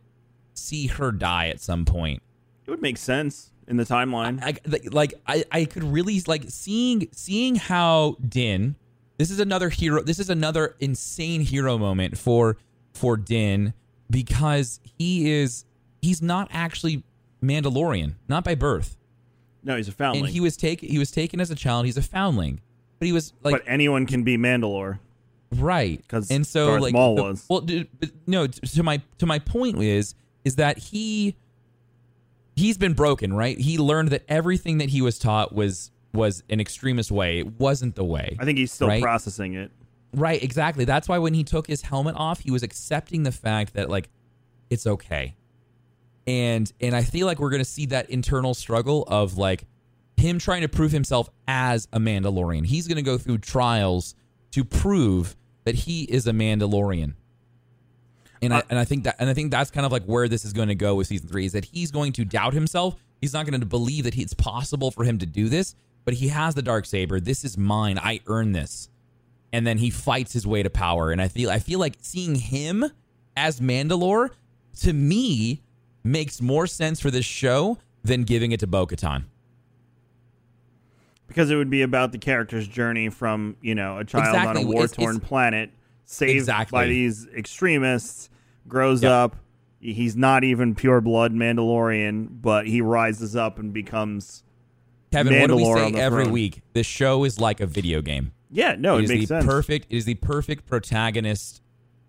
[0.55, 2.22] see her die at some point.
[2.66, 4.40] It would make sense in the timeline.
[4.40, 8.76] Like like I, I could really like seeing seeing how Din.
[9.18, 10.03] This is another hero.
[10.03, 12.57] This is another insane hero moment for
[12.95, 13.74] for Din
[14.11, 15.64] because he is
[16.01, 17.03] he's not actually
[17.42, 18.97] Mandalorian, not by birth,
[19.62, 20.24] no, he's a foundling.
[20.24, 21.84] and he was taken he was taken as a child.
[21.84, 22.61] He's a foundling,
[22.99, 24.99] but he was like but anyone can be Mandalore.
[25.61, 27.47] Right 'Cause and so Darth like Maul the- was.
[27.49, 31.37] well but no t- to my to my point is is that he
[32.57, 36.61] he's been broken right he learned that everything that he was taught was was an
[36.61, 39.03] extremist way it wasn't the way I think he's still Right?
[39.03, 39.71] processing it.
[40.15, 43.75] right exactly that's why when he took his helmet off he was accepting the fact
[43.75, 44.09] that like
[44.71, 45.35] it's okay
[46.27, 49.67] and and i feel like we're gonna see that internal struggle of like
[50.17, 54.15] him trying to prove himself as a mandalorian he's gonna go through trials
[54.53, 55.35] to prove
[55.65, 57.15] that he is a mandalorian
[58.45, 60.29] and I, uh, and I think that and I think that's kind of like where
[60.29, 62.97] this is going to go with season three is that he's going to doubt himself.
[63.21, 66.29] He's not going to believe that it's possible for him to do this, but he
[66.29, 67.21] has the dark saber.
[67.21, 67.99] This is mine.
[67.99, 68.91] I earned this,
[69.53, 71.11] and then he fights his way to power.
[71.11, 72.85] And I feel I feel like seeing him
[73.37, 74.31] as Mandalore
[74.81, 75.62] to me
[76.03, 79.25] makes more sense for this show than giving it to Bo-Katan.
[81.27, 84.62] Because it would be about the character's journey from you know a child Exactly.
[84.62, 85.70] on a war torn planet
[86.05, 86.77] saved Exactly.
[86.77, 88.29] by these extremists
[88.68, 89.11] grows Yep.
[89.12, 89.37] up
[89.81, 94.43] he's not even pure blood mandalorian but he rises up and becomes
[95.12, 96.33] Kevin, what do we Mandalore say every throne.
[96.33, 96.62] week?
[96.72, 98.33] This show is like a video game.
[98.51, 101.62] yeah no it it, is makes the sense perfect it is the perfect protagonist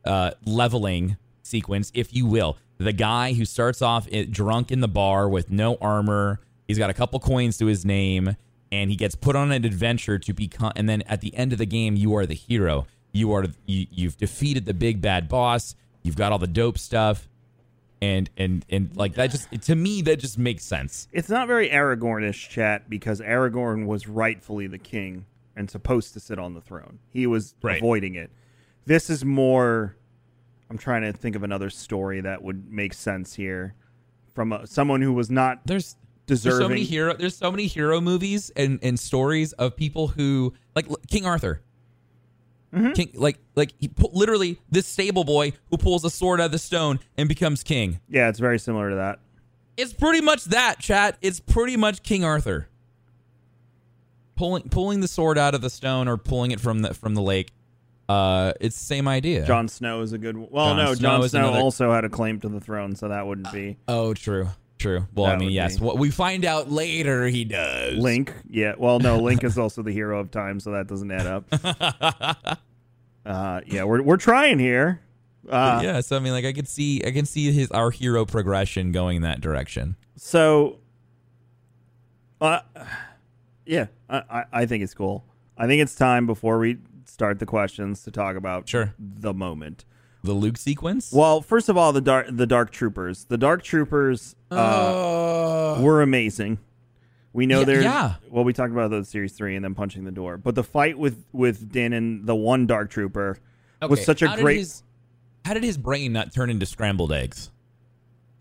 [0.06, 5.28] uh, leveling sequence if you will the guy who starts off drunk in the bar
[5.30, 8.36] with no armor he's got a couple coins to his name
[8.72, 11.60] and he gets put on an adventure to become and then at the end of
[11.60, 12.88] the game you are the hero.
[13.12, 15.76] You are you, you've defeated the big bad boss.
[16.04, 17.30] You've got all the dope stuff.
[18.02, 21.08] And and and like that just to me that just makes sense.
[21.14, 26.38] It's not very aragornish chat because aragorn was rightfully the king and supposed to sit
[26.38, 27.00] on the throne.
[27.10, 27.78] He was Right.
[27.78, 28.32] avoiding it.
[28.86, 29.96] This is more
[30.70, 33.76] i'm trying to think of another story that would make sense here
[34.34, 35.96] from a, someone who was not there's
[36.26, 37.14] deserving There's so many hero.
[37.16, 41.62] There's so many hero movies and, and stories of people who like King Arthur.
[42.74, 42.92] Mm-hmm.
[42.94, 46.52] King, like like he pu- literally this stable boy who pulls a sword out of
[46.52, 48.00] the stone and becomes king.
[48.10, 49.20] Yeah, it's very similar to that.
[49.78, 51.18] It's pretty much that, chat.
[51.22, 52.68] It's pretty much King Arthur.
[54.36, 57.22] Pulling pulling the sword out of the stone or pulling it from the from the
[57.22, 57.52] lake.
[58.10, 59.46] Uh, it's the same idea.
[59.46, 60.36] Jon Snow is a good.
[60.38, 63.08] Well, no, Snow Jon is Snow another- also had a claim to the throne, so
[63.08, 64.50] that wouldn't be Oh, true,
[64.86, 65.08] true.
[65.14, 65.78] Well, I mean, would yes.
[65.78, 67.98] be- What we find out later, he does.
[67.98, 68.34] Link.
[68.50, 71.46] Yeah, well, no, Link is also the hero of time, so that doesn't add up.
[73.26, 75.02] uh, yeah, we're we're trying here.
[75.50, 78.26] Uh, yeah, so I mean, like I could see, I can see his our hero
[78.26, 79.96] progression going in that direction.
[80.16, 80.80] So,
[82.42, 82.62] uh,
[83.66, 85.24] yeah, I, I, I think it's cool.
[85.58, 88.94] I think it's time before we start the questions to talk about Sure.
[89.00, 89.86] the moment.
[90.26, 91.12] The Luke sequence.
[91.14, 93.26] Well, first of all, the dark the Dark Troopers.
[93.26, 96.58] The Dark Troopers uh, were amazing.
[97.34, 98.14] We know Yeah, they're yeah.
[98.30, 98.44] well.
[98.44, 101.24] We talked about the series three and then punching the door, but the fight with
[101.34, 103.38] with Din and the one Dark Trooper
[103.88, 104.58] was such a how did great.
[104.60, 104.84] his-
[105.44, 107.52] how did his brain not turn into scrambled eggs?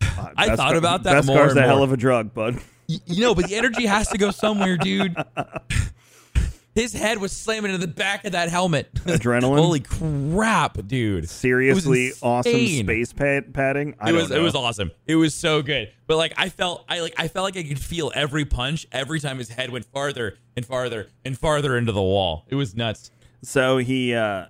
[0.01, 2.55] uh, I Beskar- thought about that more Beskar's a hell of a drug, bud.
[2.89, 5.15] Y- you know, but the energy has to go somewhere, dude.
[6.75, 8.93] His head was slamming into the back of that helmet.
[9.05, 9.57] Adrenaline?
[9.57, 11.29] Holy crap, dude!
[11.29, 13.95] Seriously, awesome space pad- padding.
[13.97, 14.35] I it was know.
[14.35, 14.91] it was awesome.
[15.07, 15.91] It was so good.
[16.05, 19.21] But like I felt I like I felt like I could feel every punch every
[19.21, 22.45] time his head went farther and farther and farther into the wall.
[22.49, 23.09] It was nuts.
[23.41, 24.47] So he uh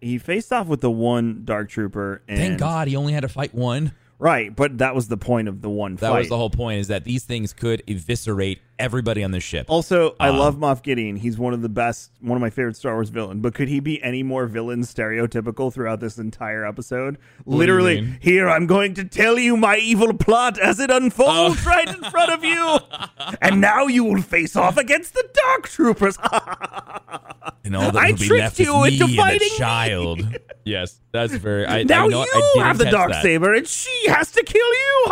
[0.00, 3.28] he faced off with the one Dark Trooper, and Thank God he only had to
[3.28, 3.92] fight one.
[4.18, 6.18] Right, but that was the point of the one That fight.
[6.20, 9.66] was the whole point: is that these things could eviscerate everybody on the ship.
[9.68, 11.16] Also, I Um, love Moff Gideon.
[11.16, 13.40] He's one of the best, one of my favorite Star Wars villain.
[13.40, 17.18] But could he be any more villain stereotypical throughout this entire episode?
[17.46, 21.68] Literally, here I'm going to tell you my evil plot as it unfolds Oh.
[21.70, 22.78] right in front of you,
[23.42, 26.16] and now you will face off against the Dark Troopers.
[27.64, 29.44] and all that I will be tricked left is you me into and fighting the
[29.44, 29.58] me.
[29.58, 30.38] child.
[30.64, 31.66] yes, that's very.
[31.66, 33.22] I, now I know, I you have the dark that.
[33.22, 35.06] saber, and she has to kill you.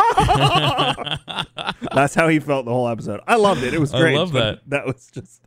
[1.93, 3.19] That's how he felt the whole episode.
[3.27, 3.73] I loved it.
[3.73, 4.15] It was great.
[4.15, 4.61] I love that.
[4.67, 5.41] That was just.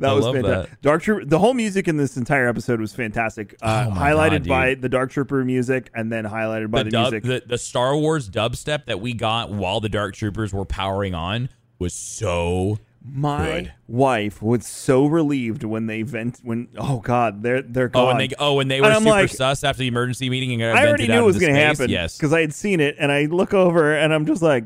[0.00, 0.70] That I was fantastic.
[0.70, 0.82] that.
[0.82, 1.24] Dark Trooper.
[1.24, 3.54] The whole music in this entire episode was fantastic.
[3.62, 6.90] Uh, Oh highlighted God, by the Dark Trooper music, and then highlighted by the, the,
[6.90, 7.22] dub, music.
[7.22, 11.48] the the Star Wars dubstep that we got while the Dark Troopers were powering on
[11.78, 13.72] was so My good.
[13.86, 16.40] wife was so relieved when they vent.
[16.42, 19.30] When oh god, they're they're Oh, and they oh, and they were And super like-
[19.30, 21.88] sus after the emergency meeting and I already knew it was going to happen.
[21.88, 24.64] Yes, because I had seen it, and I look over and I'm just like,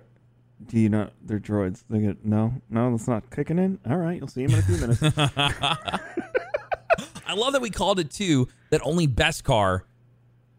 [0.67, 1.13] "Do you not?
[1.23, 1.85] They're droids.
[1.91, 2.91] They get no, no.
[2.91, 3.79] That's not kicking in.
[3.89, 5.03] All right, you'll see him in a few minutes.
[7.27, 9.83] I love that we called it too that only Beskar,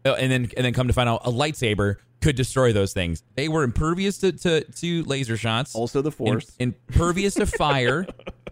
[0.04, 3.22] uh, and then and then come to find out a lightsaber could destroy those things.
[3.36, 5.74] They were impervious to to, to laser shots.
[5.74, 6.52] also, the in- Force.
[6.58, 8.06] impervious to fire.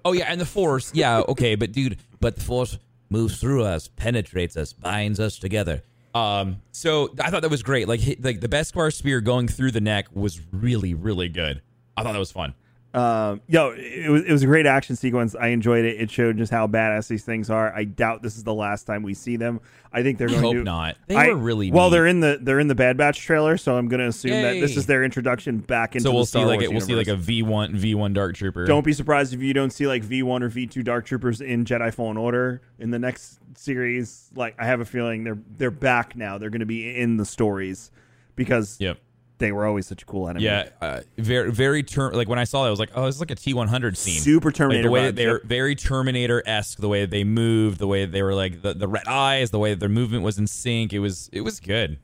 [0.05, 0.91] oh yeah, and the force.
[0.95, 2.79] Yeah, okay, but dude, but the force
[3.11, 5.83] moves through us, penetrates us, binds us together.
[6.17, 7.89] Um, so I thought that was great.
[7.89, 11.63] Like like the Beskar spear going through the neck was really really good.
[11.97, 12.55] I thought that was fun.
[12.97, 15.35] Um, yo, it was it was a great action sequence.
[15.35, 16.01] I enjoyed it.
[16.01, 17.71] It showed just how badass these things are.
[17.75, 19.61] I doubt this is the last time we see them.
[19.93, 20.97] I think they're I going hope to not.
[21.07, 21.91] They I- were really well.
[21.91, 21.93] neat.
[21.93, 24.55] They're in the they're in the Bad Batch trailer, so I'm going to assume that
[24.61, 26.81] this is their introduction back into So we'll the Star see like Wars a, we'll
[26.81, 28.65] see like a V one V one Dark Trooper.
[28.65, 31.93] Don't be surprised if you don't see like V1 or V2 Dark Troopers in Jedi
[31.93, 34.31] Fallen Order in the next series.
[34.35, 36.39] Like I have a feeling they're they're back now.
[36.39, 37.91] They're going to be in the stories
[38.37, 38.99] because Yep.
[39.39, 40.45] They were always such a cool enemy.
[40.45, 42.15] Yeah, uh, very very term.
[42.15, 43.97] Like when I saw that, I was like, oh, it's like a T one hundred
[43.97, 44.21] scene.
[44.21, 45.43] Super Like Terminator the way vibes, that they're yep.
[45.45, 46.79] very Terminator esque.
[46.79, 49.51] The way that they moved, the way that they were like the, the red eyes,
[49.51, 50.93] the way that their movement was in sync.
[50.93, 51.99] It was it was good.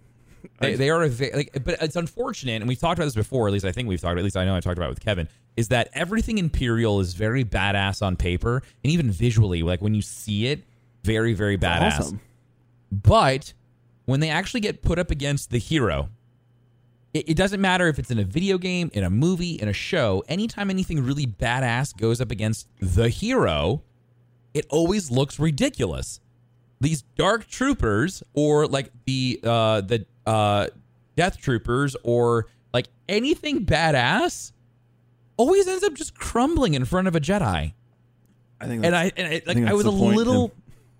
[0.58, 3.46] They, they are a ve- like, but it's unfortunate, and we've talked about this before.
[3.46, 4.12] At least I think we've talked.
[4.12, 5.28] About it at least I know I talked about it with Kevin.
[5.56, 9.62] Is that everything Imperial is very badass on paper and even visually.
[9.62, 10.64] Like when you see it,
[11.04, 12.00] very very badass.
[12.00, 12.20] awesome.
[12.90, 13.52] But
[14.04, 16.08] when they actually get put up against the hero,
[17.14, 19.72] it, it doesn't matter if it's in a video game, in a movie, in a
[19.72, 20.24] show.
[20.28, 23.82] Anytime anything really badass goes up against the hero,
[24.54, 26.20] it always looks ridiculous.
[26.80, 30.68] These dark troopers, or like the uh, the uh,
[31.16, 34.52] death troopers, or like anything badass,
[35.36, 37.74] always ends up just crumbling in front of a Jedi
[38.62, 40.52] I think and I and I, like think I was a point, little.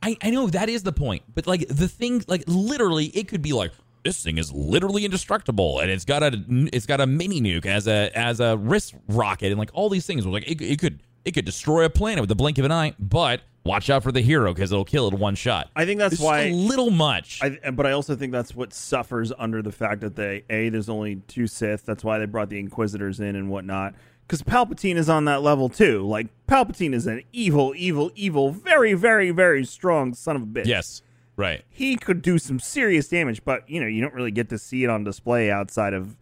[0.03, 3.41] I I know that is the point, but like the thing, like literally, it could
[3.41, 3.71] be like
[4.05, 6.43] this thing is literally indestructible, and it's got a
[6.73, 10.07] it's got a mini nuke as a as a wrist rocket, and like all these
[10.07, 10.27] things.
[10.27, 12.95] Like it, it could it could destroy a planet with the blink of an eye,
[12.99, 15.71] but watch out for the hero because it'll kill it one shot.
[15.77, 17.39] I think that's It's why a little much.
[17.43, 20.89] I, but I also think that's what suffers under the fact that they a there's
[20.89, 21.87] only two Sith.
[21.87, 23.95] That's why they brought the Inquisitors in and whatnot.
[24.27, 26.07] Because Palpatine is on that level too.
[26.07, 30.67] Like Palpatine is an evil, evil, evil, very, very, very strong son of a bitch.
[30.67, 31.03] yes,
[31.37, 31.65] right.
[31.69, 34.85] he could do some serious damage, but you know you don't really get to see
[34.85, 36.17] it on display outside of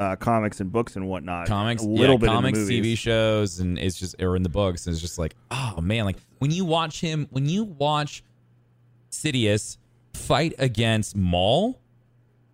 [0.00, 1.46] uh, comics and books and whatnot.
[1.46, 2.96] comics, a little yeah, bit comics, in the movies.
[2.96, 4.86] TV shows, and it's just or in the books.
[4.86, 8.24] And it's just like, oh man, like when you watch him, when you watch
[9.10, 9.76] Sidious
[10.14, 11.78] fight against Maul,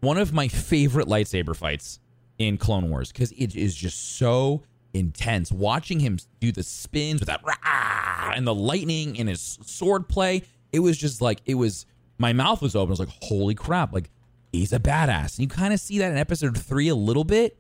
[0.01, 2.01] one of my favorite lightsaber fights
[2.39, 5.53] in Clone Wars because it is just so intense.
[5.53, 10.43] Watching him do the spins with that rah, and the lightning and his sword play,
[10.73, 11.87] it was just like it was.
[12.19, 12.91] My mouth was open.
[12.91, 13.93] I was like, holy crap!
[13.93, 14.11] Like
[14.53, 15.37] he's a badass.
[15.37, 17.59] And you kind of see that in episode three a little bit,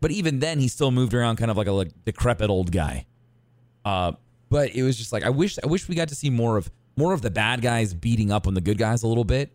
[0.00, 3.06] but even then, he still moved around kind of like a like, decrepit old guy.
[3.84, 4.12] Uh,
[4.48, 6.70] but it was just like I wish I wish we got to see more of
[6.96, 9.52] more of the bad guys beating up on the good guys a little bit.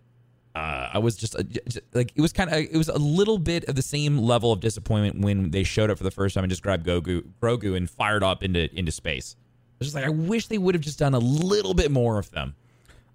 [0.55, 2.97] Uh, I was just, uh, j- j- like it was kind of it was a
[2.99, 6.35] little bit of the same level of disappointment when they showed up for the first
[6.35, 9.35] time and just grabbed Grogu, Grogu and fired up into into space.
[9.39, 12.19] I was just like I wish they would have just done a little bit more
[12.19, 12.55] of them,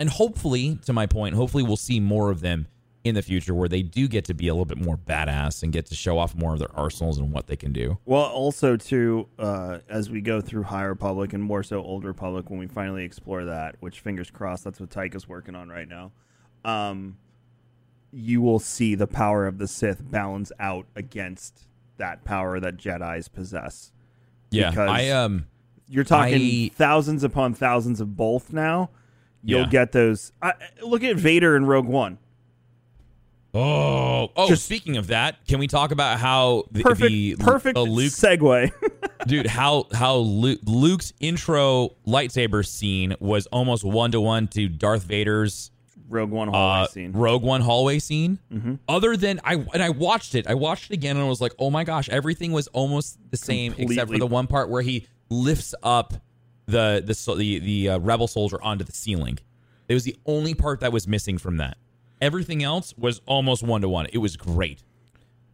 [0.01, 2.67] and hopefully, to my point, hopefully we'll see more of them
[3.05, 5.73] in the future where they do get to be a little bit more badass and
[5.73, 7.97] get to show off more of their arsenals and what they can do.
[8.05, 12.51] Well, also too, uh, as we go through High Republic and more so Old Republic,
[12.51, 16.11] when we finally explore that, which fingers crossed, that's what Taika's working on right now.
[16.65, 17.17] Um,
[18.13, 21.67] you will see the power of the Sith balance out against
[21.99, 23.93] that power that Jedi's possess.
[24.51, 25.47] Yeah, Because- I um.
[25.91, 28.91] You're talking I- thousands upon thousands of both now.
[29.45, 29.67] You'll Yeah.
[29.69, 30.33] get those.
[30.43, 32.19] I look at Vader in Rogue One.
[33.55, 34.49] Oh, oh!
[34.49, 38.13] Just- speaking of that, can we talk about how the, Perfect, the perfect uh, Luke,
[38.13, 38.71] segue.
[39.27, 39.47] dude?
[39.47, 45.71] How how Luke, Luke's intro lightsaber scene was almost one to one to Darth Vader's
[46.11, 47.13] Rogue One hallway uh, scene.
[47.13, 48.39] Rogue One hallway scene.
[48.87, 51.53] Other than I and I watched it, I watched it again and I was like,
[51.59, 55.07] oh my gosh, everything was almost the same except for the one part where he
[55.31, 56.15] lifts up
[56.69, 59.39] the the the, the uh, rebel soldier onto the ceiling.
[59.89, 61.79] It was the only part that was missing from that.
[62.21, 64.07] Everything else was almost one to one.
[64.13, 64.83] It was great.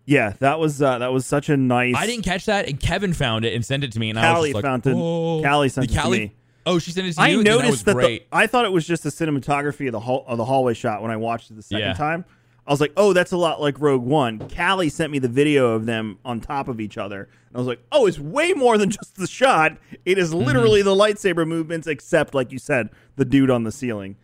[0.06, 1.94] Yeah, that was uh, that was such a nice.
[1.96, 4.32] I didn't catch that, and Kevin found it and sent it to me, and I
[4.32, 4.94] was Callie just like, found it.
[4.94, 5.42] oh.
[5.42, 6.32] Callie sent The it to me.
[6.66, 7.42] Oh, she sent it to I you.
[7.44, 8.22] that was noticed that, the.
[8.32, 11.10] I thought it was just the cinematography of the hall, of the hallway shot when
[11.10, 11.92] I watched it the second Yeah.
[11.94, 12.24] time.
[12.66, 15.72] I was like, "Oh, that's a lot like Rogue One." Callie sent me the video
[15.72, 18.78] of them on top of each other, and I was like, "Oh, it's way more
[18.78, 19.76] than just the shot.
[20.04, 20.44] It is Mm-hmm.
[20.46, 24.16] literally the lightsaber movements, except like you said, the dude on the ceiling."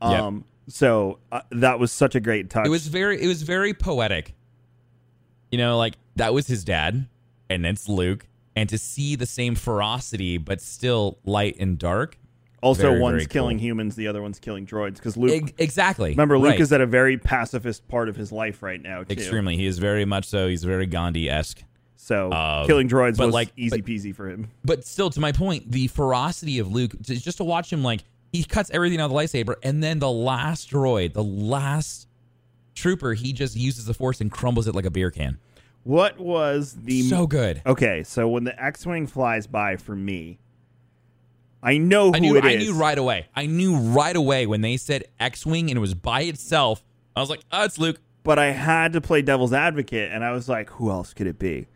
[0.00, 0.10] Yep.
[0.20, 2.66] Um, so uh, that was such a great touch.
[2.66, 4.34] It was very it was very poetic.
[5.50, 7.08] You know, like that was his dad,
[7.50, 12.18] and it's Luke, and to see the same ferocity but still light and dark.
[12.62, 13.64] Also very, one's very killing cool.
[13.66, 14.94] humans, the other one's killing droids.
[14.96, 16.10] Because Luke, Ex- exactly.
[16.10, 16.60] remember, Luke Right.
[16.60, 19.02] is at a very pacifist part of his life right now.
[19.04, 19.12] Too.
[19.12, 19.56] extremely.
[19.56, 20.48] He is very much so.
[20.48, 21.62] He's very Gandhi esque.
[21.96, 24.48] So Um, killing droids but was like- easy but- peasy for him.
[24.64, 28.44] But still, to my point, the ferocity of Luke, just to watch him, like he
[28.44, 32.06] cuts everything out of the lightsaber, and then the last droid, the last
[32.74, 35.38] trooper, he just uses the force and crumbles it like a beer can.
[35.84, 37.62] What was the so good.
[37.66, 40.38] Okay, so when the X-wing flies by for me,
[41.62, 42.36] I know who I knew.
[42.36, 42.68] it I is.
[42.68, 43.26] knew right away.
[43.34, 46.84] I knew right away when they said X-wing and it was by itself.
[47.16, 50.32] I was like, "Oh, it's Luke." but I had to play devil's advocate, and I
[50.32, 51.66] was like, who else could it be?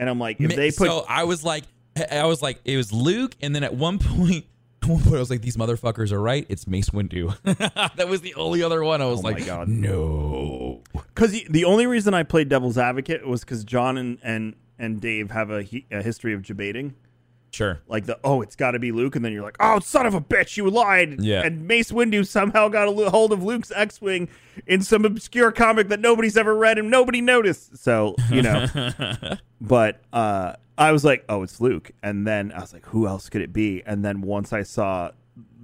[0.00, 1.62] And I'm like, if they put so I was like,
[2.10, 4.46] I was like, it was Luke, and then at one point,
[4.82, 6.44] at one point, I was like, these motherfuckers are right.
[6.48, 7.36] It's Mace Windu.
[7.96, 9.00] that was the only other one.
[9.00, 9.68] I was Oh like, God.
[9.68, 10.82] no.
[10.92, 15.30] because the only reason I played devil's advocate was because John and and and Dave
[15.30, 16.94] have a, a history of debating.
[17.56, 17.80] Sure.
[17.88, 20.14] Like the oh, it's got to be Luke, and then you're like, oh, son of
[20.14, 21.20] a bitch, you lied.
[21.22, 21.42] Yeah.
[21.42, 24.28] And Mace Windu somehow got a hold of Luke's X-wing
[24.66, 27.78] in some obscure comic that nobody's ever read and nobody noticed.
[27.78, 28.66] So you know,
[29.60, 33.28] but uh, I was like, oh, it's Luke, and then I was like, who else
[33.30, 33.82] could it be?
[33.86, 35.12] And then once I saw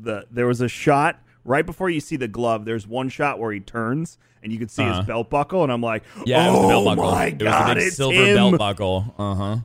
[0.00, 2.64] the, there was a shot right before you see the glove.
[2.64, 4.18] There's one shot where he turns.
[4.44, 4.96] And you could see Uh-huh.
[4.98, 7.10] his belt buckle, and I'm like, Yeah, oh it was the belt buckle.
[7.12, 8.34] my it god, was the big it's silver him.
[8.36, 9.14] belt buckle.
[9.16, 9.56] Uh huh.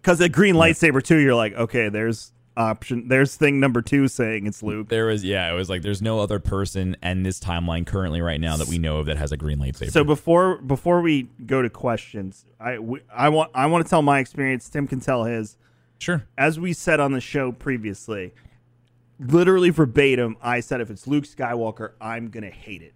[0.00, 4.46] Because the green lightsaber too, you're like, okay, there's option, there's thing number two saying
[4.46, 4.88] it's Luke.
[4.88, 8.40] There was, yeah, it was like there's no other person in this timeline currently right
[8.40, 9.90] now that we know of that has a green lightsaber.
[9.90, 14.02] So before before we go to questions, I we, I want I want to tell
[14.02, 14.68] my experience.
[14.68, 15.58] Tim can tell his.
[15.98, 16.26] sure.
[16.38, 18.32] As we said on the show previously,
[19.18, 22.94] literally verbatim, I said if it's Luke Skywalker, I'm gonna hate it.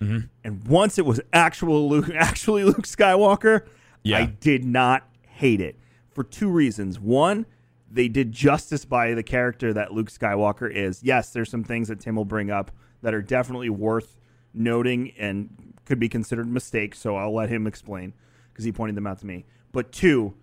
[0.00, 0.26] Mm-hmm.
[0.44, 3.66] And once it was actual Luke, actually Luke Skywalker,
[4.04, 4.18] Yeah.
[4.18, 5.76] I did not hate it
[6.18, 6.98] for two reasons.
[6.98, 7.46] One,
[7.88, 11.00] they did justice by the character that Luke Skywalker is.
[11.00, 14.18] Yes, there's some things that Tim will bring up that are definitely worth
[14.52, 16.98] noting and could be considered mistakes.
[16.98, 18.14] So I'll let him explain
[18.50, 19.44] because he pointed them out to me.
[19.70, 20.34] But two,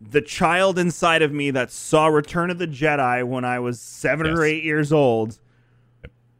[0.00, 4.26] the child inside of me that saw Return of the Jedi when I was seven
[4.26, 5.38] or eight years old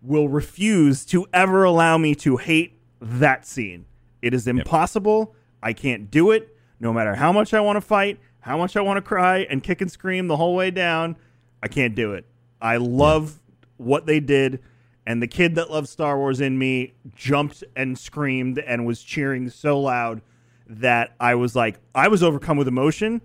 [0.01, 3.85] will refuse to ever allow me to hate that scene.
[4.23, 5.35] It is impossible.
[5.63, 6.57] I can't do it.
[6.79, 9.61] No matter how much I want to fight, how much I want to cry and
[9.61, 11.17] kick and scream the whole way down,
[11.65, 12.25] I can't do it.
[12.63, 13.41] I love
[13.77, 14.63] what they did.
[15.05, 19.51] And the kid that loves Star Wars in me jumped and screamed and was cheering
[19.51, 20.23] so loud
[20.69, 23.21] that I was like, I was overcome with emotion.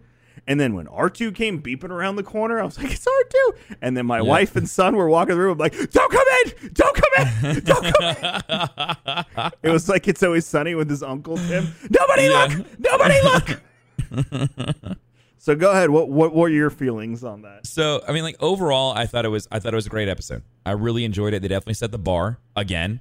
[0.47, 3.76] And then when R2 came beeping around the corner, I was like, it's R2.
[3.80, 5.51] And then my wife and son were walking the room.
[5.51, 6.72] I'm like, don't come in!
[6.74, 7.59] Don't come in!
[7.63, 8.15] Don't come
[9.38, 9.51] in!
[9.61, 11.67] it was like It's Always Sunny with his uncle Tim.
[11.91, 12.80] Nobody look!
[12.80, 13.61] Nobody look!
[15.42, 15.89] so go ahead.
[15.89, 17.66] What, what were your feelings on that?
[17.66, 20.08] So I mean, like overall, I thought it was I thought it was a great
[20.08, 20.44] episode.
[20.68, 21.42] I really enjoyed it.
[21.42, 23.00] They definitely set the bar again.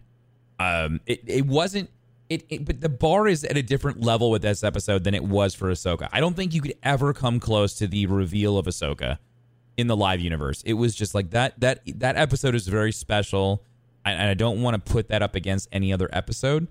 [0.58, 1.90] Um, it it wasn't
[2.30, 5.22] it, it but the bar is at a different level with this episode than it
[5.22, 6.08] was for Ahsoka.
[6.12, 9.18] I don't think you could ever come close to the reveal of Ahsoka
[9.76, 10.62] in the live universe.
[10.64, 13.62] It was just like that that that episode is very special,
[14.06, 16.68] and and I don't want to put that up against any other episode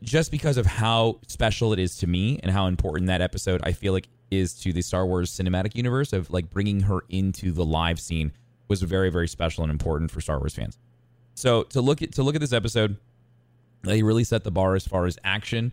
[0.00, 3.72] just because of how special it is to me and how important that episode I
[3.72, 7.64] feel like is to the Star Wars cinematic universe of like bringing her into the
[7.64, 8.32] live scene
[8.68, 10.78] was very very special and important for Star Wars fans.
[11.34, 12.96] So to look at to look at this episode,
[13.82, 15.72] they really set the bar as far as action,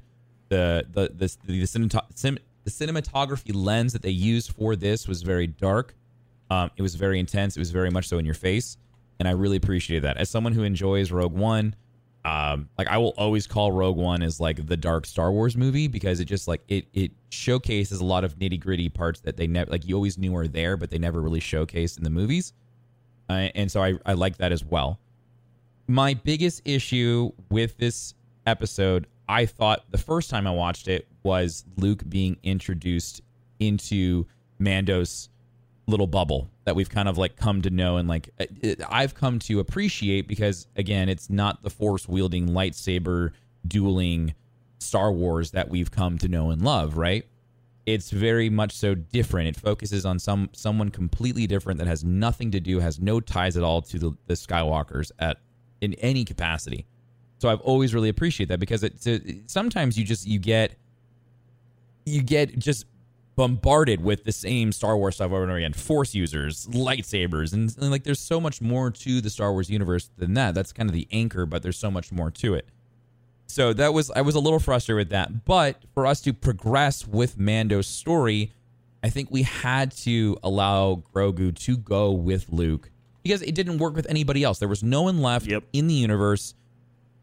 [0.49, 5.47] the the the the, the, the cinematography lens that they used for this was very
[5.47, 5.95] dark.
[6.49, 7.57] Um, it was very intense.
[7.57, 8.77] It was very much so in your face,
[9.19, 10.17] and I really appreciated that.
[10.17, 11.75] As someone who enjoys Rogue One,
[12.25, 15.87] um, like I will always call Rogue One as like the dark Star Wars movie
[15.87, 19.45] because it just like it it showcases a lot of nitty gritty parts that they
[19.45, 22.53] never like you always knew were there, but they never really showcased in the movies.
[23.29, 24.99] Uh, and so I I like that as well.
[25.87, 28.13] My biggest issue with this
[28.45, 33.21] episode, I thought the first time I watched it was Luke being introduced
[33.59, 34.25] into
[34.59, 35.27] Mando's
[35.85, 39.39] little bubble that we've kind of like come to know and like it, I've come
[39.39, 43.31] to appreciate because again, it's not the force wielding lightsaber
[43.67, 44.33] dueling
[44.79, 47.25] Star Wars that we've come to know and love, right?
[47.85, 49.49] It's very much so different.
[49.49, 53.57] It focuses on some someone completely different that has nothing to do, has no ties
[53.57, 55.37] at all to the, the Skywalkers at
[55.81, 56.85] in any capacity.
[57.39, 60.77] So I've always really appreciated that because it, it uh, sometimes you just you get
[62.05, 62.85] you get just
[63.35, 65.73] bombarded with the same Star Wars stuff over and over again.
[65.73, 70.09] Force users, lightsabers, and, and, like there's so much more to the Star Wars universe
[70.17, 70.53] than that.
[70.53, 72.67] That's kind of the anchor, but there's so much more to it.
[73.47, 75.45] So that was I was a little frustrated with that.
[75.45, 78.51] But for us to progress with Mando's story,
[79.03, 82.89] I think we had to allow Grogu to go with Luke
[83.21, 84.59] because it didn't work with anybody else.
[84.59, 85.63] There was no one left Yep.
[85.73, 86.53] in the universe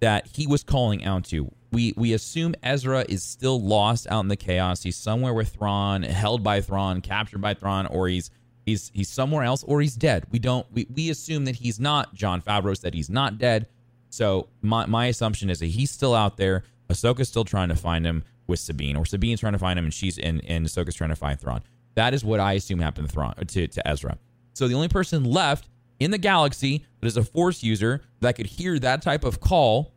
[0.01, 1.51] that he was calling out to.
[1.72, 4.82] We we assume Ezra is still lost out in the chaos.
[4.82, 8.30] He's somewhere with Thrawn, held by Thrawn, captured by Thrawn, or he's
[8.66, 10.26] he's he's somewhere else, or he's dead.
[10.30, 12.14] We don't we, we assume that he's not.
[12.14, 13.66] Jon Favreau said he's not dead.
[14.09, 16.64] So my my assumption is that he's still out there.
[16.88, 19.94] Ahsoka's still trying to find him with Sabine, or Sabine's trying to find him, and
[19.94, 21.62] she's and and Ahsoka's trying to find Thrawn.
[21.94, 24.18] That is what I assume happened to Thrawn to, to Ezra.
[24.55, 25.68] So the only person left
[26.01, 29.92] in the galaxy that is a Force user that could hear that type of call,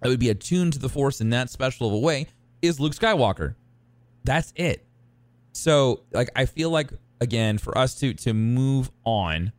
[0.00, 2.26] that would be attuned to the Force in that special of a way,
[2.62, 3.54] is Luke Skywalker.
[4.24, 4.86] That's it.
[5.52, 6.90] So like I feel like
[7.20, 9.52] again for us to to move on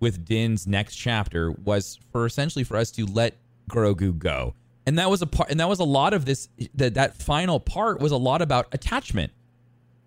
[0.00, 3.36] with Din's next chapter was for essentially for us to let
[3.70, 4.54] Grogu go.
[4.86, 7.60] And that was a part and that was a lot of this that that final
[7.60, 9.32] part was a lot about attachment.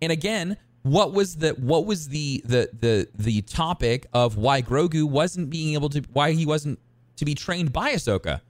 [0.02, 0.58] And again,
[0.88, 5.74] what was the what was the the the the topic of why Grogu wasn't being
[5.74, 6.80] able to why he wasn't
[7.18, 8.42] to be trained by Ahsoka?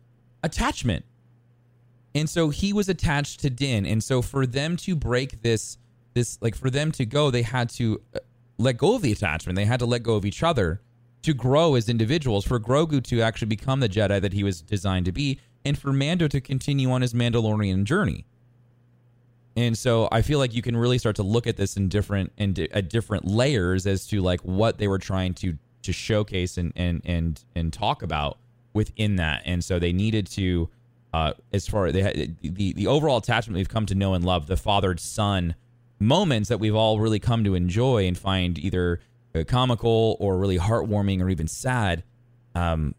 [0.44, 1.06] Attachment.
[2.14, 3.86] And so he was attached to Din.
[3.86, 5.78] And so for them to break this
[6.14, 8.20] this like for them to go, they had to uh,
[8.58, 9.56] let go of the attachment.
[9.56, 10.82] They had to let go of each other
[11.24, 12.46] to grow as individuals.
[12.46, 15.92] For Grogu to actually become the Jedi that he was designed to be, and for
[15.92, 18.26] Mando to continue on his Mandalorian journey.
[19.58, 22.32] And so I feel like you can really start to look at this in different
[22.38, 26.60] and di- at different layers as to like what they were trying to to showcase
[26.60, 28.38] and and and and talk about
[28.74, 29.42] within that.
[29.46, 30.70] And so they needed to,
[31.12, 34.46] uh, as far they had the the overall attachment we've come to know and love,
[34.46, 35.56] the fathered son
[36.00, 39.00] moments that we've all really come to enjoy and find either
[39.34, 42.04] uh, comical or really heartwarming or even sad.
[42.54, 42.94] Um,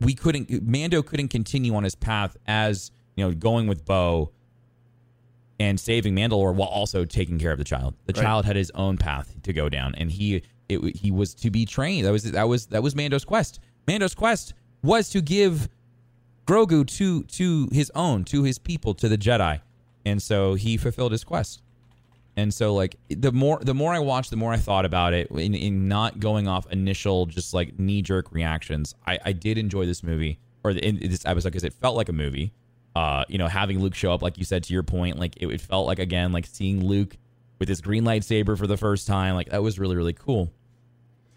[0.00, 4.30] we couldn't Mando couldn't continue on his path as you know going with Bo
[5.60, 7.94] and saving Mandalore while also taking care of the child.
[8.06, 8.22] The Right.
[8.24, 11.64] child had his own path to go down, and he it, he was to be
[11.66, 12.06] trained.
[12.06, 13.60] That was that was that was Mando's quest.
[13.86, 15.68] Mando's quest was to give
[16.46, 19.60] Grogu to to his own, to his people, to the Jedi,
[20.04, 21.62] and so he fulfilled his quest.
[22.36, 25.30] And so, like the more the more I watched, the more I thought about it.
[25.30, 29.84] In, in not going off initial just like knee jerk reactions, I, I did enjoy
[29.84, 32.54] this movie or the, in this episode because it felt like a movie.
[32.94, 35.46] Uh, you know, having Luke show up, like you said to your point, like it,
[35.46, 37.16] it felt like again like seeing Luke
[37.58, 39.34] with his green lightsaber for the first time.
[39.34, 40.52] Like that was really really cool.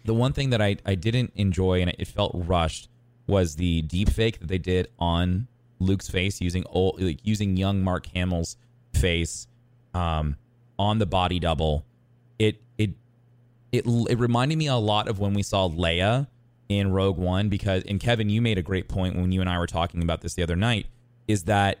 [0.04, 2.88] The one thing that I I didn't enjoy and it felt rushed
[3.26, 5.46] was the deep fake that they did on
[5.78, 8.56] Luke's face using old like using young Mark Hamill's
[8.94, 9.46] face
[9.94, 10.36] um,
[10.78, 11.84] on the body double.
[12.38, 12.90] It it
[13.72, 16.26] it it reminded me a lot of when we saw Leia
[16.68, 19.58] in Rogue One because and Kevin, you made a great point when you and I
[19.58, 20.86] were talking about this the other night.
[21.26, 21.78] Is that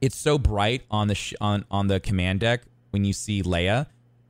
[0.00, 3.86] it's so bright on the sh- on on the command deck when you see Leia,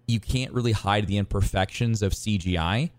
[0.07, 2.91] you can't really hide the imperfections of CGI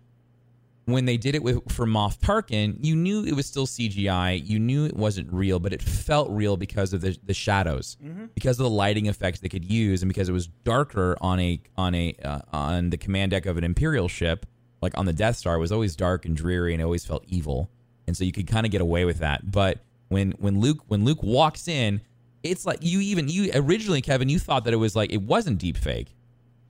[0.90, 4.46] when they did it with for Moff Tarkin, you knew it was still CGI.
[4.46, 7.96] You knew it wasn't real, but it felt real because of the the shadows,
[8.34, 11.60] because of the lighting effects they could use, and because it was darker on a
[11.76, 14.46] on a uh, on the command deck of an Imperial ship,
[14.82, 17.24] like on the Death Star, it was always dark and dreary, and it always felt
[17.28, 17.70] evil,
[18.06, 19.50] and so you could kind of get away with that.
[19.50, 19.78] But
[20.10, 22.02] when when Luke when Luke walks in,
[22.42, 25.58] it's like you even you originally Kevin, you thought that it was like it wasn't
[25.58, 26.14] deep fake.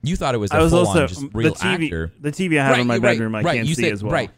[0.03, 1.83] You thought it was a I was full also on just real the TV.
[1.85, 2.11] actor.
[2.21, 3.55] The TV I have in my right, bedroom, I right.
[3.57, 4.13] can't you see said- as well.
[4.13, 4.31] Right.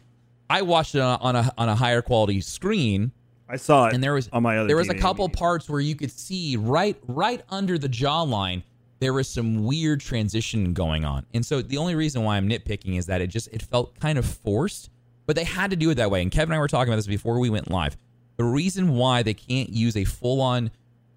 [0.50, 3.12] I watched it on a, on a on a higher quality screen,
[3.48, 4.66] I saw it, and there was on my other.
[4.66, 5.00] there was a TV.
[5.00, 8.62] couple parts where you could see right right under the jawline
[9.00, 11.26] there was some weird transition going on.
[11.34, 14.18] And so the only reason why I'm nitpicking is that it just it felt kind
[14.18, 14.88] of forced,
[15.26, 16.22] but they had to do it that way.
[16.22, 17.96] And Kevin and I were talking about this before we went live.
[18.36, 20.70] The reason why they can't use a full on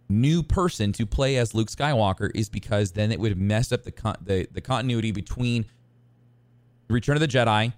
[0.09, 3.91] new person to play as Luke Skywalker is because then it would mess up the
[3.91, 5.65] con- the, the continuity between
[6.89, 7.73] Return of the Jedi,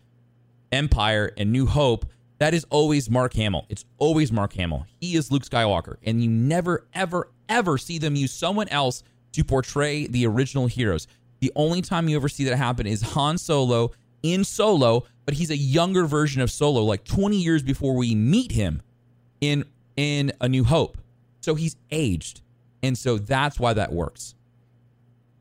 [0.72, 2.06] Empire, and New Hope.
[2.38, 3.66] That is always Mark Hamill.
[3.70, 4.86] It's always Mark Hamill.
[5.00, 5.98] He is Luke Skywalker.
[6.04, 11.08] And you never, ever, ever see them use someone else to portray the original heroes.
[11.42, 13.92] The only time you ever see that happen is Han Solo
[14.24, 18.52] in Solo, but he's a younger version of Solo, like 20 years before we meet
[18.52, 18.82] him
[19.42, 19.66] in
[19.96, 20.98] in A New Hope.
[21.42, 22.42] So he's aged.
[22.82, 24.36] And so that's why that works.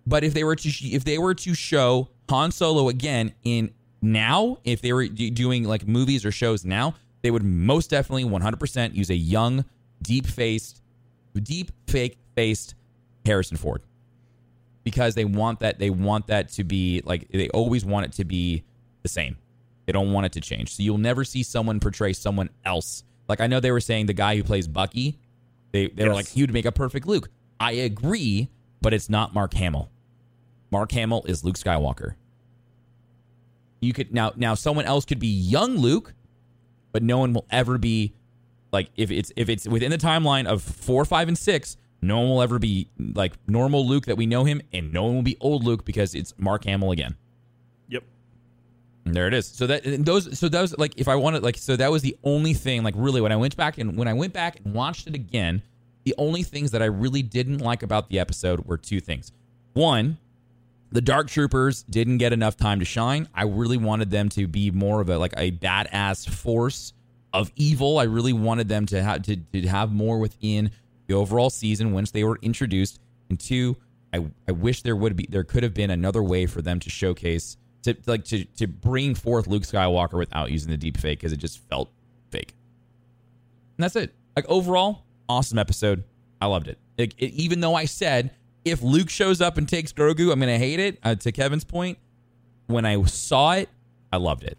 [0.07, 4.59] But if they were to if they were to show Han Solo again in now,
[4.65, 9.11] if they were doing like movies or shows now, they would most definitely 100% use
[9.11, 9.65] a young,
[10.03, 10.81] deep-faced,
[11.43, 12.75] deep fake faced
[13.27, 13.83] Harrison Ford.
[14.85, 18.25] Because they want that they want that to be like they always want it to
[18.25, 18.65] be
[19.03, 19.37] the same.
[19.85, 20.75] They don't want it to change.
[20.75, 23.05] So you'll never see someone portray someone else.
[23.29, 25.19] Like I know they were saying the guy who plays Bucky,
[25.73, 27.29] they they were like he would make a perfect Luke.
[27.61, 28.49] I agree,
[28.81, 29.91] but it's not Mark Hamill.
[30.71, 32.15] Mark Hamill is Luke Skywalker.
[33.81, 36.15] You could now now someone else could be young Luke,
[36.93, 38.15] but no one will ever be
[38.73, 42.29] like if it's if it's within the timeline of four, five, and six, no one
[42.31, 45.37] will ever be like normal Luke that we know him, and no one will be
[45.41, 47.17] old Luke because it's Mark Hamill again.
[49.13, 49.47] There it is.
[49.47, 52.17] So that those so that was like if I wanted like so that was the
[52.25, 55.07] only thing like really when I went back and when I went back and watched
[55.07, 55.63] it again,
[56.05, 59.33] the only things that I really didn't like about the episode were two things.
[59.75, 60.19] One,
[60.91, 63.29] the dark troopers didn't get enough time to shine.
[63.35, 66.93] I really wanted them to be more of a like a badass force
[67.33, 67.99] of evil.
[67.99, 70.71] I really wanted them to have to, to have more within
[71.07, 73.01] the overall season once they were introduced.
[73.29, 73.77] And two,
[74.13, 76.91] I, I wish there would be there could have been another way for them to
[76.91, 81.33] showcase to like to to bring forth Luke Skywalker without using the deep fake because
[81.33, 81.91] it just felt
[82.31, 82.55] fake.
[83.77, 84.15] And that's it.
[84.37, 86.05] Like overall, awesome episode.
[86.41, 86.79] I loved it.
[86.97, 88.31] Like, it- even though I said
[88.65, 90.99] if Luke shows up and takes Grogu, I'm gonna hate it.
[91.03, 91.99] Uh, to Kevin's point,
[92.67, 93.69] when I saw it,
[94.13, 94.57] I loved it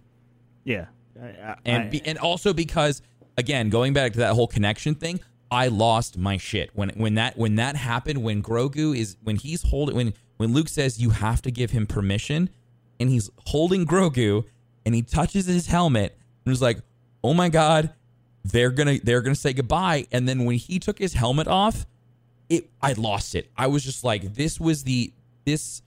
[0.63, 0.85] Yeah.
[1.21, 3.01] I, I, and be, and also because
[3.37, 5.19] again going back to that whole connection thing
[5.51, 9.63] i lost my shit when when that when that happened when grogu is when he's
[9.63, 12.49] holding when when luke says you have to give him permission
[12.99, 14.43] and he's holding grogu
[14.85, 16.79] and he touches his helmet and was like
[17.23, 17.93] oh my god
[18.45, 21.85] they're gonna they're gonna say goodbye and then when he took his helmet off
[22.49, 25.11] it i lost it i was just like this was the
[25.45, 25.81] this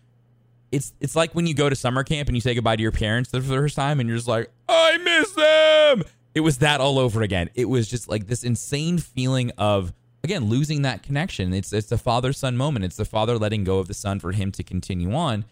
[0.70, 2.92] it's it's like when you go to summer camp and you say goodbye to your
[2.92, 4.50] parents for the first time and you're just like
[4.92, 6.02] I miss them.
[6.34, 7.50] It was that all over again.
[7.54, 9.92] It was just like this insane feeling of
[10.24, 11.52] again losing that connection.
[11.52, 12.84] It's it's the father son moment.
[12.84, 15.44] It's the father letting go of the son for him to continue on,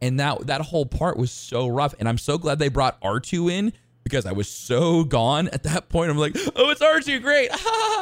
[0.00, 1.94] and that that whole part was so rough.
[1.98, 3.72] And I'm so glad they brought R two in
[4.04, 6.10] because I was so gone at that point.
[6.10, 7.50] I'm like, oh, it's R two, great.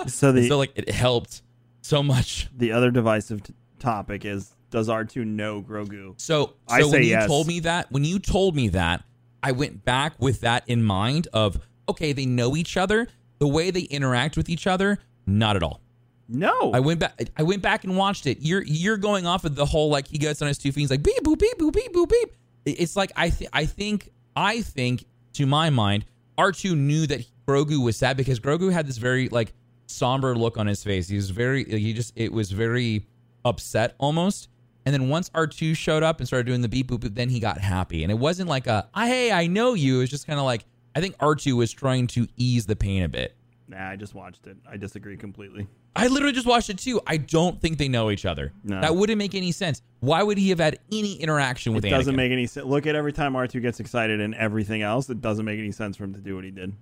[0.08, 1.42] So the- so like it helped
[1.82, 2.48] so much.
[2.56, 6.14] the other divisive t- topic is does R2 know Grogu?
[6.20, 7.26] So, so I say when you yes.
[7.26, 9.04] told me that, when you told me that,
[9.42, 13.06] I went back with that in mind of okay, they know each other.
[13.38, 15.80] The way they interact with each other, not at all.
[16.28, 16.72] No.
[16.72, 17.20] I went back.
[17.36, 18.38] I went back and watched it.
[18.40, 20.80] You're you're going off of the whole like he gets on his two feet.
[20.82, 22.34] He's like beep boop beep boop beep boop beep.
[22.64, 25.04] It's like I th- I think I think
[25.34, 26.04] to my mind,
[26.36, 29.52] R two knew that Grogu was sad because Grogu had this very like
[29.86, 31.08] somber look on his face.
[31.08, 33.06] He was very he just it was very
[33.44, 34.48] upset almost.
[34.84, 37.40] And then once R2 showed up and started doing the beep boop, boop, then he
[37.40, 38.04] got happy.
[38.04, 39.96] And it wasn't like a, "Ah, hey, I know you.
[39.96, 40.64] It was just kind of like,
[40.94, 43.34] I think R2 was trying to ease the pain a bit.
[43.66, 44.56] nah, I just watched it.
[44.64, 45.66] I disagree completely.
[45.96, 47.00] I literally just watched it too.
[47.06, 48.52] I don't think they know each other.
[48.64, 48.80] No.
[48.80, 49.82] That wouldn't make any sense.
[50.00, 51.90] Why would he have had any interaction with It Anakin?
[51.96, 52.66] doesn't make any sense.
[52.66, 55.08] Look at every time R2 gets excited and everything else.
[55.10, 56.74] It doesn't make any sense for him to do what he did.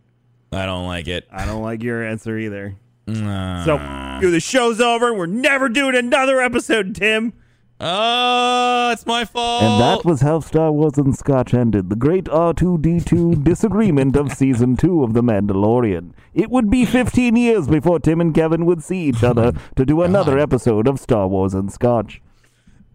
[0.52, 1.26] I don't like it.
[1.32, 2.76] I don't like your answer either.
[3.09, 3.64] Uh,
[4.20, 5.12] So, the show's over.
[5.14, 7.32] We're never doing another episode, Tim.
[7.80, 9.62] Oh, it's my fault.
[9.62, 14.76] And that was how Star Wars and Scotch ended the great R2D2 disagreement of season
[14.76, 16.12] 2 of The Mandalorian.
[16.32, 20.02] It would be 15 years before Tim and Kevin would see each other to do
[20.02, 22.20] another episode of Star Wars and Scotch.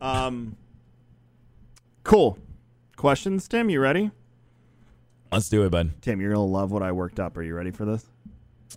[0.01, 0.55] Um,
[2.03, 2.37] cool.
[2.95, 3.69] Questions, Tim?
[3.69, 4.11] You ready?
[5.31, 5.91] Let's do it, bud.
[6.01, 7.37] Tim, you're gonna love what I worked up.
[7.37, 8.05] Are you ready for this?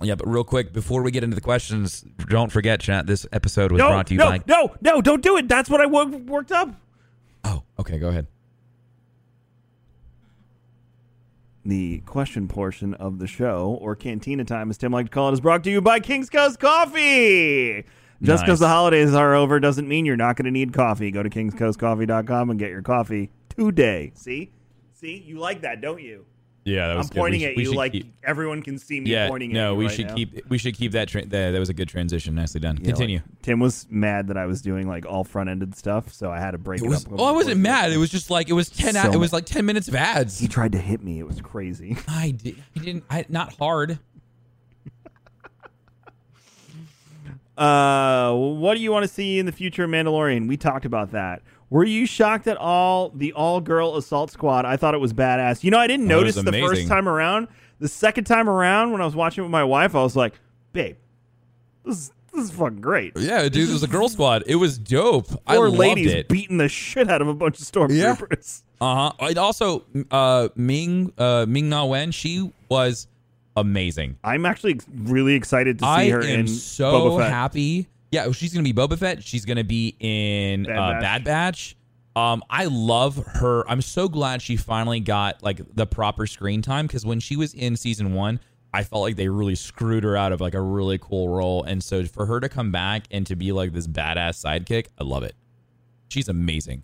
[0.01, 3.07] Yeah, but real quick before we get into the questions, don't forget, chat.
[3.07, 4.39] This episode was no, brought to you no, by.
[4.47, 4.75] no, no!
[4.81, 5.49] No, don't do it.
[5.49, 6.75] That's what I worked up.
[7.45, 7.99] Oh, okay.
[7.99, 8.27] Go ahead.
[11.65, 15.35] The question portion of the show, or Cantina Time, as Tim like to call it,
[15.35, 17.85] is brought to you by King's Coast Coffee.
[18.21, 18.67] Just because Nice.
[18.67, 21.11] the holidays are over doesn't mean you're not going to need coffee.
[21.11, 24.13] Go to kingscoastcoffee.com and get your coffee today.
[24.15, 24.53] See?
[24.93, 25.23] See?
[25.25, 26.25] You like that, don't you?
[26.65, 27.15] Yeah, that I'm was good.
[27.17, 29.79] We pointing at you like keep- everyone can see me yeah, pointing at no, you
[29.79, 30.15] we right should now.
[30.15, 31.09] keep we should keep that.
[31.09, 32.37] Tra- that, that was a good transition.
[32.37, 32.77] Nicely done.
[32.81, 33.17] Yeah, Continue.
[33.19, 36.39] like, Tim was mad that I was doing like all front ended stuff, so I
[36.39, 37.13] had to break it, it was, up.
[37.19, 37.91] oh, I wasn't mad.
[37.91, 38.93] It was just like it was ten.
[38.95, 40.39] So ad- it was like ten minutes of ads.
[40.39, 41.19] He tried to hit me.
[41.19, 41.97] It was crazy.
[42.09, 42.63] I did.
[42.77, 43.05] I didn't.
[43.11, 43.99] I not hard.
[47.57, 50.49] Uh, what do you want to see in the future of Mandalorian?
[50.49, 51.43] We talked about that.
[51.73, 54.67] Were you shocked at all the all girl assault squad?
[54.67, 55.65] I thought it was badass.
[55.65, 57.49] You know, I didn't Oh, notice the first time around.
[57.79, 60.35] The second time around, when I was watching it with my wife, I was like,
[60.75, 60.97] "Babe,
[61.87, 64.45] this is this is fucking great." Yeah, dude, it was a girl squad.
[64.47, 65.29] It was dope.
[65.47, 66.29] I Four loved ladies it.
[66.29, 68.17] beating the shit out of a bunch of Yeah.
[68.17, 68.63] stormtroopers.
[68.79, 69.29] Uh huh.
[69.31, 72.11] It also uh Ming uh Ming Na Wen.
[72.11, 73.09] She was
[73.57, 74.19] amazing.
[74.23, 77.31] I'm actually really excited to see I her am in so Boba Fett.
[77.33, 77.89] happy.
[78.13, 79.25] Yeah, she's gonna be Boba Fett.
[79.25, 81.03] She's gonna be in Bad uh, Batch.
[81.03, 81.77] Bad Batch.
[82.15, 83.69] Um, I love her.
[83.69, 87.55] I'm so glad she finally got like the proper screen time because when she was
[87.55, 88.39] in season one,
[88.75, 91.65] I felt like they really screwed her out of like a really cool role.
[91.65, 95.05] And so for her to come back and to be like this badass sidekick, I
[95.05, 95.35] love it.
[96.09, 96.83] She's amazing.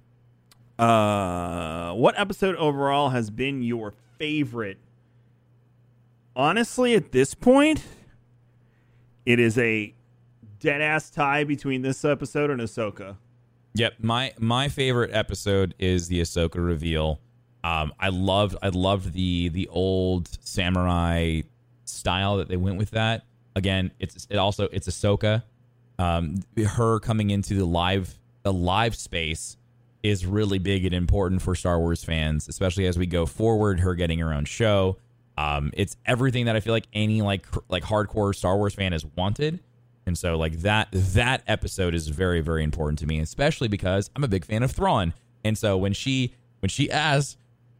[0.78, 4.78] Uh, what episode overall has been your favorite?
[6.34, 7.84] Honestly, at this point,
[9.26, 9.92] it is a
[10.60, 13.16] dead ass tie between this episode and Ahsoka.
[13.74, 17.20] Yep, my my favorite episode is the Ahsoka reveal.
[17.64, 21.42] Um, I loved I loved the the old samurai
[21.84, 23.24] style that they went with that.
[23.56, 25.42] Again, it's it also it's Ahsoka.
[25.98, 29.56] Um, her coming into the live the live space
[30.02, 33.80] is really big and important for Star Wars fans, especially as we go forward.
[33.80, 34.96] Her getting her own show.
[35.36, 39.04] Um, it's everything that I feel like any like like hardcore Star Wars fan has
[39.04, 39.60] wanted.
[40.08, 44.24] And so like that that episode is very very important to me, especially because I'm
[44.24, 45.14] a big fan of Thrawn.
[45.44, 47.36] And so when she when she asks,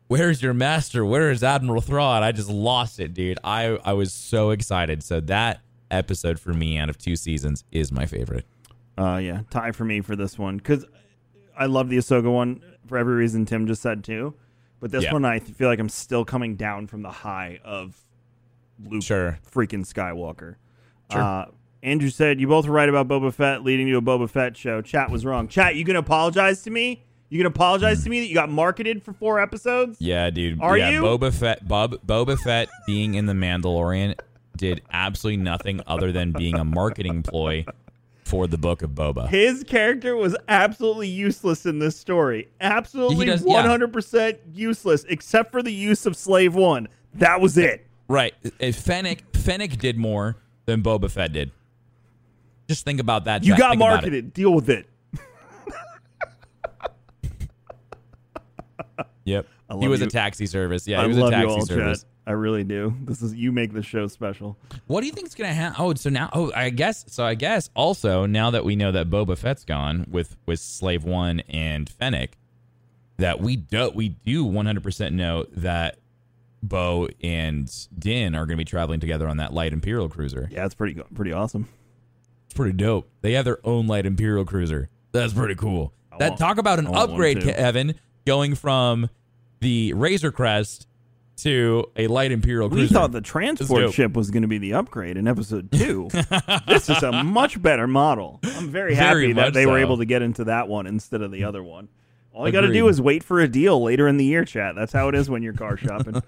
[0.07, 1.05] "Where's your master?
[1.05, 3.39] Where is Admiral Thrawn?" I just lost it, dude.
[3.43, 5.03] I I was so excited.
[5.03, 5.61] So that
[5.91, 8.45] episode for me out of two seasons is my favorite.
[8.97, 10.85] Uh, yeah, tie for me for this one because
[11.59, 14.35] I love the Ahsoka one for every reason Tim just said too.
[14.81, 15.13] But this Yeah.
[15.15, 17.97] one, I feel like I'm still coming down from the high of
[18.85, 19.39] Luke Sure.
[19.51, 20.57] freaking Skywalker.
[21.11, 21.21] Sure.
[21.23, 21.47] Uh,
[21.83, 24.83] Andrew said, You both were right about Boba Fett leading to a Boba Fett show.
[24.83, 25.49] Chat was wrong.
[25.49, 27.05] Chat, you going to apologize to me?
[27.31, 29.99] You going to apologize to me that you got marketed for four episodes?
[30.01, 30.61] Yeah, dude.
[30.63, 31.03] Are yeah, you?
[31.03, 34.19] Boba Fett Bob Boba Fett being in the Mandalorian
[34.57, 37.65] did absolutely nothing other than being a marketing ploy
[38.25, 39.29] for the book of Boba.
[39.29, 42.49] His character was absolutely useless in this story.
[42.61, 46.89] Absolutely does- 100% useless, except for the use of Slave One.
[47.15, 47.87] That was it.
[48.09, 48.35] Right.
[48.75, 50.37] Fennec Fennec did more
[50.67, 51.51] than Boba Fett did.
[52.69, 53.45] Just think about that.
[53.45, 53.59] You Chat.
[53.59, 54.35] got Think marketed.
[54.35, 54.89] Deal with it.
[59.25, 59.47] Yep.
[59.81, 60.07] He was you.
[60.07, 60.89] a taxi service.
[60.89, 62.03] Yeah, I he was a love you taxi all, service.
[62.03, 62.11] Chat.
[62.27, 62.95] I really do.
[63.05, 64.57] This is you make the show special.
[64.87, 65.77] What do you think's gonna happen?
[65.79, 67.05] Oh, so now, oh, I guess.
[67.09, 71.05] So I guess also now that we know that Boba Fett's gone with with Slave
[71.05, 72.39] One and Fennec,
[73.19, 75.99] that we do we do one hundred percent know that
[76.63, 80.49] Bo and Din are gonna be traveling together on that light Imperial cruiser.
[80.51, 81.69] Yeah, it's pretty pretty awesome.
[82.49, 83.11] It's pretty dope.
[83.21, 84.89] They have their own light Imperial cruiser.
[85.13, 85.93] That's pretty cool.
[86.19, 87.43] That want- talk about an I upgrade.
[87.43, 87.95] Kevin,
[88.25, 89.11] going from
[89.61, 90.87] the Razor Crest
[91.39, 92.83] to a light Imperial cruiser.
[92.83, 96.09] We thought the transport ship was going to be the upgrade in episode two.
[96.67, 98.41] this is a much better model.
[98.43, 101.31] I'm very happy Very that they were able to get into that one instead of
[101.31, 101.89] the other one.
[102.33, 104.75] All you got to do is wait for a deal later in the year, chat.
[104.75, 106.23] That's how it is when you're car shopping.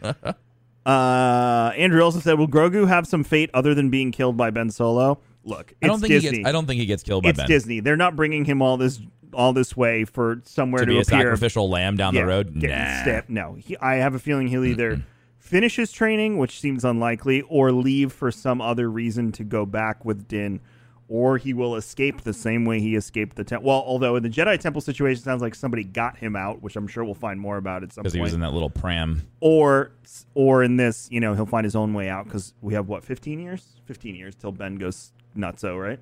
[0.87, 4.71] uh, Andrew also said, "Will Grogu have some fate other than being killed by Ben
[4.71, 6.31] Solo?" Look, it's I don't think Disney.
[6.31, 6.49] he gets.
[6.49, 7.49] I don't think he gets killed by it's Ben.
[7.49, 7.81] Disney.
[7.81, 9.01] They're not bringing him all this
[9.33, 12.55] all this way for somewhere to to, be a sacrificial lamb down Yeah, the road.
[12.57, 13.03] Nah.
[13.03, 13.31] stabbed.
[13.31, 15.03] No, he, I have a feeling he'll either
[15.39, 20.05] finish his training, which seems unlikely, or leave for some other reason to go back
[20.05, 20.61] with Din,
[21.09, 23.69] or he will escape the same way he escaped the temple.
[23.69, 26.87] Well, although in the Jedi Temple situation, sounds like somebody got him out, which I'm
[26.87, 29.23] sure we'll find more about at some because he was in that little pram.
[29.41, 29.93] or,
[30.35, 33.05] or in this, you know, he'll find his own way out because we have what
[33.05, 35.99] 15 years, 15 years till Ben goes nutso, right?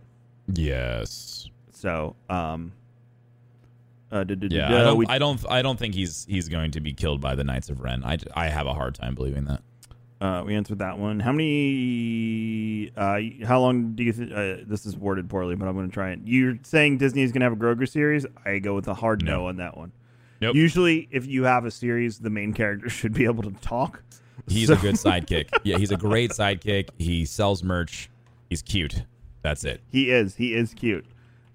[0.52, 1.48] Yes.
[1.72, 2.72] So, um,
[4.10, 4.66] uh, Yeah.
[4.66, 4.96] I don't.
[4.96, 5.44] we- I don't.
[5.50, 8.02] I don't think he's he's going to be killed by the Knights of Ren.
[8.04, 9.62] I, I have a hard time believing that.
[10.20, 11.20] Uh, we answered that one.
[11.20, 12.90] How many?
[12.96, 14.12] Uh, how long do you?
[14.12, 16.20] Th- uh, this is worded poorly, but I'm going to try it.
[16.24, 18.26] You're saying Disney is going to have a Grogu series?
[18.44, 19.46] I go with a hard no, No.
[19.46, 19.92] on that one.
[20.40, 20.56] Nope.
[20.56, 24.02] Usually, if you have a series, the main character should be able to talk.
[24.48, 25.48] He's So- a good sidekick.
[25.64, 26.88] Yeah, he's a great sidekick.
[26.98, 28.08] He sells merch.
[28.48, 29.02] He's cute.
[29.48, 29.80] That's it.
[29.90, 30.36] He is.
[30.36, 31.04] He is cute.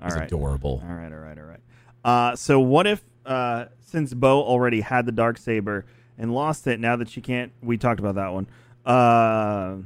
[0.02, 0.28] All He's right.
[0.28, 0.84] adorable.
[0.88, 1.12] All right.
[1.12, 1.38] All right.
[1.38, 1.60] All right.
[2.04, 5.86] Uh, so what if, uh, since Bo already had the dark saber,
[6.18, 6.80] and lost it.
[6.80, 8.48] Now that she can't, we talked about that one.
[8.86, 9.78] Uh,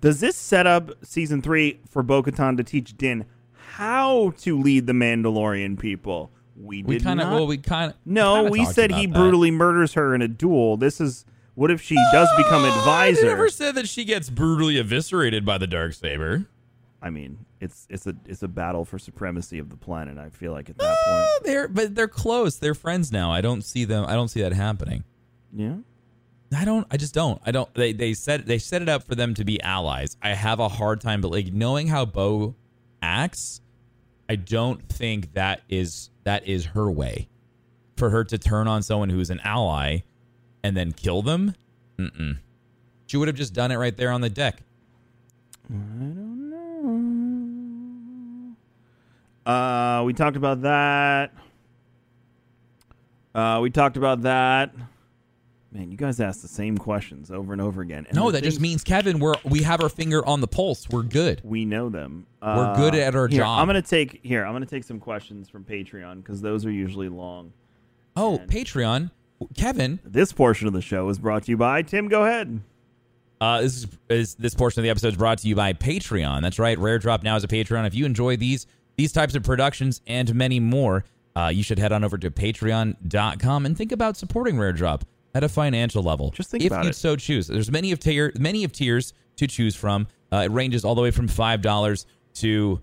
[0.00, 4.86] does this set up season three for Bo Katan to teach Din how to lead
[4.86, 6.30] the Mandalorian people?
[6.56, 9.94] We did We kind of well, we kind of no, we said he brutally murders
[9.94, 10.76] her in a duel.
[10.76, 11.24] This is
[11.60, 13.26] what if she does become I advisor?
[13.26, 16.46] never said that she gets brutally eviscerated by the dark saber.
[17.02, 20.16] I mean, it's it's a it's a battle for supremacy of the planet.
[20.16, 22.56] I feel like at that point, Uh, they're but they're close.
[22.56, 23.30] They're friends now.
[23.30, 24.06] I don't see them.
[24.08, 25.04] I don't see that happening.
[25.54, 25.76] yeah.
[26.56, 26.86] I don't.
[26.90, 27.40] I just don't.
[27.46, 27.72] I don't.
[27.74, 30.16] They they set they set it up for them to be allies.
[30.22, 32.56] I have a hard time, but like knowing how Bo
[33.02, 33.60] acts,
[34.30, 37.28] I don't think that is that is her way.
[37.98, 39.98] For her to turn on someone who's an ally
[40.62, 41.54] and then kill them,
[41.98, 42.38] mm-mm.
[43.06, 44.62] She would have just done it right there on the deck.
[45.68, 46.50] I don't
[49.46, 49.52] know.
[49.52, 51.32] Uh, we talked about that.
[53.34, 54.72] Uh, we talked about that.
[55.72, 58.04] Man, you guys ask the same questions over and over again.
[58.08, 60.88] And No, that just means Kevin, we're we have our finger on the pulse.
[60.88, 61.40] We're good.
[61.44, 62.26] we know them.
[62.42, 63.60] We're good at our here, job.
[63.60, 64.44] I'm gonna take here.
[64.44, 67.52] I'm gonna take some questions from Patreon because those are usually long.
[68.16, 69.10] Oh, And- Patreon,
[69.54, 70.00] Kevin.
[70.04, 72.08] This portion of the show is brought to you by Tim.
[72.08, 72.60] Go ahead.
[73.40, 76.42] Uh, this is, is this portion of the episode is brought to you by Patreon.
[76.42, 77.86] That's right, Rare Drop now is a Patreon.
[77.86, 81.04] If you enjoy these these types of productions and many more,
[81.34, 85.04] uh, you should head on over to Patreon.com and think about supporting Rare Drop
[85.34, 86.30] at a financial level.
[86.30, 86.96] Just think if about you it.
[86.96, 87.46] so choose.
[87.46, 90.06] There's many of tier many of tiers to choose from.
[90.30, 92.04] Uh, it ranges all the way from five dollars
[92.34, 92.80] to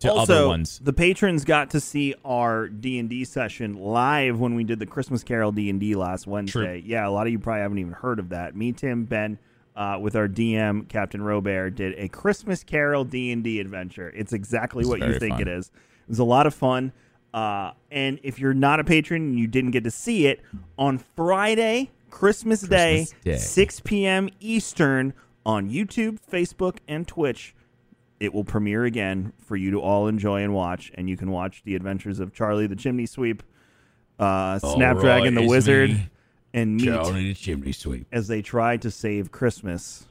[0.00, 0.78] to also, other ones.
[0.82, 4.86] the patrons got to see our D and D session live when we did the
[4.86, 6.82] Christmas Carol D and D last Wednesday.
[6.84, 8.54] Yeah, a lot of you probably haven't even heard of that.
[8.54, 9.38] Me, Tim, Ben,
[9.74, 14.12] uh, with our DM Captain Robert, did a Christmas Carol D and D adventure.
[14.14, 15.42] It's exactly It's what you think fun.
[15.42, 15.70] it is.
[16.02, 16.92] It was a lot of fun.
[17.34, 20.40] Uh, and if you're not a patron and you didn't get to see it
[20.78, 23.36] on Friday, Christmas, Day, Christmas Day.
[23.38, 24.28] 6 p.m.
[24.40, 25.12] Eastern
[25.44, 27.54] on YouTube, Facebook, and Twitch
[28.20, 30.90] it will premiere again for you to all enjoy and watch.
[30.94, 33.42] And you can watch the adventures of Charlie the Chimney Sweep,
[34.18, 36.10] uh, Snapdragon the it's Wizard, me,
[36.54, 38.06] and Meat the chimney sweep.
[38.12, 40.06] as they try to save Christmas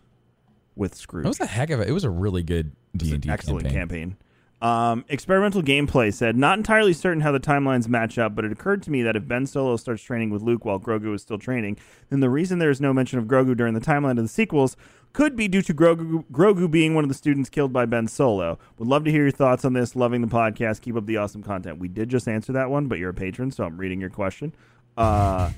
[0.76, 1.23] with Scrooge.
[1.23, 1.88] That was a heck of a.
[1.88, 4.18] It was a really good D and D Excellent campaign.
[4.61, 8.82] Um, experimental gameplay said, not entirely certain how the timelines match up, but it occurred
[8.84, 11.77] to me that if Ben Solo starts training with Luke while Grogu is still training,
[12.10, 14.77] then the reason there is no mention of Grogu during the timeline of the sequels
[15.16, 18.60] could be due to Grogu, Grogu being one of the students killed by Ben Solo.
[18.78, 19.96] Would love to hear your thoughts on this.
[19.96, 20.82] Loving the podcast.
[20.82, 21.80] Keep up the awesome content.
[21.80, 24.54] We did just answer that one, but you're a patron, so I'm reading your question.
[24.98, 25.52] Uh,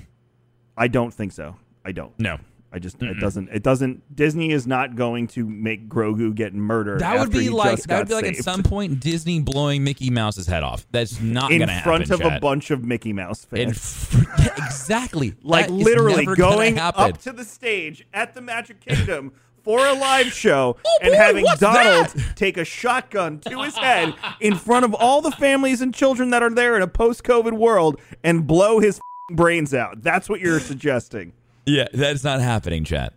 [0.76, 1.56] I don't think so.
[1.84, 2.16] I don't.
[2.20, 2.38] No,
[2.72, 7.00] I just it doesn't it doesn't Disney is not going to make Grogu get murdered.
[7.00, 10.46] That would be like that would be like at some point Disney blowing Mickey Mouse's
[10.46, 10.86] head off.
[10.92, 12.06] That's not in gonna happen.
[12.06, 14.08] front of a bunch of Mickey Mouse fans.
[14.38, 15.34] yeah, exactly.
[15.42, 19.32] like That literally going up to the stage at the Magic Kingdom
[19.62, 22.36] for a live show Oh, and boy, having Donald that?
[22.36, 26.42] take a shotgun to his head in front of all the families and children that
[26.42, 30.02] are there in a post-COVID world and blow his brains out.
[30.02, 31.32] That's what you're suggesting.
[31.66, 33.12] Yeah, that's not happening, chat.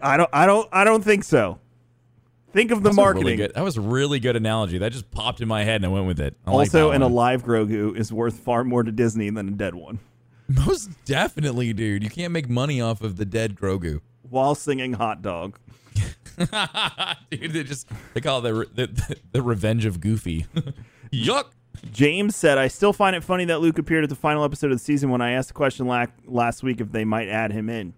[0.00, 1.58] I don't I don't I don't think so.
[2.52, 3.24] Think of the That marketing.
[3.24, 4.78] Really good, that was a really good analogy.
[4.78, 6.36] That just popped in my head and I went with it.
[6.46, 7.10] I also, that an one.
[7.10, 9.98] alive Grogu is worth far more to Disney than a dead one.
[10.48, 12.02] Most definitely, dude.
[12.04, 14.00] You can't make money off of the dead Grogu.
[14.32, 15.58] While singing "Hot Dog,"
[17.30, 20.46] dude, they just they call it the the, the revenge of Goofy.
[21.12, 21.48] Yuck.
[21.92, 24.78] James said, "I still find it funny that Luke appeared at the final episode of
[24.78, 27.68] the season when I asked the question la- last week if they might add him
[27.68, 27.92] in."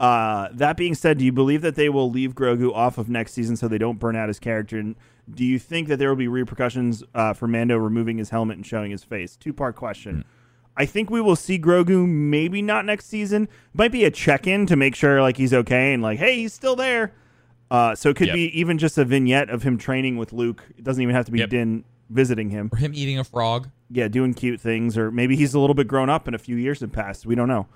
[0.00, 3.32] Uh, that being said, do you believe that they will leave Grogu off of next
[3.32, 4.78] season so they don't burn out his character?
[4.78, 4.94] And
[5.32, 8.66] do you think that there will be repercussions uh, for Mando removing his helmet and
[8.66, 9.36] showing his face?
[9.36, 10.24] Two part question.
[10.76, 13.48] I think we will see Grogu maybe not next season.
[13.72, 16.52] Might be a check in to make sure like he's okay and like, hey, he's
[16.52, 17.12] still there.
[17.70, 18.34] Uh, so it could Yep.
[18.34, 20.62] be even just a vignette of him training with Luke.
[20.78, 21.50] It doesn't even have to be Yep.
[21.50, 22.68] Din visiting him.
[22.72, 23.68] Or him eating a frog.
[23.90, 26.56] Yeah, doing cute things, or maybe he's a little bit grown up and a few
[26.56, 27.26] years have passed.
[27.26, 27.66] We don't know.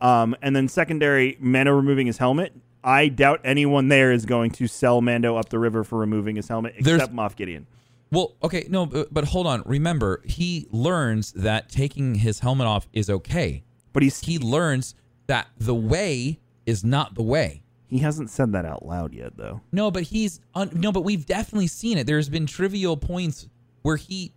[0.00, 2.52] Um, and then secondary, Mando removing his helmet.
[2.84, 6.48] I doubt anyone there is going to sell Mando up the river for removing his
[6.48, 7.66] helmet, There's- except Moff Gideon.
[8.12, 9.62] Well, okay, no, but, but hold on.
[9.66, 13.62] Remember, he learns that taking his helmet off is okay.
[13.92, 14.94] But he's He learns
[15.26, 17.62] that the way is not the way.
[17.88, 19.60] he hasn't said that out loud yet, though.
[19.72, 22.06] No, but he's un- no, but we've definitely seen it.
[22.06, 23.48] There's been trivial points
[23.82, 24.32] where he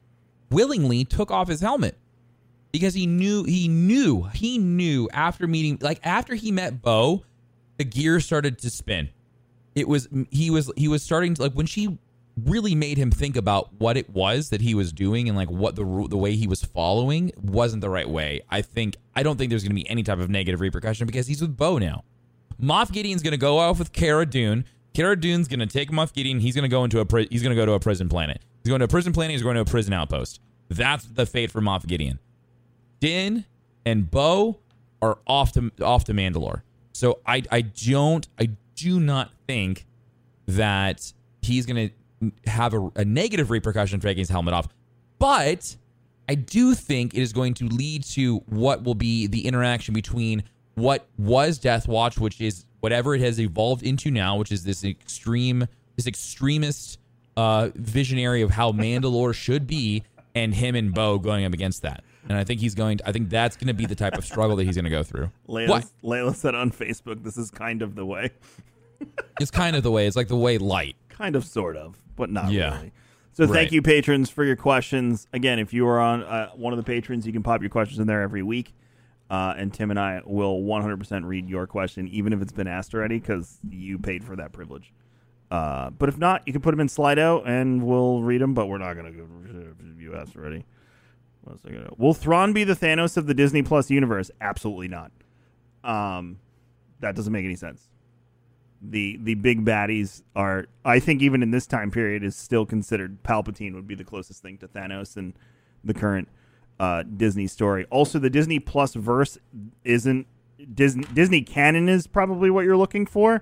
[0.49, 1.97] willingly took off his helmet
[2.71, 7.23] because he knew he knew he knew after meeting like after he met Bo,
[7.77, 9.09] the gear started to spin.
[9.75, 11.97] It was he was he was starting to like when she
[12.35, 15.75] really made him think about what it was that he was doing and like what
[15.75, 18.41] the the way he was following wasn't the right way.
[18.49, 21.27] I think I don't think there's going to be any type of negative repercussion because
[21.27, 22.03] he's with Bo now.
[22.61, 24.65] Moff Gideon's going to go off with Cara Dune.
[24.93, 26.39] Cara Dune's going to take Moff Gideon.
[26.39, 28.41] He's going to go into a pri- he's going to go to a prison planet.
[28.63, 29.31] He's going to a prison planet.
[29.31, 30.39] He's going to a prison outpost.
[30.69, 32.19] That's the fate for Moff Gideon.
[32.99, 33.45] Din
[33.85, 34.59] and Bo
[35.01, 36.61] are off to off to Mandalore.
[36.93, 39.85] So I I don't I do not think
[40.47, 41.93] that he's going to
[42.45, 44.67] have a, a negative repercussion for taking his helmet off.
[45.19, 45.75] But
[46.29, 50.43] I do think it is going to lead to what will be the interaction between
[50.75, 54.83] what was Death Watch, which is whatever it has evolved into now, which is this
[54.83, 56.99] extreme, this extremist
[57.37, 60.03] uh, visionary of how Mandalore should be,
[60.35, 62.03] and him and Bo going up against that.
[62.27, 62.99] And I think he's going.
[62.99, 64.89] To, I think that's going to be the type of struggle that he's going to
[64.89, 65.29] go through.
[65.47, 65.85] Layla, What?
[66.03, 68.31] Layla said on Facebook, "This is kind of the way,
[69.41, 70.07] It's kind of the way.
[70.07, 70.95] It's like the way light.
[71.09, 72.75] kind of, sort of, but not Yeah.
[72.77, 72.91] really."
[73.31, 73.53] So Right.
[73.53, 75.27] thank you, patrons, for your questions.
[75.33, 77.99] Again, if you are on uh, one of the patrons, you can pop your questions
[77.99, 78.73] in there every week,
[79.31, 82.93] uh, and Tim and I will 100% read your question, even if it's been asked
[82.93, 84.93] already, because you paid for that privilege.
[85.49, 88.53] Uh, but if not, you can put them in Slido, and we'll read them.
[88.53, 89.27] But we're not going to go.
[89.97, 90.65] You asked already.
[91.41, 94.31] What else I Will Thrawn be the Thanos of the Disney Plus universe?
[94.41, 95.11] Absolutely not.
[95.83, 96.37] Um,
[97.01, 97.89] that doesn't make any sense.
[98.85, 103.23] The the big baddies are, I think, even in this time period, is still considered
[103.23, 105.33] Palpatine would be the closest thing to Thanos in
[105.83, 106.27] the current
[106.79, 107.85] uh, Disney story.
[107.89, 109.37] Also, the Disney Plus verse
[109.83, 110.27] isn't
[110.73, 113.41] Disney Disney canon is probably what you're looking for,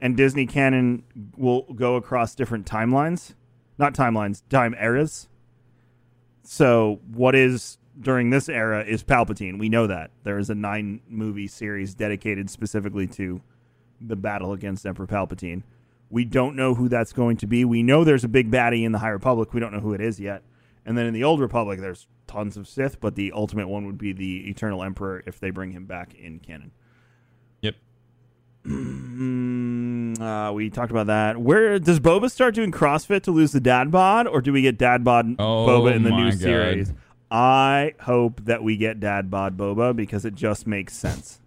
[0.00, 1.02] and Disney canon
[1.36, 3.34] will go across different timelines,
[3.78, 5.28] not timelines, time eras.
[6.42, 9.58] So, what is during this era is Palpatine.
[9.58, 10.10] We know that.
[10.22, 13.40] There is a nine movie series dedicated specifically to
[14.00, 15.62] the battle against Emperor Palpatine.
[16.10, 17.64] We don't know who that's going to be.
[17.64, 19.52] We know there's a big baddie in the High Republic.
[19.52, 20.42] We don't know who it is yet.
[20.86, 23.98] And then in the Old Republic, there's tons of Sith, but the ultimate one would
[23.98, 26.70] be the Eternal Emperor if they bring him back in canon.
[27.60, 27.74] Yep.
[28.64, 31.38] Mm, uh, we talked about that.
[31.38, 34.78] Where does Boba start doing CrossFit to lose the dad bod, or do we get
[34.78, 36.40] dad bod Oh Boba in the new God.
[36.40, 36.92] series?
[37.30, 41.40] I hope that we get dad bod Boba because it just makes sense.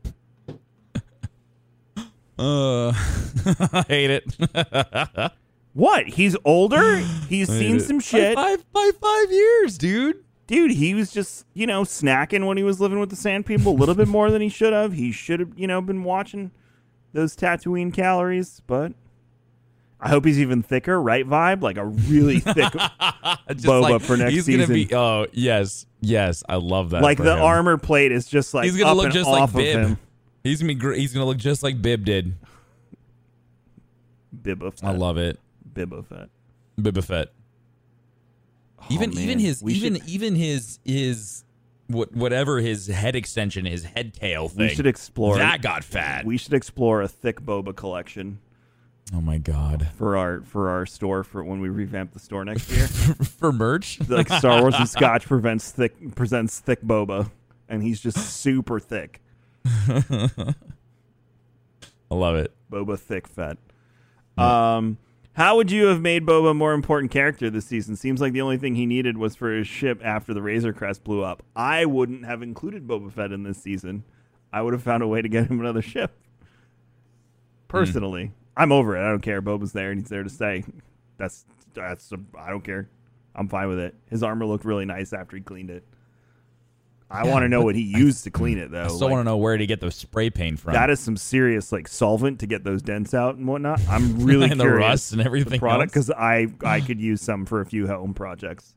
[2.41, 2.89] Uh,
[3.73, 5.31] I hate it.
[5.73, 6.05] What?
[6.07, 6.97] He's older.
[7.29, 10.17] He's seen some shit, By five, by five years, dude.
[10.45, 10.71] dude.
[10.71, 13.77] He was just you know snacking when he was living with the Sand People a
[13.77, 14.91] little bit more than he should have.
[14.91, 16.51] He should have you know been watching
[17.13, 18.93] those Tatooine calories, but.
[20.03, 21.23] I hope he's even thicker, right?
[21.25, 24.61] Vibe like a really thick Boba for next he's season.
[24.61, 24.93] gonna be.
[24.95, 27.03] Oh yes, yes, I love that.
[27.03, 27.43] like the him.
[27.43, 29.97] armor plate is just like He's gonna look and just like off of Bib.
[30.43, 30.79] He's gonna be.
[30.79, 32.35] Gr- he's gonna look just like Bib did.
[34.35, 34.89] Bibba Fett.
[34.89, 35.39] I love it.
[35.73, 36.29] Bibba Fett.
[36.79, 37.29] Bibba Fett.
[38.79, 39.23] Oh, even Oh, man.
[39.23, 41.43] even his We even should- even his his
[41.87, 44.67] what whatever his head extension, his head tail thing.
[44.67, 46.25] we should explore that got fat.
[46.25, 48.39] We should explore a thick boba collection
[49.13, 49.89] oh my god.
[49.97, 52.87] for our for our store for when we revamp the store next year.
[53.41, 53.99] For merch.
[54.07, 57.29] like Star Wars and Scotch prevents thick presents thick boba,
[57.67, 59.21] and he's just super thick.
[59.65, 60.55] I
[62.09, 62.53] love it.
[62.71, 63.57] Boba thick fat.
[64.37, 64.97] Um,
[65.33, 67.95] how would you have made Boba a more important character this season?
[67.95, 71.03] Seems like the only thing he needed was for his ship after the Razor Crest
[71.03, 71.43] blew up.
[71.55, 74.03] I wouldn't have included Boba Fett in this season.
[74.51, 76.11] I would have found a way to get him another ship.
[77.67, 79.01] Personally, I'm over it.
[79.01, 79.41] I don't care.
[79.41, 80.65] Boba's there and he's there to stay.
[81.17, 82.11] That's that's.
[82.37, 82.89] I don't care.
[83.33, 83.95] I'm fine with it.
[84.09, 85.85] His armor looked really nice after he cleaned it.
[87.11, 88.83] I want to know what he used to clean it though.
[88.83, 90.73] I still Like, want to know where to get the spray paint from.
[90.73, 93.81] that is some serious like solvent to get those dents out and whatnot.
[93.89, 97.21] I'm really And the curious rust and everything the product because I I could use
[97.21, 98.73] some for a few home projects.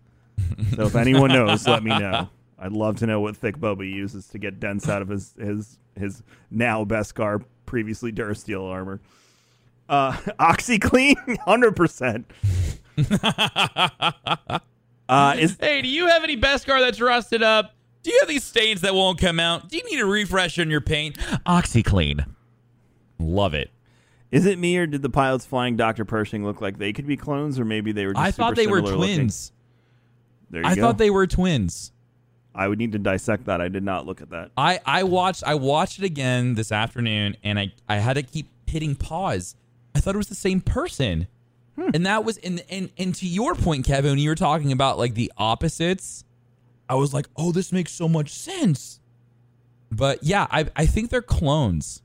[0.75, 2.29] So if anyone knows, let me know.
[2.59, 5.79] I'd love to know what thick Boba uses to get dents out of his his
[5.97, 9.01] his now Beskar, previously Durasteel armor.
[9.89, 12.27] Uh, OxiClean, hundred percent.
[15.07, 17.74] Uh, is Hey, do you have any Beskar that's rusted up?
[18.05, 19.69] Do you have these stains that won't come out?
[19.69, 21.19] Do you need a refresh on your paint?
[21.47, 22.25] OxiClean.
[23.19, 23.71] Love it.
[24.31, 27.17] is it me or did the pilots flying Doctor Pershing look like they could be
[27.17, 28.13] clones or maybe they were?
[28.13, 29.17] Just I thought they were similar looking?
[29.17, 29.53] twins.
[30.51, 30.83] There you I go.
[30.83, 31.91] thought they were twins.
[32.55, 33.61] I would need to dissect that.
[33.61, 34.51] I did not look at that.
[34.57, 38.49] I, I watched I watched it again this afternoon and I, I had to keep
[38.67, 39.57] hitting pause.
[39.95, 41.27] I thought it was the same person.
[41.77, 41.91] Hmm.
[41.95, 44.99] And that was and, and and to your point, Kevin, when you were talking about
[44.99, 46.25] like the opposites,
[46.89, 49.01] I was like, oh, this makes so much sense.
[49.91, 52.03] But yeah, I I think they're clones.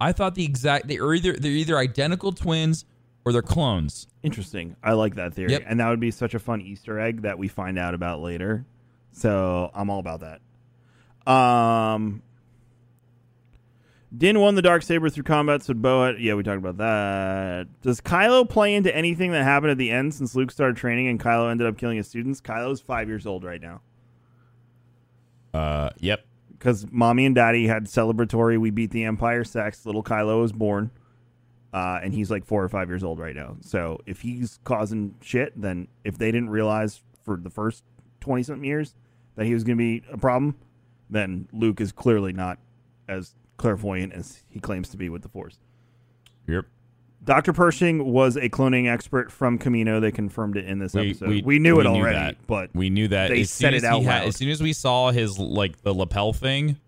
[0.00, 2.84] I thought the exact they are either they're either identical twins
[3.24, 4.06] or they're clones.
[4.22, 4.76] Interesting.
[4.82, 5.52] I like that theory.
[5.52, 5.64] Yep.
[5.66, 8.64] And that would be such a fun Easter egg that we find out about later.
[9.12, 11.30] So I'm all about that.
[11.30, 12.22] Um
[14.16, 17.68] Din won the dark saber through combat, so Bo yeah, we talked about that.
[17.80, 21.20] Does Kylo play into anything that happened at the end since Luke started training and
[21.20, 22.40] Kylo ended up killing his students?
[22.40, 23.80] Kylo's five years old right now.
[25.54, 26.24] Uh, yep.
[26.50, 29.86] Because mommy and daddy had celebratory we beat the Empire sex.
[29.86, 30.90] Little Kylo was born.
[31.72, 33.56] Uh, and he's like four or five years old right now.
[33.60, 37.84] So if he's causing shit, then if they didn't realize for the first
[38.20, 38.96] twenty something years
[39.36, 40.56] that he was going to be a problem,
[41.08, 42.58] then Luke is clearly not
[43.08, 45.58] as clairvoyant as he claims to be with the Force.
[46.48, 46.64] Yep.
[47.22, 47.52] Dr.
[47.52, 50.00] Pershing was a cloning expert from Kamino.
[50.00, 51.28] They confirmed it in this We, episode.
[51.28, 52.36] we, We, knew we it already, that.
[52.46, 54.28] but we knew that they as said soon it out had- loud.
[54.28, 56.78] as soon as we saw his like the lapel thing,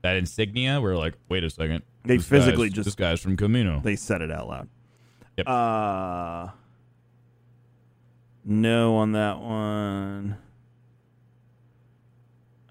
[0.00, 1.82] that insignia, we are like, wait a second.
[2.04, 3.82] They This physically guy's- just- this guy's from Kamino.
[3.82, 4.68] they said it out loud.
[5.36, 5.48] Yep.
[5.48, 6.48] Uh,
[8.44, 10.36] no on that one.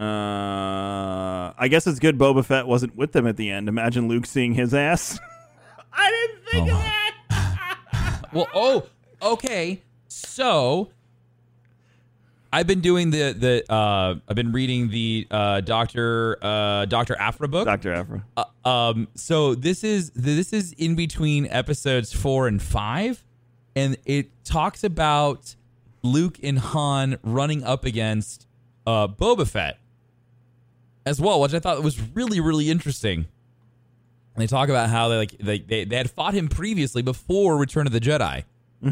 [0.03, 3.67] Uh, I guess it's good Boba Fett wasn't with them at the end.
[3.69, 5.19] Imagine Luke seeing his ass.
[5.93, 6.75] I didn't think Oh.
[6.75, 8.19] of that.
[8.33, 8.87] Well, oh,
[9.21, 9.81] okay.
[10.07, 10.89] So
[12.51, 17.47] I've been doing the the uh I've been reading the uh Doctor uh Doctor Aphra
[17.47, 17.65] book.
[17.65, 18.25] Doctor Aphra.
[18.35, 23.23] Uh, um so this is this is in between episodes 4 and 5
[23.75, 25.55] and it talks about
[26.01, 28.47] Luke and Han running up against
[28.87, 29.77] uh Boba Fett
[31.05, 33.25] as well, which I thought was really really interesting.
[34.35, 37.57] And they talk about how they like they, they, they had fought him previously before
[37.57, 38.43] Return of the Jedi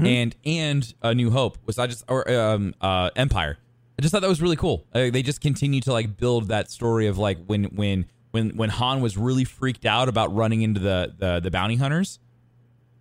[0.05, 3.57] and and A New Hope was I just or um uh Empire.
[3.97, 4.85] I just thought that was really cool.
[4.93, 8.69] Uh, they just continue to like build that story of like when when when when
[8.69, 12.19] Han was really freaked out about running into the the, the bounty hunters.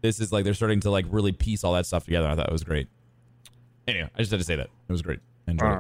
[0.03, 2.27] This is like they're starting to like really piece all that stuff together.
[2.27, 2.89] I thought it was great.
[3.87, 5.21] Anyway, I just had to say that it was great.
[5.47, 5.77] I enjoyed it.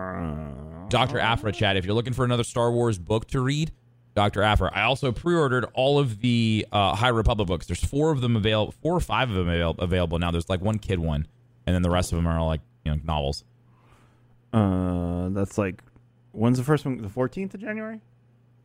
[0.91, 1.19] Dr.
[1.19, 1.77] Aphra chat.
[1.77, 3.73] If you're looking for another Star Wars book to read,
[4.15, 4.43] Dr.
[4.43, 4.71] Aphra.
[4.75, 7.67] I also pre-ordered all of the uh, High Republic books.
[7.67, 10.31] There's four of them available, four or five of them avail- available now.
[10.31, 11.27] There's like one kid one,
[11.67, 13.45] and then the rest of them are all like you know novels.
[14.53, 15.83] Uh, that's like
[16.33, 17.01] when's the first one?
[17.01, 18.01] The fourteenth of January.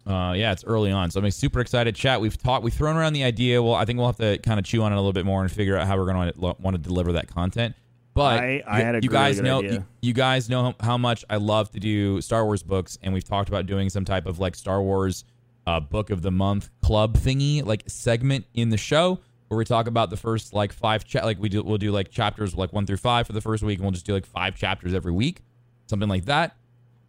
[0.08, 1.96] Uh, yeah, it's early on, so I'm super excited.
[1.96, 2.22] Chat.
[2.22, 3.62] We've talked, we've thrown around the idea.
[3.62, 5.42] Well, I think we'll have to kind of chew on it a little bit more
[5.42, 7.76] and figure out how we're going to want to deliver that content.
[8.16, 10.64] But I- I you- had a you really guys good know, you, you guys know
[10.64, 13.90] how, how much I love to do Star Wars books, and we've talked about doing
[13.90, 15.26] some type of like Star Wars
[15.68, 19.20] uh, book of the month club thingy, like segment in the show
[19.50, 22.10] where we talk about the first like five cha- like we do we'll do like
[22.10, 24.56] chapters like one through five for the first week, and we'll just do like five
[24.56, 25.42] chapters every week,
[25.88, 26.56] something like that.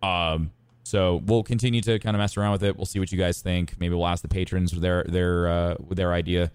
[0.03, 0.51] Um,
[0.83, 2.77] so we'll continue to kind of mess around with it.
[2.77, 3.75] We'll see what you guys think.
[3.81, 6.51] Maybe we'll ask the patrons their their uh, their idea,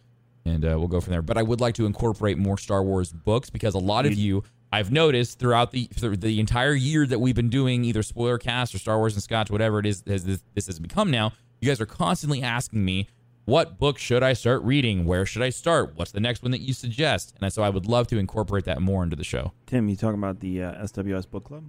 [0.45, 1.21] and uh, we'll go from there.
[1.21, 4.43] But I would like to incorporate more Star Wars books because a lot of you
[4.73, 8.73] I've noticed throughout the through the entire year that we've been doing either spoiler cast
[8.73, 11.33] or Star Wars and Scotch, whatever it is has this, this has become now.
[11.59, 13.07] You guys are constantly asking me.
[13.45, 15.03] What book should I start reading?
[15.03, 15.93] Where should I start?
[15.95, 17.35] What's the next one that you suggest?
[17.41, 19.51] And so I would love to incorporate that more into the show.
[19.65, 21.63] Tim, you talking about the uh, SWS book club?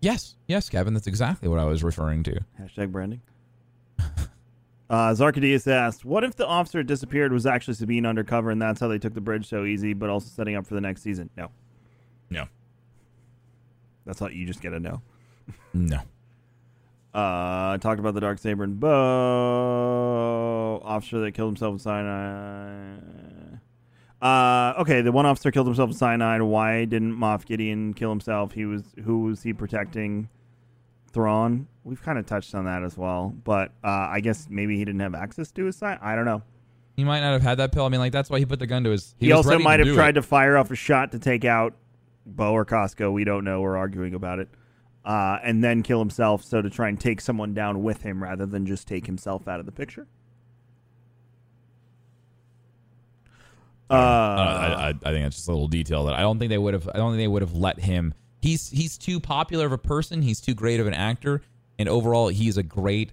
[0.00, 2.40] Yes, yes, Kevin, that's exactly what I was referring to.
[2.60, 3.22] Hashtag branding.
[4.92, 8.88] Uh, Zarkadius asked, "What if the officer disappeared was actually Sabine undercover, and that's how
[8.88, 11.48] they took the bridge so easy, but also setting up for the next season?" No,
[12.28, 12.46] No,
[14.04, 14.34] that's not.
[14.34, 15.00] You just get a no.
[15.72, 16.00] no.
[17.14, 18.90] Uh, talked about the dark saber and bow
[20.84, 23.60] officer that killed himself in cyanide.
[24.20, 26.42] Uh, okay, the one officer killed himself in cyanide.
[26.42, 28.52] Why didn't Moff Gideon kill himself?
[28.52, 30.28] He was who was he protecting?
[31.12, 31.66] Thrawn.
[31.84, 35.00] We've kind of touched on that as well, but uh, I guess maybe he didn't
[35.00, 35.98] have access to his sign.
[36.00, 36.42] I don't know.
[36.96, 37.84] He might not have had that pill.
[37.84, 39.14] I mean, like that's why he put the gun to his.
[39.18, 40.12] He, was also might have tried it.
[40.20, 41.74] to fire off a shot to take out
[42.26, 43.10] Bo or Koska.
[43.10, 43.60] We don't know.
[43.60, 44.48] We're arguing about it.
[45.04, 48.46] Uh, and then kill himself, so to try and take someone down with him rather
[48.46, 50.06] than just take himself out of the picture.
[53.90, 56.58] Uh, I, I, I think that's just a little detail that I don't think they
[56.58, 56.88] would have.
[56.88, 58.14] I don't think they would have let him.
[58.40, 60.22] He's he's too popular of a person.
[60.22, 61.42] He's too great of an actor,
[61.82, 63.12] and overall, he's a great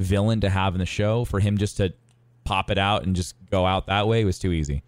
[0.00, 1.24] villain to have in the show.
[1.24, 1.92] For him just to
[2.44, 4.82] pop it out and just go out that way was too easy.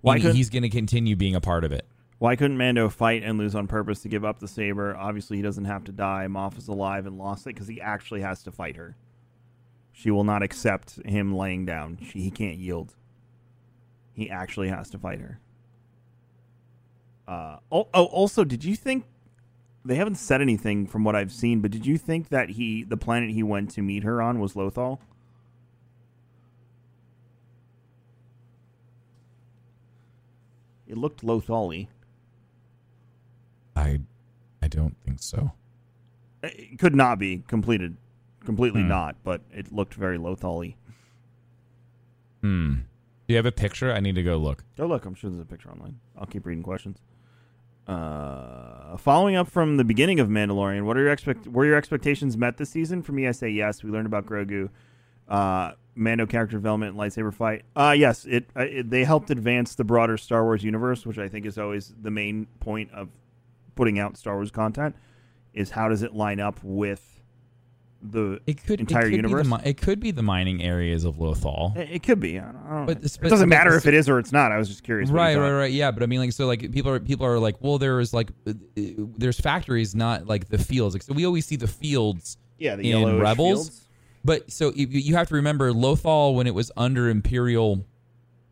[0.00, 1.86] Why He- he's going to continue being a part of it.
[2.18, 4.94] Why couldn't Mando fight and lose on purpose to give up the saber?
[4.94, 6.26] Obviously, he doesn't have to die.
[6.28, 8.94] Moff is alive and lost it because he actually has to fight her.
[9.92, 11.98] She will not accept him laying down.
[12.02, 12.94] She, he can't yield.
[14.12, 15.40] He actually has to fight her.
[17.26, 19.04] Uh, oh, oh, also, did you think
[19.84, 21.60] they haven't said anything from what I've seen?
[21.60, 24.54] But did you think that he, the planet he went to meet her on, was
[24.54, 24.98] Lothal?
[30.86, 31.86] It looked Lothal
[33.76, 34.00] I
[34.60, 35.52] I don't think so.
[36.42, 37.96] It could not be completed,
[38.44, 38.88] completely Hmm.
[38.88, 40.74] not, but it looked very Lothal
[42.42, 42.74] Hmm.
[42.74, 43.92] Do you have a picture?
[43.92, 44.64] I need to go look.
[44.76, 45.04] Go look.
[45.06, 46.00] I'm sure there's a picture online.
[46.18, 46.98] I'll keep reading questions.
[47.90, 51.48] Uh, following up from the beginning of Mandalorian, what are your expect?
[51.48, 53.02] Were your expectations met this season?
[53.02, 53.82] For me, I say yes.
[53.82, 54.68] We learned about Grogu,
[55.28, 57.64] uh, Mando character development, and lightsaber fight.
[57.74, 61.28] Uh, yes, it, uh, it they helped advance the broader Star Wars universe, which I
[61.28, 63.08] think is always the main point of
[63.74, 64.94] putting out Star Wars content.
[65.52, 67.19] Is how does it line up with
[68.02, 69.46] the It could entire it could universe?
[69.46, 71.76] Be the, it could be the mining areas of Lothal.
[71.76, 72.38] It, it could be.
[72.38, 74.32] I don't, I don't But it but- doesn't but matter if it is or it's
[74.32, 74.52] not.
[74.52, 75.10] I was just curious.
[75.10, 75.70] Right, right, right.
[75.72, 78.14] Yeah, but I mean, like, so like people are people are like, well, there is
[78.14, 78.82] like, uh, uh,
[79.18, 80.94] there's factories, not like the fields.
[80.94, 83.68] Like, so we always see the fields Yeah, the in Rebels.
[83.68, 83.86] fields.
[84.24, 87.84] But so you, you have to remember Lothal when it was under Imperial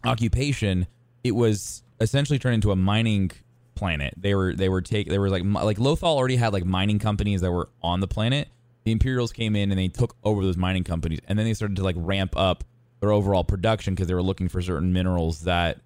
[0.05, 0.87] occupation,
[1.25, 3.31] it was essentially turned into a mining
[3.75, 4.15] planet.
[4.17, 7.41] They were they were take they were like like Lothal already had like mining companies
[7.43, 8.49] that were on the planet.
[8.89, 11.77] The Imperials came in and they took over those mining companies, and then they started
[11.77, 12.65] to like ramp up
[13.01, 15.81] their overall production because they were looking for certain minerals that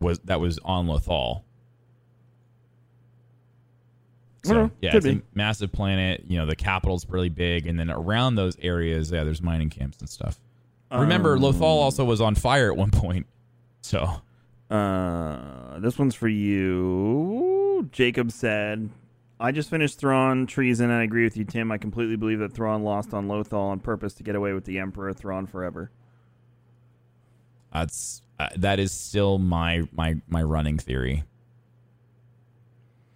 [0.00, 1.42] was that was on Lothal.
[4.42, 6.24] So yeah, could it's a massive planet.
[6.26, 9.98] You know, the capital's really big, and then around those areas, yeah, there's mining camps
[9.98, 10.40] and stuff.
[10.90, 13.26] Remember, Um, Lothal also was on fire at one point.
[13.82, 14.22] So
[14.70, 17.86] Uh, this one's for you.
[17.92, 18.88] Jacob said,
[19.38, 21.70] "I just finished Thrawn Treason, and I agree with you, Tim.
[21.70, 24.78] I completely believe that Thrawn lost on Lothal on purpose to get away with the
[24.78, 25.90] Emperor Thrawn forever."
[27.76, 31.24] that's uh, that is still my my my running theory.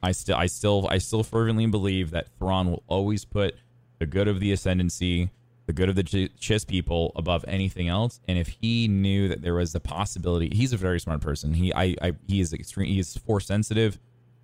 [0.03, 3.55] I still I still I still fervently believe that Thrawn will always put
[3.99, 5.31] the good of the ascendancy,
[5.67, 8.21] the good of the Ch- Chiss people above anything else.
[8.27, 11.55] And if he knew that there was the possibility, he's a very smart person.
[11.55, 12.89] He I, I he is extreme.
[12.89, 13.99] He is force sensitive.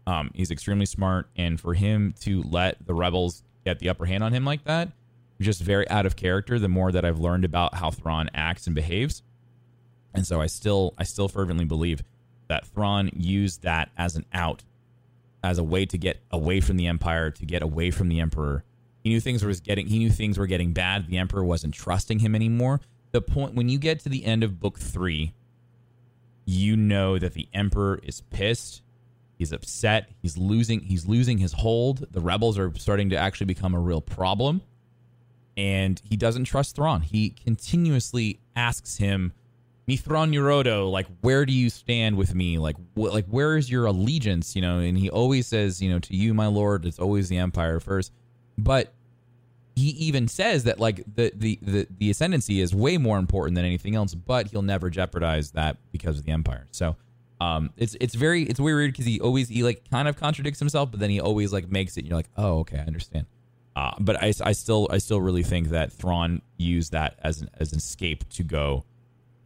[0.06, 4.22] Um, he's extremely smart, and for him to let the rebels get the upper hand
[4.22, 4.92] on him like that,
[5.40, 6.58] just very out of character.
[6.58, 9.22] The more that I've learned about how Thrawn acts and behaves,
[10.14, 12.02] and so I still I still fervently believe
[12.48, 14.62] that Thrawn used that as an out,
[15.42, 18.64] as a way to get away from the Empire, to get away from the Emperor.
[19.02, 21.08] He knew things was getting he knew things were getting bad.
[21.08, 22.80] The Emperor wasn't trusting him anymore.
[23.12, 25.34] The point when you get to the end of book three,
[26.44, 28.82] you know that the Emperor is pissed.
[29.38, 30.10] He's upset.
[30.22, 30.80] He's losing.
[30.80, 32.06] He's losing his hold.
[32.10, 34.62] The rebels are starting to actually become a real problem,
[35.56, 37.02] and he doesn't trust Thrawn.
[37.02, 39.32] He continuously asks him,
[39.88, 42.58] "Mitth'raw'nuruodo, like where do you stand with me?
[42.58, 44.56] Like like where is your allegiance?
[44.56, 47.36] You know?" And he always says, "You know, to you, my lord, it's always the
[47.36, 48.12] Empire first.
[48.56, 48.94] But
[49.74, 53.66] he even says that like the, the the the ascendancy is way more important than
[53.66, 56.66] anything else, but he'll never jeopardize that because of the empire.
[56.70, 56.96] So
[57.40, 60.90] um it's it's very it's weird because he always he like kind of contradicts himself,
[60.90, 63.26] but then he always like makes it and you're like, "Oh, okay, I understand."
[63.74, 67.50] Uh, but I, I still I still really think that Thrawn used that as an
[67.58, 68.84] as an escape to go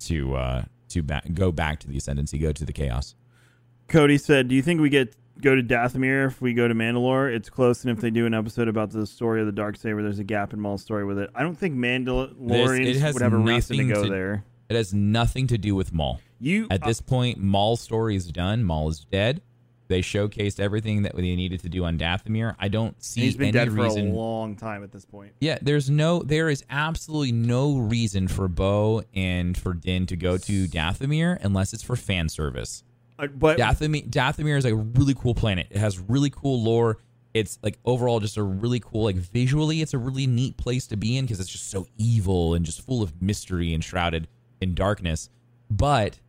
[0.01, 3.17] to uh to back go back to the ascendancy, go to the chaos.
[3.89, 7.35] Cody said, "Do you think we get go to Dathomir if we go to Mandalore?
[7.35, 10.01] It's close, and if they do an episode about the story of the dark saber,
[10.03, 11.31] there's a gap in Maul's story with it.
[11.35, 14.45] I don't think Mandalorians it has would have a reason to go to- there.
[14.69, 16.21] It has nothing to do with Maul.
[16.41, 18.65] You At this point, Maul's story is done.
[18.65, 19.43] Maul is dead.
[19.89, 22.55] They showcased everything that they needed to do on Dathomir.
[22.61, 24.13] I don't see he's been any dead reason.
[24.13, 25.33] a long time at this point.
[25.41, 30.39] yeah, there's no, there is absolutely no reason for Bo and for Din to go
[30.39, 32.85] to Dathomir unless it's for fan service.
[33.19, 35.67] Uh, but Dathomir, Dathomir is a really cool planet.
[35.71, 36.99] It has really cool lore.
[37.35, 40.97] It's like overall just a really cool, like visually, it's a really neat place to
[40.97, 44.29] be in because it's just so evil and just full of mystery and shrouded
[44.61, 45.31] in darkness.
[45.69, 46.21] But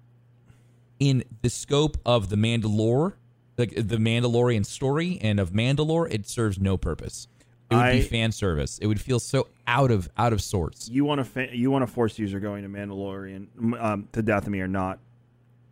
[1.01, 3.13] in the scope of the Mandalore,
[3.57, 7.27] like the Mandalorian story and of Mandalore, it serves no purpose.
[7.71, 8.77] It would I- be fan service.
[8.77, 10.89] It would feel so out of out of sorts.
[10.89, 13.47] you want a fa- you want a Force user going to Mandalorian
[13.81, 14.99] um, to Dathomir, not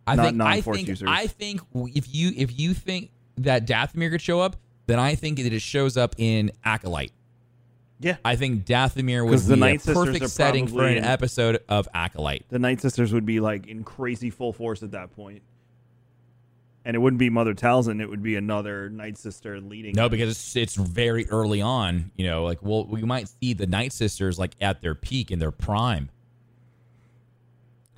[0.07, 1.07] I not think non-Force users.
[1.09, 4.55] I think if you if you think that Dathomir could show up,
[4.87, 7.11] then I think that it shows up in Acolyte.
[7.99, 8.17] Yeah.
[8.23, 11.03] I think Dathomir was the be Night Sisters perfect are setting for probably an in-
[11.03, 12.45] episode of Acolyte.
[12.49, 15.41] the Night Sisters would be like in crazy full force at that point.
[16.85, 19.93] And it wouldn't be Mother Talzin, it would be another Night Sister leading.
[19.95, 22.11] No, because it's, it's very early on.
[22.15, 25.39] You know, like well, we might see the Night Sisters like at their peak in
[25.39, 26.09] their prime.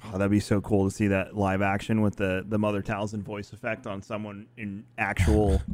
[0.04, 3.22] Oh, that'd be so cool to see that live action with the the Mother Talzin
[3.22, 5.62] voice effect on someone in actual.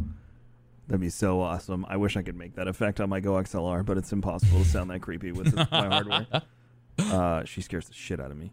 [0.88, 1.85] that'd be so awesome.
[1.88, 4.65] I wish I could make that effect on my Go XLR, but it's impossible to
[4.65, 6.27] sound that creepy with my hardware.
[6.99, 8.51] Uh, she scares the shit out of me.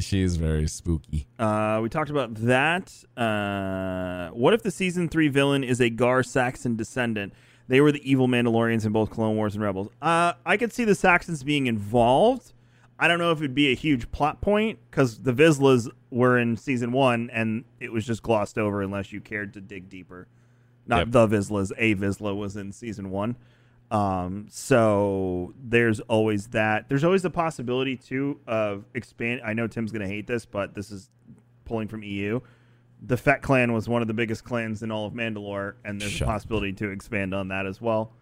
[0.00, 1.26] She's very spooky.
[1.38, 2.92] Uh, we talked about that.
[3.16, 7.32] Uh, what if the season three villain is a Gar Saxon descendant?
[7.68, 9.88] They were the evil Mandalorians in both Clone Wars and Rebels.
[10.02, 12.52] Uh, I could see the Saxons being involved.
[12.98, 16.56] I don't know if it'd be a huge plot point because the Vizslas were in
[16.56, 20.28] season one and it was just glossed over unless you cared to dig deeper.
[20.86, 21.10] Not Yep.
[21.10, 21.72] the Vizslas.
[21.78, 23.36] A Vizsla was in season one.
[23.90, 26.88] Um, so there's always that.
[26.88, 29.40] There's always the possibility too of expand.
[29.44, 31.10] I know Tim's gonna hate this, but this is
[31.64, 32.40] pulling from EU.
[33.06, 36.12] The Fett clan was one of the biggest clans in all of Mandalore, and there's
[36.12, 36.34] Shut a up.
[36.36, 38.12] possibility to expand on that as well.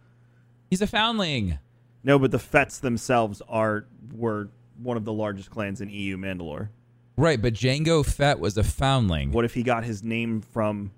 [0.68, 1.58] He's a foundling.
[2.04, 4.48] No, but the Fetts themselves are were
[4.82, 6.68] one of the largest clans in EU Mandalore.
[7.16, 9.30] Right, but Django Fett was a foundling.
[9.30, 10.90] What if he got his name from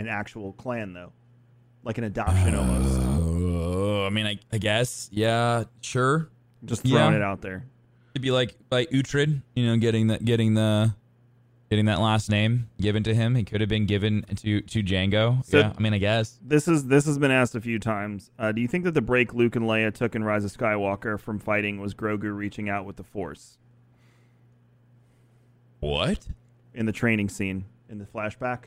[0.00, 1.12] an actual clan though,
[1.84, 2.98] like an adoption almost?
[2.98, 5.08] Uh, I mean, I, I guess.
[5.12, 6.30] Yeah, sure.
[6.64, 7.18] Just throwing yeah.
[7.18, 7.66] it out there.
[8.14, 10.94] It'd be like by Uhtred, you know, getting the getting the
[11.68, 13.34] getting that last name given to him.
[13.34, 15.44] He could have been given to to Django.
[15.44, 16.38] So- yeah, I mean, I guess.
[16.42, 18.30] This is this has been asked a few times.
[18.38, 21.20] Uh, do you think that the break Luke and Leia took in Rise of Skywalker
[21.20, 23.58] from fighting was Grogu reaching out with the Force
[25.80, 26.26] What?
[26.74, 28.64] in the training scene in the flashback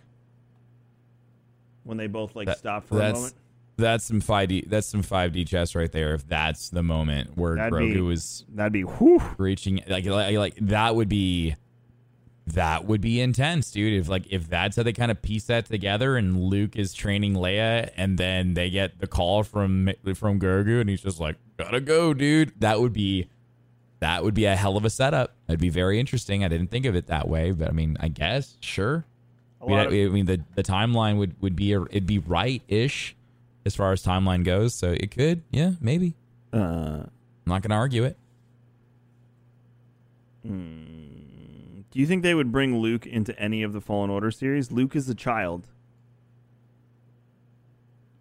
[1.84, 3.34] when they both like That- stopped for a moment?
[3.78, 4.64] that's some five D.
[4.68, 6.14] That's some five D chess right there.
[6.14, 9.22] If that's the moment where That'd Grogu be- was That'd be whew.
[9.38, 11.56] reaching, like, like, like that would be.
[12.48, 13.94] That would be intense, dude.
[14.02, 17.36] If like if that's how they kind of piece that together, and Luke is training
[17.36, 21.80] Leia, and then they get the call from from Grogu, and he's just like, "Gotta
[21.80, 23.30] go, dude." That would be
[24.02, 25.38] that would be a hell of a setup.
[25.48, 26.44] It'd be very interesting.
[26.44, 29.06] I didn't think of it that way, but I mean, I guess sure.
[29.64, 32.20] A I mean, of- I mean, the the timeline would would be a, it'd be
[32.20, 33.16] right ish
[33.66, 34.76] as far as timeline goes.
[34.76, 36.16] So it could, yeah, maybe.
[36.52, 36.58] Uh,
[37.06, 37.10] I'm
[37.48, 38.18] not gonna argue it.
[40.44, 44.72] do you think they would bring Luke into any of the Fallen Order series?
[44.72, 45.68] Luke is a child.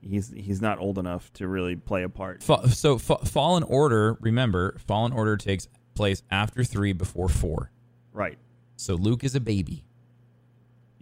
[0.01, 2.43] He's he's not old enough to really play a part.
[2.43, 7.71] Fa- so fa- Fallen Order, remember, Fallen Order takes place after three, before four.
[8.13, 8.39] Right.
[8.77, 9.85] So Luke is a baby.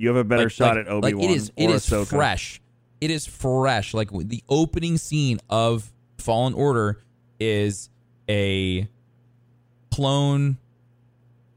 [0.00, 1.22] You have a better Like- shot like- at Obi Wan.
[1.22, 2.06] Like it is, it is Ahsoka.
[2.06, 2.60] fresh.
[3.02, 3.92] It is fresh.
[3.92, 7.02] Like the opening scene of Fallen Order
[7.38, 7.90] is
[8.28, 8.88] a
[9.90, 10.56] clone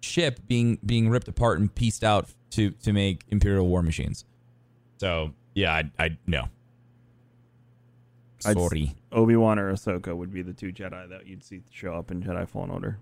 [0.01, 4.25] ship being being ripped apart and pieced out to to make Imperial war machines.
[4.97, 6.49] So yeah, I I no.
[8.39, 8.93] Sorry.
[9.11, 12.21] Obi Wan or Ahsoka would be the two Jedi that you'd see show up in
[12.21, 12.97] Jedi Fallen Order,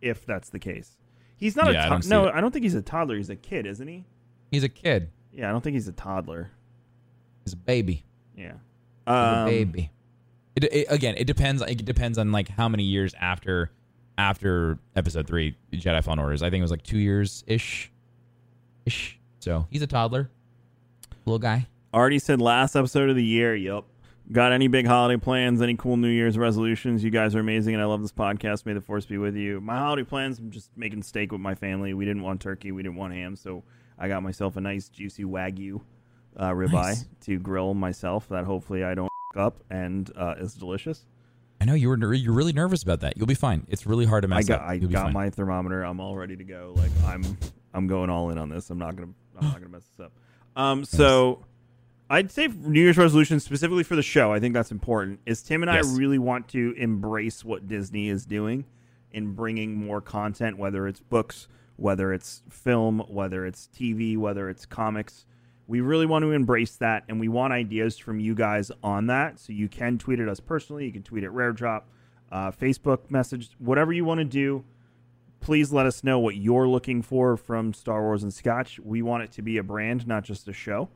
[0.00, 0.96] if that's the case.
[1.36, 2.28] He's not Yeah, I a to- see no.
[2.28, 3.16] I don't think he's a toddler.
[3.16, 4.04] He's a kid, isn't he?
[4.54, 5.10] He's a kid.
[5.32, 6.50] Yeah, I don't think he's a toddler.
[7.44, 8.04] He's a baby.
[8.36, 8.54] Yeah.
[9.06, 9.90] Um, a baby.
[10.56, 11.62] It, it, again, it depends.
[11.62, 13.70] It depends on like how many years after
[14.16, 16.42] after Episode Three, Jedi Fallen Orders.
[16.42, 17.90] I think it was like two years ish,
[18.86, 19.18] ish.
[19.40, 20.30] So he's a toddler,
[21.26, 21.66] little guy.
[21.92, 23.54] Already said last episode of the year.
[23.54, 23.84] Yep.
[24.32, 25.60] Got any big holiday plans?
[25.60, 27.04] Any cool New Year's resolutions?
[27.04, 28.64] You guys are amazing, and I love this podcast.
[28.64, 29.60] May the force be with you.
[29.60, 31.92] My holiday plans: I'm just making steak with my family.
[31.92, 33.64] We didn't want turkey, we didn't want ham, so
[33.98, 35.80] I got myself a nice juicy wagyu
[36.36, 37.04] uh, ribeye Nice.
[37.22, 38.28] to grill myself.
[38.28, 41.06] That hopefully I don't f- up and uh, is delicious.
[41.60, 43.16] I know you were ner- you're really nervous about that.
[43.16, 43.66] You'll be fine.
[43.68, 44.68] It's really hard to mess I got up.
[44.68, 45.12] I You'll got fine.
[45.12, 45.82] my thermometer.
[45.82, 46.74] I'm all ready to go.
[46.76, 47.24] Like I'm
[47.72, 48.70] I'm going all in on this.
[48.70, 50.12] I'm not gonna I'm not gonna mess this up.
[50.56, 51.44] Um, so
[52.10, 54.32] I'd say New Year's resolution specifically for the show.
[54.32, 55.20] I think that's important.
[55.26, 55.86] Is Tim and Yes.
[55.94, 58.66] I really want to embrace what Disney is doing
[59.12, 64.66] in bringing more content, whether it's books, whether it's film, whether it's TV, whether it's
[64.66, 65.26] comics.
[65.66, 69.40] We really want to embrace that, and we want ideas from you guys on that.
[69.40, 70.84] So you can tweet at us personally.
[70.84, 71.88] You can tweet at Rare Drop,
[72.30, 74.64] uh, Facebook message, whatever you want to do.
[75.40, 78.78] Please let us know what you're looking for from Star Wars and Scotch.
[78.78, 80.88] We want it to be a brand, not just a show.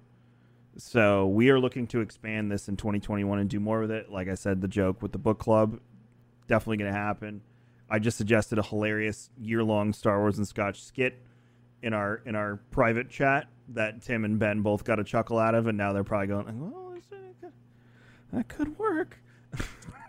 [0.76, 4.10] So we are looking to expand this in 2021 and do more with it.
[4.10, 5.80] Like I said, the joke with the book club
[6.48, 7.42] definitely going to happen.
[7.90, 11.22] I just suggested a hilarious year-long Star Wars and Scotch skit
[11.82, 15.54] in our in our private chat that Tim and Ben both got a chuckle out
[15.54, 16.96] of, and now they're probably going, "Oh,
[18.32, 19.18] that could work."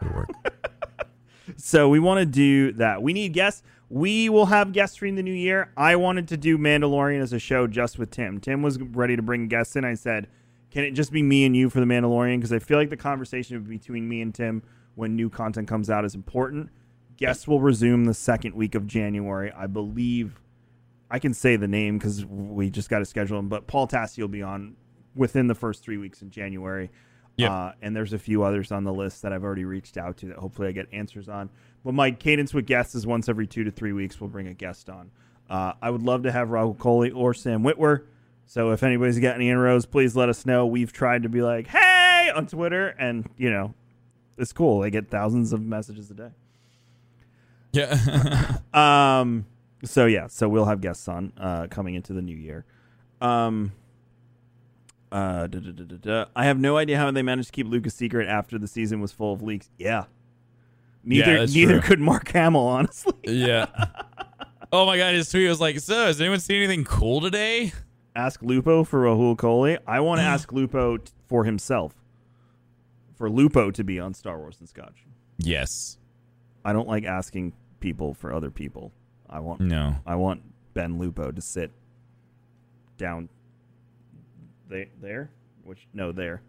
[1.58, 3.02] So we want to do that.
[3.02, 3.64] We need guests.
[3.90, 5.72] We will have guests during the new year.
[5.76, 8.40] I wanted to do Mandalorian as a show just with Tim.
[8.40, 9.84] Tim was ready to bring guests in.
[9.84, 10.28] I said,
[10.70, 12.98] "Can it just be me and you for the Mandalorian?" Because I feel like the
[12.98, 14.62] conversation between me and Tim
[14.96, 16.70] when new content comes out is important.
[17.20, 20.40] Guests will resume the second week of January, I believe.
[21.12, 23.50] I can say the name because we just got to schedule him.
[23.50, 24.78] But Paul Tassi will be on
[25.16, 26.90] within the first three weeks in January.
[27.36, 27.52] Yep.
[27.52, 30.28] Uh, and there's a few others on the list that I've already reached out to
[30.28, 31.50] that hopefully I get answers on.
[31.84, 34.54] But my cadence with guests is once every two to three weeks we'll bring a
[34.54, 35.12] guest on.
[35.50, 38.06] Uh, I would love to have Rahul Kohli or Sam Witwer.
[38.46, 40.66] So if anybody's got any inroads, please let us know.
[40.66, 43.74] We've tried to be like, hey, on Twitter, and you know,
[44.38, 44.82] it's cool.
[44.82, 46.30] They get thousands of messages a day.
[47.72, 48.58] Yeah.
[48.74, 49.46] Um.
[49.84, 50.28] So yeah.
[50.28, 52.66] So we'll have guests on uh, coming into the new year.
[53.22, 53.72] Um.
[55.12, 55.48] Uh.
[55.48, 56.26] da- da- da-.
[56.36, 59.12] I have no idea how they managed to keep Lucas secret after the season was
[59.12, 59.70] full of leaks.
[59.78, 60.06] Yeah.
[61.04, 61.40] Neither.
[61.40, 61.82] that's neither true.
[61.82, 63.14] could Mark Hamill, honestly.
[63.24, 63.68] yeah.
[64.72, 67.74] Oh my god, his tweet was like, "So, has anyone seen anything cool today?"
[68.16, 69.80] Ask Lupo for Rahul Kohli.
[69.88, 71.96] I want to ask Lupo t- for himself.
[73.16, 75.06] For Lupo to be on Star Wars and Scotch.
[75.40, 75.98] Yes.
[76.64, 78.92] I don't like asking people for other people.
[79.30, 79.96] I want No.
[80.06, 80.42] I want
[80.74, 81.72] Ben Lupo to sit
[82.98, 83.30] down
[84.68, 85.30] there there
[85.64, 86.42] which no there.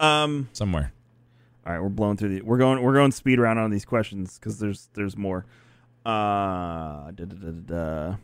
[0.00, 0.92] Um Somewhere.
[1.66, 4.38] all right, we're blowing through the we're going we're going speed round on these questions
[4.38, 5.44] cuz there's there's more.
[6.04, 7.74] Uh da, da, da, da,
[8.10, 8.16] da.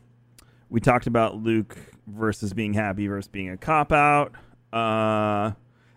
[0.70, 1.77] We talked about Luke
[2.07, 4.32] versus being happy versus being a cop out.
[4.73, 5.53] Uh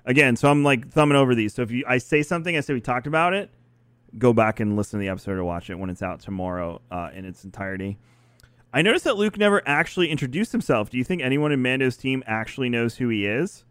[0.05, 1.53] again, so I'm like thumbing over these.
[1.53, 3.49] So if you I say something, I say we talked about it,
[4.17, 7.09] go back and listen to the episode or watch it when it's out tomorrow uh,
[7.13, 7.97] in its entirety.
[8.73, 10.89] I noticed that Luke never actually introduced himself.
[10.89, 13.63] Do you think anyone in Mando's team actually knows who he is?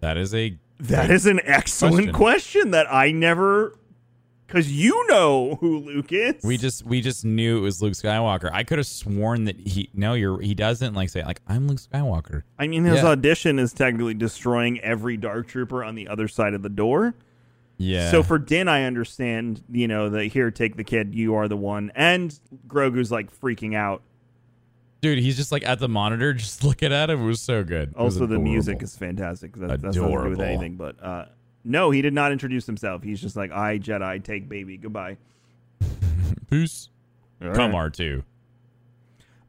[0.00, 2.70] That is a That is an excellent question, Question.
[2.72, 3.74] that I never
[4.46, 6.44] because you know who Luke is.
[6.44, 8.50] We just we just knew it was Luke Skywalker.
[8.52, 11.78] I could have sworn that he no, you're he doesn't like say like I'm Luke
[11.78, 12.42] Skywalker.
[12.58, 13.08] I mean, his Yeah.
[13.08, 17.14] audition is technically destroying every Dark Trooper on the other side of the door.
[17.76, 18.10] Yeah.
[18.10, 21.56] So for Din, I understand, you know, that here, take the kid, you are the
[21.56, 22.38] one, and
[22.68, 24.02] Grogu's like freaking out.
[25.00, 27.20] dude, he's just like at the monitor, just looking at him.
[27.22, 27.90] It was so good.
[27.90, 29.54] It Also, the music is fantastic.
[29.56, 31.24] That, that's nothing to do with anything, but uh,
[31.64, 33.02] no, he did not introduce himself.
[33.02, 35.16] He's just like, I Jedi, take baby, goodbye.
[36.50, 36.88] Peace.
[37.40, 38.22] Come R2.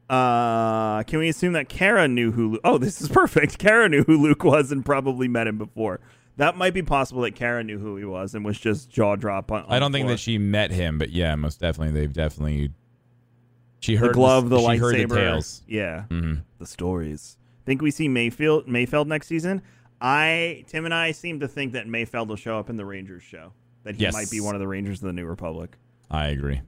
[0.08, 2.52] Uh, can we assume that Cara knew who?
[2.52, 3.58] Lu- Oh, this is perfect.
[3.60, 6.00] Cara knew who Luke was and probably met him before.
[6.38, 9.50] That might be possible that Cara knew who he was and was just jaw drop
[9.50, 9.62] on.
[9.64, 10.14] on I don't the think floor.
[10.14, 12.72] that she met him, but yeah, most definitely they've definitely
[13.80, 15.62] she heard the glove, the she lightsaber, heard the tales.
[15.66, 17.36] yeah, hmm the stories.
[17.64, 19.62] Think we see Mayfield Mayfeld next season?
[20.00, 23.22] I Tim and I seem to think that Mayfeld will show up in the Rangers
[23.22, 23.52] show.
[23.84, 24.12] That he Yes.
[24.12, 25.76] might be one of the Rangers of the New Republic,
[26.10, 26.60] I agree.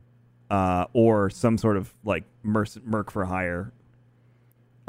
[0.51, 3.73] uh, or some sort of like merc, merc for hire.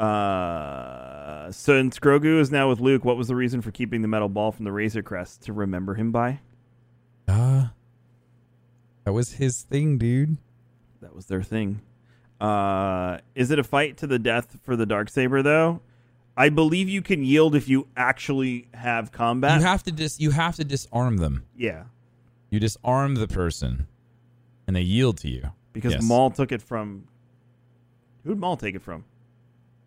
[0.00, 4.28] Uh, since Grogu is now with Luke, what was the reason for keeping the metal
[4.28, 6.40] ball from the Razor Crest to remember him by?
[7.28, 7.68] Uh
[9.04, 10.36] that was his thing, dude.
[11.00, 11.80] That was their thing.
[12.40, 15.80] Uh, is it a fight to the death for the dark saber though?
[16.36, 19.60] I believe you can yield if you actually have combat.
[19.60, 21.44] you have to dis you have to disarm them.
[21.56, 21.84] yeah,
[22.50, 23.86] You disarm the person
[24.66, 25.50] and they yield to you.
[25.72, 26.02] because Yes.
[26.02, 27.04] Maul took it from.
[28.24, 29.04] Who'd Maul take it from?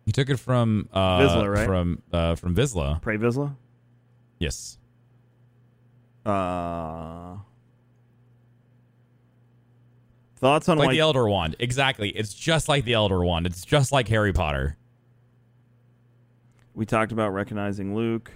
[0.04, 1.66] He took it from uh Vizsla, right?
[1.66, 3.00] from uh from Vizsla.
[3.00, 3.56] Pre Vizsla.
[4.38, 4.78] Yes.
[6.26, 7.36] Uh,
[10.36, 11.56] thoughts on Like like the Elder Wand.
[11.58, 12.08] Exactly.
[12.10, 13.46] It's just like the Elder Wand.
[13.46, 14.76] It's just like Harry Potter.
[16.74, 18.32] we talked about recognizing Luke.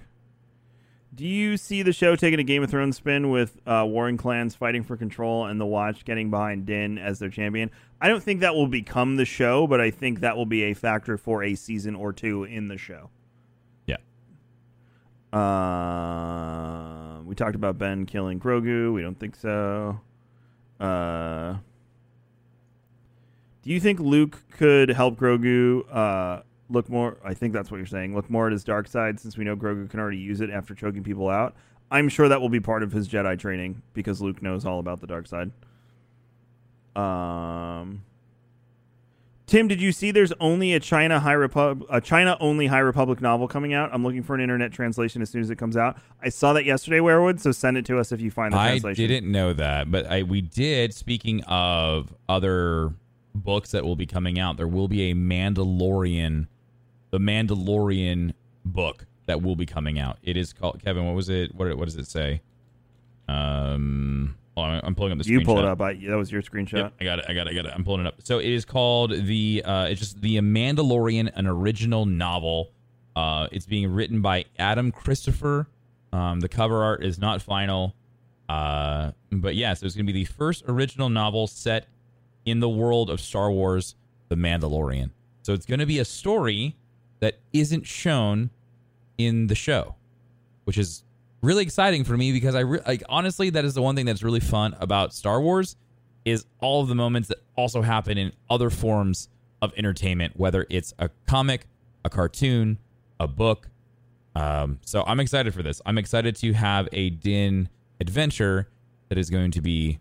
[1.18, 4.54] Do you see the show taking a Game of Thrones spin with uh, warring clans
[4.54, 7.72] fighting for control and the Watch getting behind Din as their champion?
[8.00, 10.74] I don't think that will become the show, but I think that will be a
[10.74, 13.10] factor for a season or two in the show.
[13.88, 13.96] Yeah.
[15.36, 18.94] Uh, we talked about Ben killing Grogu.
[18.94, 20.00] We don't think so.
[20.78, 21.56] Uh,
[23.62, 27.16] do you think Luke could help Grogu uh, look more?
[27.24, 28.14] I think that's what you're saying.
[28.14, 30.74] Look more at his dark side, since we know Grogu can already use it after
[30.74, 31.54] choking people out.
[31.90, 35.00] I'm sure that will be part of his Jedi training because Luke knows all about
[35.00, 35.50] the dark side.
[36.94, 38.02] Um,
[39.46, 43.22] Tim, did you see there's only a China High Repub- a China only High Republic
[43.22, 43.88] novel coming out?
[43.94, 45.96] I'm looking for an internet translation as soon as it comes out.
[46.22, 48.68] I saw that yesterday, Werewood, so send it to us if you find the I
[48.68, 49.04] translation.
[49.04, 50.92] I didn't know that, but I we did.
[50.92, 52.92] Speaking of other
[53.34, 56.48] books that will be coming out, there will be a Mandalorian,
[57.10, 58.32] the Mandalorian
[58.64, 60.18] book that will be coming out.
[60.22, 61.06] It is called Kevin.
[61.06, 61.54] What was it?
[61.54, 62.40] What what does it say?
[63.28, 65.30] Um, on, I'm pulling up the.
[65.30, 65.80] You pulled it up.
[65.80, 66.72] I, that was your screenshot.
[66.72, 67.24] Yep, I got it.
[67.28, 67.50] I got it.
[67.50, 67.72] I got it.
[67.74, 68.14] I'm pulling it up.
[68.24, 69.62] So it is called the.
[69.64, 72.72] Uh, it's just the Mandalorian, an original novel.
[73.14, 75.68] Uh, it's being written by Adam Christopher.
[76.12, 77.94] Um, the cover art is not final.
[78.48, 81.86] Uh, but yeah, so it's going to be the first original novel set
[82.46, 83.94] in the world of Star Wars,
[84.28, 85.10] The Mandalorian.
[85.42, 86.76] So it's going to be a story
[87.20, 88.50] that isn't shown
[89.16, 89.94] in the show,
[90.64, 91.04] which is
[91.42, 94.22] really exciting for me because I re- like honestly that is the one thing that's
[94.22, 95.76] really fun about Star Wars
[96.24, 99.28] is all of the moments that also happen in other forms
[99.62, 101.66] of entertainment, whether it's a comic,
[102.04, 102.78] a cartoon,
[103.18, 103.68] a book.
[104.34, 105.80] Um, so I'm excited for this.
[105.86, 107.68] I'm excited to have a Din
[108.00, 108.68] adventure
[109.08, 109.98] that is going to be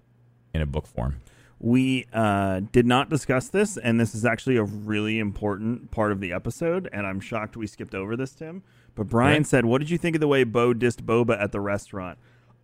[0.54, 1.22] in a book form.
[1.60, 6.20] We uh, did not discuss this, and this is actually a really important part of
[6.20, 6.88] the episode.
[6.94, 8.62] And I'm shocked we skipped over this, Tim.
[8.94, 9.48] But Brian Right.
[9.48, 12.18] said, "What did you think of the way Bo dissed Boba at the restaurant?"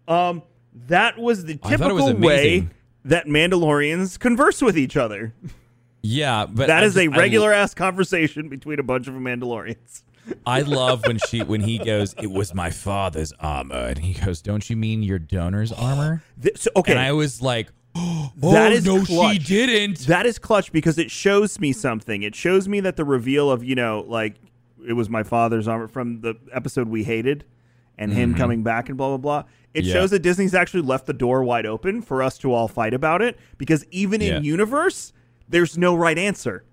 [0.07, 0.43] Um,
[0.87, 2.67] that was the I it was typical way
[3.05, 5.33] that Mandalorians converse with each other.
[6.01, 9.13] Yeah, but that I is a just- I- regular ass conversation between a bunch of
[9.15, 10.03] Mandalorians.
[10.45, 14.41] I love when she when he goes, "It was my father's armor," and he goes,
[14.41, 18.71] "Don't you mean your donor's armor?" Th- so, okay, And I was like, "Oh That
[18.71, 19.33] is no, clutch.
[19.33, 22.23] she didn't." That is clutch because it shows me something.
[22.23, 24.35] It shows me that the reveal of, you know, like
[24.87, 27.45] it was my father's armor from the episode we hated
[27.97, 29.43] and him coming back and blah, blah, blah.
[29.73, 29.87] It Mm-hmm.
[29.87, 29.93] Yeah.
[29.93, 33.21] shows that Disney's actually left the door wide open for us to all fight about
[33.21, 34.37] it because even Yeah.
[34.37, 35.13] in universe,
[35.47, 36.63] there's no right answer.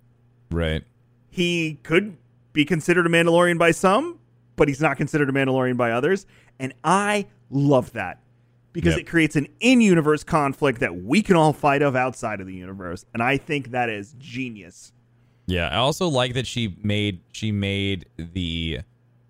[0.51, 0.83] right.
[1.29, 2.17] He could
[2.53, 4.19] be considered a Mandalorian by some,
[4.57, 6.27] but he's not considered a Mandalorian by others.
[6.59, 8.19] And I love that
[8.73, 9.01] because Yep.
[9.01, 12.55] it creates an in universe conflict that we can all fight of outside of the
[12.55, 13.05] universe.
[13.13, 14.93] And I think that is genius.
[15.47, 18.81] Yeah, I also like that she made she made the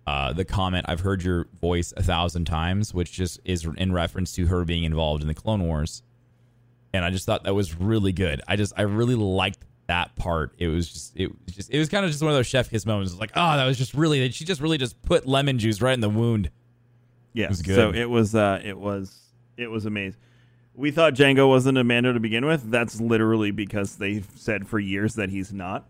[0.05, 0.85] uh, the comment.
[0.89, 4.83] I've heard your voice a thousand times, which just is in reference to her being
[4.83, 6.03] involved in the Clone Wars,
[6.93, 8.41] and I just thought that was really good.
[8.47, 10.53] I just I really liked that part.
[10.59, 12.69] It was just it was just it was kind of just one of those chef
[12.69, 13.15] kiss moments.
[13.15, 16.01] Like oh, that was just really she just really just put lemon juice right in
[16.01, 16.51] the wound.
[17.33, 17.45] Yeah.
[17.45, 17.75] it was good.
[17.75, 19.17] So it was uh it was
[19.61, 20.19] it was amazing.
[20.73, 22.71] We thought Django wasn't a Mando to begin with.
[22.71, 25.85] That's literally because they've said for years that he's not.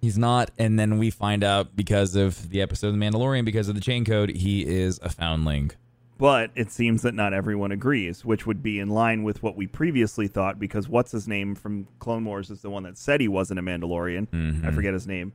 [0.00, 3.68] He's not, and then we find out because of the episode of The Mandalorian, because
[3.68, 5.72] of the chain code, he is a foundling.
[6.18, 9.68] But it seems that not everyone agrees, which would be in line with what we
[9.68, 13.28] previously thought because what's his name from Clone Wars is the one that said he
[13.28, 14.26] wasn't a Mandalorian.
[14.28, 14.66] Mm-hmm.
[14.66, 15.32] I forget his name.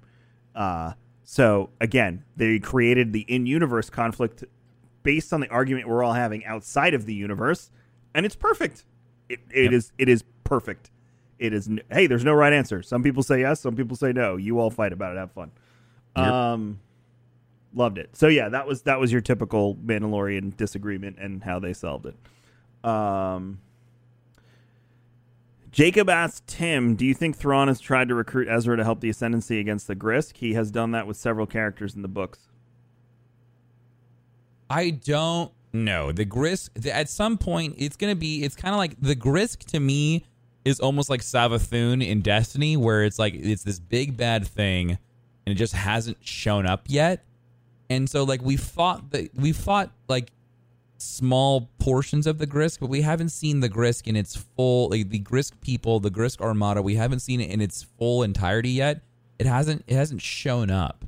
[0.54, 0.94] Uh
[1.24, 4.44] so again, they created the in-universe conflict
[5.04, 7.70] based on the argument we're all having outside of the universe,
[8.14, 8.86] and it's perfect.
[9.30, 10.90] It, it is it is perfect.
[11.40, 12.82] It is hey, there's no right answer.
[12.82, 14.38] Some people say yes, some people say no.
[14.38, 15.52] You all fight about it, have fun.
[16.16, 16.80] Um
[17.74, 18.16] loved it.
[18.16, 22.88] So yeah, that was that was your typical Mandalorian disagreement and how they solved it.
[22.88, 23.60] Um
[25.72, 29.10] Jacob asked Tim, "Do you think Thrawn has tried to recruit Ezra to help the
[29.10, 30.38] Ascendancy against the Grysk?
[30.38, 32.48] He has done that with several characters in the books."
[34.74, 36.12] I don't know.
[36.12, 39.16] The Grysk, the, at some point, it's going to be, it's kind of like the
[39.16, 40.26] Grysk to me
[40.66, 44.98] is almost like Savathun in Destiny, where it's like, it's this big bad thing
[45.46, 47.24] and it just hasn't shown up yet.
[47.90, 50.32] And so, like, we fought the, we fought like
[50.98, 55.10] small portions of the Grysk, but we haven't seen the Grysk in its full, like
[55.10, 59.02] the Grysk people, the Grysk Armada, we haven't seen it in its full entirety yet.
[59.38, 61.06] It hasn't, it hasn't shown up.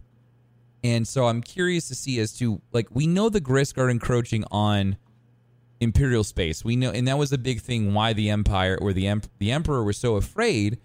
[0.86, 4.44] And so I'm curious to see as to like we know the Grysk are encroaching
[4.52, 4.98] on
[5.80, 6.64] imperial space.
[6.64, 9.52] We know, and that was a big thing why the empire or the emp- the
[9.52, 10.78] emperor was so afraid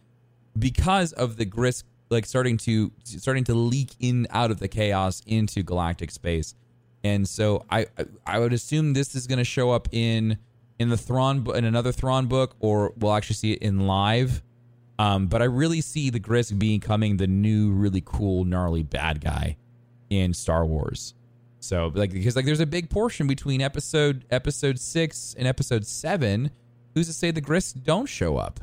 [0.58, 5.20] because of the Grysk like starting to starting to leak in out of the chaos
[5.26, 6.54] into galactic space.
[7.04, 10.38] And so I I- I would assume this is going to show up in
[10.78, 14.42] in the Thrawn in another Thrawn book, or we'll actually see it in live.
[14.98, 19.56] Um, but I really see the Grysk becoming the new, really cool, gnarly bad guy
[20.10, 21.14] in Star Wars.
[21.60, 26.50] So like because like there's a big portion between episode episode six and episode seven.
[26.94, 28.60] Who's to say the Grysk don't show up?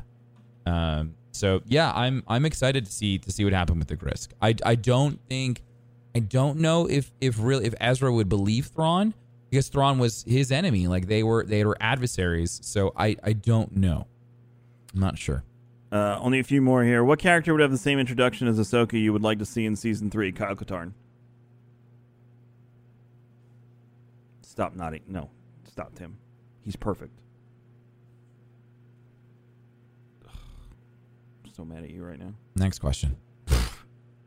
[0.66, 4.28] Um, so yeah, I'm I'm excited to see to see what happened with the Grysk.
[4.42, 5.62] I I don't think
[6.14, 9.14] I don't know if if really if Ezra would believe Thrawn
[9.50, 10.88] because Thrawn was his enemy.
[10.88, 12.60] Like they were they were adversaries.
[12.62, 14.06] So I I don't know.
[14.92, 15.44] I'm not sure.
[15.90, 17.02] Uh, only a few more here.
[17.02, 19.74] What character would have the same introduction as Ahsoka you would like to see in
[19.74, 20.32] season three?
[20.32, 20.92] Kyle Katarn.
[24.58, 25.02] Stop nodding.
[25.06, 25.30] No,
[25.70, 26.16] stop, Tim.
[26.64, 27.12] He's perfect.
[31.44, 32.32] I'm so mad at you right now.
[32.56, 33.14] Next question.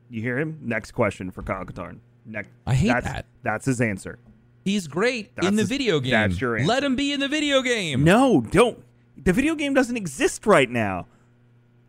[0.09, 0.57] You hear him?
[0.61, 1.97] Next question for Kyle Katarn.
[2.25, 2.47] Next.
[2.65, 3.25] I hate that's, that.
[3.43, 4.19] That's his answer.
[4.63, 6.11] He's great That's in the his- video game.
[6.11, 6.65] that's your answer.
[6.69, 8.05] Let him be in the video game.
[8.05, 8.81] No, don't.
[9.21, 11.07] The video game doesn't exist right now.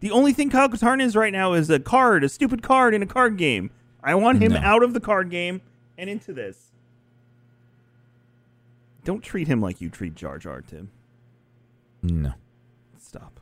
[0.00, 3.04] The only thing Kyle Katarn is right now is a card, a stupid card in
[3.04, 3.70] a card game.
[4.02, 4.58] I want him No.
[4.58, 5.60] out of the card game
[5.96, 6.71] and into this.
[9.04, 10.90] Don't treat him like you treat Jar Jar, Tim.
[12.02, 12.34] No.
[13.00, 13.40] Stop.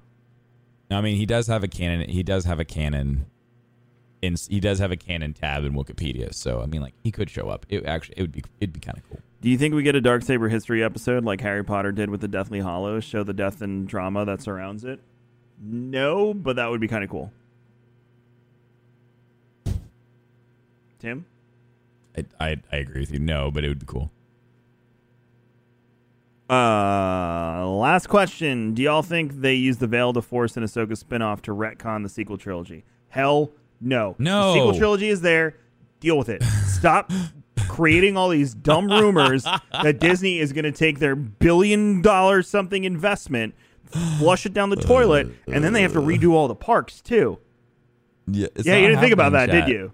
[0.91, 2.09] I mean, he does have a canon.
[2.09, 3.27] He does have a canon.
[4.23, 7.31] In, he does have a canon tab in Wikipedia, so I mean, like he could
[7.31, 7.65] show up.
[7.71, 9.21] It actually, it would be, it'd be kind of cool.
[9.41, 12.21] Do you think we get a dark saber history episode like Harry Potter did with
[12.21, 13.05] the Deathly Hallows?
[13.05, 15.01] Show the death and drama that surrounds it.
[15.63, 17.33] No, but that would be kind of cool.
[20.99, 21.25] Tim?
[22.17, 23.21] I, I I agree with you.
[23.21, 24.11] No, but it would be cool.
[26.51, 28.75] Uh, last question.
[28.75, 32.09] Do y'all think they use the Veil to Force an Ahsoka spinoff to retcon the
[32.09, 32.85] sequel trilogy?
[33.09, 34.17] Hell no.
[34.19, 34.49] No.
[34.49, 35.57] The sequel trilogy is there.
[36.01, 36.43] Deal with it.
[36.43, 37.13] Stop
[37.69, 42.83] creating all these dumb rumors that Disney is going to take their billion dollar something
[42.83, 43.55] investment,
[44.19, 47.39] flush it down the toilet, and then they have to redo all the parks too.
[48.27, 49.93] Yeah, it's yeah, you didn't think about that, did you?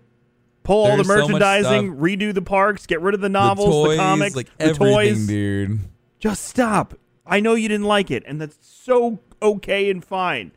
[0.63, 3.89] Pull all the There's so merchandising, redo the parks, get rid of the novels, the,
[3.91, 5.27] toys, comics, like the toys.
[5.27, 5.81] dude.
[6.27, 6.99] Just stop.
[7.25, 10.51] I know you didn't like it, and that's so okay and fine.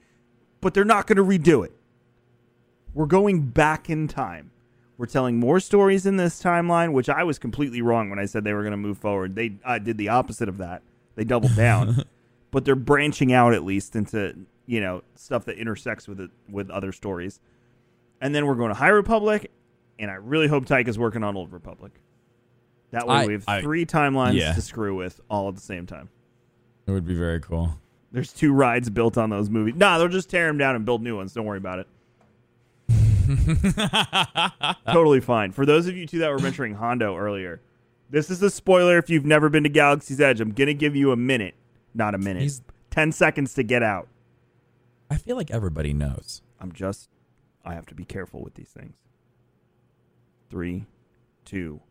[0.62, 1.72] But they're not going to redo it.
[2.96, 4.50] We're going back in time.
[4.98, 8.44] We're telling more stories in this timeline, which I was completely wrong when I said
[8.44, 9.36] they were going to move forward.
[9.36, 10.82] They uh, did the opposite of that.
[11.14, 12.04] They doubled down,
[12.52, 16.72] but they're branching out at least into you know stuff that intersects with it with
[16.72, 17.40] other stories.
[18.20, 19.52] And then we're going to High Republic,
[20.00, 21.91] and I really hope Tyke is working on Old Republic.
[22.91, 24.53] That way I- we have I- three timelines yeah.
[24.53, 26.10] to screw with all at the same time.
[26.88, 27.72] It would be very cool.
[28.11, 29.76] There's two rides built on those movies.
[29.76, 31.34] Nah, they'll just tear them down and build new ones.
[31.34, 31.88] Don't worry about it.
[34.88, 35.52] totally fine.
[35.52, 37.61] For those of you two that were mentioning Hondo earlier,
[38.10, 40.41] this is a spoiler if you've never been to Galaxy's Edge.
[40.41, 41.53] I'm gonna give you a minute,
[41.94, 44.07] not a minute, He's- ten seconds to get out.
[45.11, 46.41] I feel like everybody knows.
[46.60, 47.10] I'm just,
[47.64, 48.95] I have to be careful with these things.
[50.49, 50.86] Three,
[51.45, 51.82] two,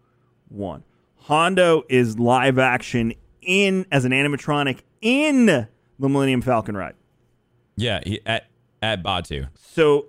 [0.49, 0.85] one.
[1.17, 3.13] Hondo is live action
[3.43, 5.69] in as an animatronic in the
[5.99, 6.95] Millennium Falcon ride.
[7.77, 8.47] Yeah, he, at
[8.83, 9.49] at Batuu.
[9.55, 10.07] So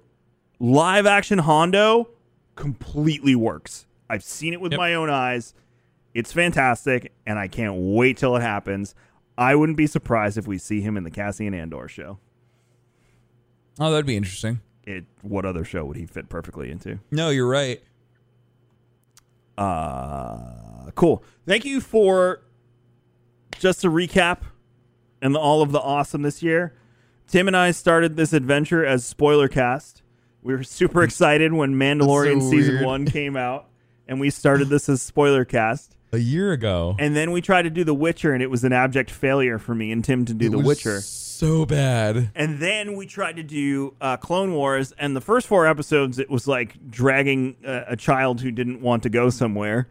[0.60, 2.10] live action Hondo
[2.56, 3.86] completely works.
[4.10, 4.80] I've seen it with Yep.
[4.80, 5.54] my own eyes.
[6.14, 8.96] It's fantastic, and I can't wait till it happens.
[9.38, 12.18] I wouldn't be surprised if we see him in the Cassian Andor show.
[13.80, 14.60] Oh, that'd be interesting.
[14.84, 17.00] It, what other show would he fit perfectly into?
[17.12, 17.82] No, you're right.
[19.60, 21.22] Uh, cool.
[21.46, 22.42] Thank you for
[23.58, 24.40] just a recap
[25.22, 26.74] and all of the awesome this year.
[27.28, 30.02] Tim and I started this adventure as spoiler cast.
[30.42, 32.86] We were super excited when Mandalorian so season weird.
[32.86, 33.68] one came out,
[34.08, 35.98] and we started this as spoiler cast.
[36.12, 36.96] A year ago.
[36.98, 39.76] And then we tried to do The Witcher, and it was an abject failure for
[39.76, 41.02] me and Tim to do It The was Witcher.
[41.02, 42.32] So bad.
[42.36, 46.30] And then we tried to do uh, Clone Wars, and the first four episodes, it
[46.30, 49.88] was like dragging a, a child who didn't want to go somewhere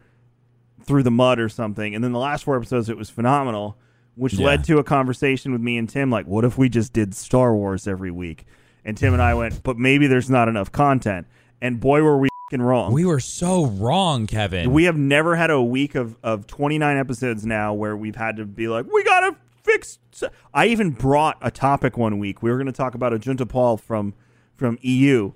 [0.83, 1.95] through the mud or something.
[1.95, 3.77] And then the last four episodes, it was phenomenal,
[4.15, 4.45] which Yeah.
[4.47, 7.55] led to a conversation with me and Tim like, what if we just did Star
[7.55, 8.45] Wars every week?
[8.85, 11.27] And Tim and I went, but maybe there's not enough content.
[11.61, 12.91] And boy, were we fing wrong.
[12.91, 14.71] We were so wrong, Kevin.
[14.71, 18.45] We have never had a week of, of 29 episodes now where we've had to
[18.45, 19.99] be like, we got to fix.
[20.13, 20.23] s-"
[20.53, 22.41] I even brought a topic one week.
[22.41, 24.13] We were going to talk about Ajunta Pall from,
[24.55, 25.31] from EU,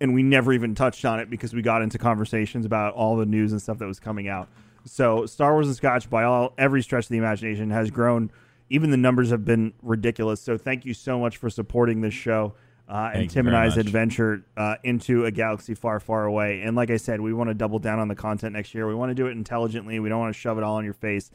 [0.00, 3.26] and we never even touched on it because we got into conversations about all the
[3.26, 4.48] news and stuff that was coming out.
[4.86, 8.30] So Star Wars and Scotch, by all every stretch of the imagination, has grown.
[8.70, 10.40] Even the numbers have been ridiculous.
[10.40, 12.54] So thank you so much for supporting this show.
[12.86, 13.86] Uh, and Tim and I's much.
[13.86, 16.60] adventure uh, into a galaxy far, far away.
[16.62, 18.86] And like I said, we want to double down on the content next year.
[18.86, 19.98] We want to do it intelligently.
[20.00, 21.30] We don't want to shove it all in your face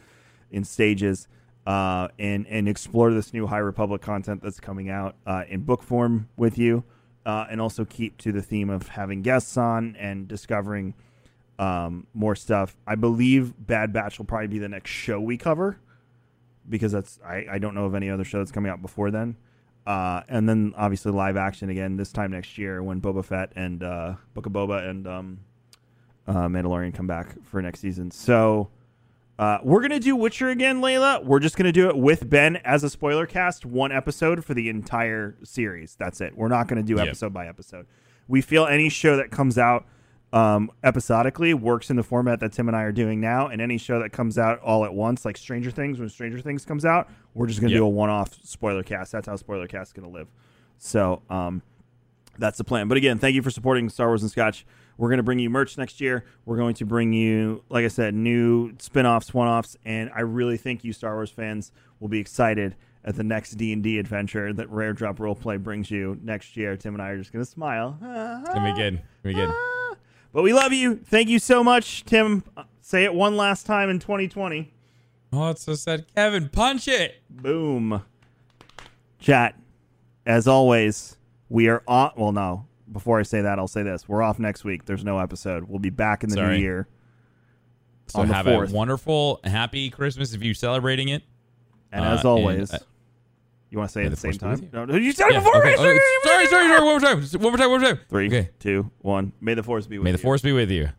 [0.51, 1.27] in stages.
[1.65, 5.83] Uh, and and explore this new High Republic content that's coming out uh, in book
[5.83, 6.83] form with you,
[7.25, 10.95] uh, and also keep to the theme of having guests on and discovering
[11.59, 12.75] um, more stuff.
[12.87, 15.77] I believe Bad Batch will probably be the next show we cover
[16.67, 19.35] because that's I, I don't know of any other show that's coming out before then.
[19.87, 23.81] Uh, and then obviously live action again this time next year when Boba Fett and
[23.83, 25.39] uh, Book of Boba and um,
[26.27, 28.11] uh, Mandalorian come back for next season.
[28.11, 28.69] So
[29.39, 31.23] uh, we're gonna do Witcher again, Layla.
[31.25, 34.69] We're just gonna do it with Ben as a spoiler cast, one episode for the
[34.69, 35.95] entire series.
[35.97, 36.37] That's it.
[36.37, 37.07] We're not gonna do Yep.
[37.07, 37.87] episode by episode.
[38.27, 39.85] We feel any show that comes out
[40.31, 43.77] um, episodically works in the format that Tim and I are doing now, and any
[43.77, 47.09] show that comes out all at once, like Stranger Things, when Stranger Things comes out,
[47.33, 47.79] we're just gonna Yep.
[47.79, 49.11] do a one-off spoiler cast.
[49.11, 50.27] That's how spoiler cast is gonna live.
[50.77, 51.61] So um,
[52.37, 52.87] that's the plan.
[52.87, 54.65] But again, thank you for supporting Star Wars and Scotch.
[54.97, 56.25] We're going to bring you merch next year.
[56.45, 60.83] We're going to bring you, like I said, new spin-offs, one-offs, and I really think
[60.83, 62.75] you Star Wars fans will be excited
[63.05, 66.75] at the next D&D adventure that Rare Drop Roleplay brings you next year.
[66.75, 67.97] Tim and I are just going to smile.
[68.01, 68.93] It's gonna be good.
[68.95, 69.78] It's gonna be good.
[70.31, 70.95] But we love you.
[70.97, 72.43] Thank you so much, Tim.
[72.81, 74.71] Say it one last time in 2020.
[75.33, 76.05] Oh, it's so sad.
[76.15, 77.21] Kevin, punch it.
[77.29, 78.03] Boom.
[79.19, 79.55] Chat.
[80.25, 81.17] As always,
[81.49, 82.11] we are on.
[82.15, 82.65] Well, no.
[82.91, 84.85] Before I say that, I'll say this: we're off next week.
[84.85, 85.65] There's no episode.
[85.65, 86.57] We'll be back in the Sorry.
[86.57, 86.87] new year.
[88.07, 88.71] So have 4th.
[88.71, 91.21] a wonderful, happy Christmas if you're celebrating it.
[91.91, 92.79] And Uh, as always, uh,
[93.71, 94.87] You want to say it at the the same force be with time?
[94.87, 95.57] No, no, you said it Yeah, before.
[95.57, 95.73] okay.
[95.73, 95.99] I said Okay.
[96.23, 96.79] Sorry, sorry, sorry.
[96.85, 97.21] One more time.
[97.21, 97.69] One more time.
[97.71, 97.99] One more time.
[98.09, 98.49] Three, Okay.
[98.59, 99.31] two, one.
[99.41, 100.17] May the force be with May you.
[100.17, 100.89] the force be with you.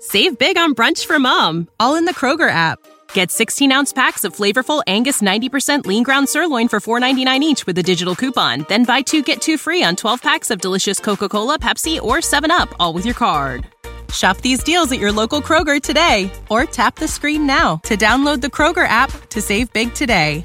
[0.00, 2.78] Save big on brunch for mom, all in the Kroger app.
[3.14, 7.76] Get 16 ounce packs of flavorful Angus 90% lean ground sirloin for $4.99 each with
[7.78, 8.64] a digital coupon.
[8.68, 12.18] Then buy two get two free on 12 packs of delicious Coca Cola, Pepsi, or
[12.18, 13.66] 7UP, all with your card.
[14.12, 18.40] Shop these deals at your local Kroger today or tap the screen now to download
[18.40, 20.44] the Kroger app to save big today.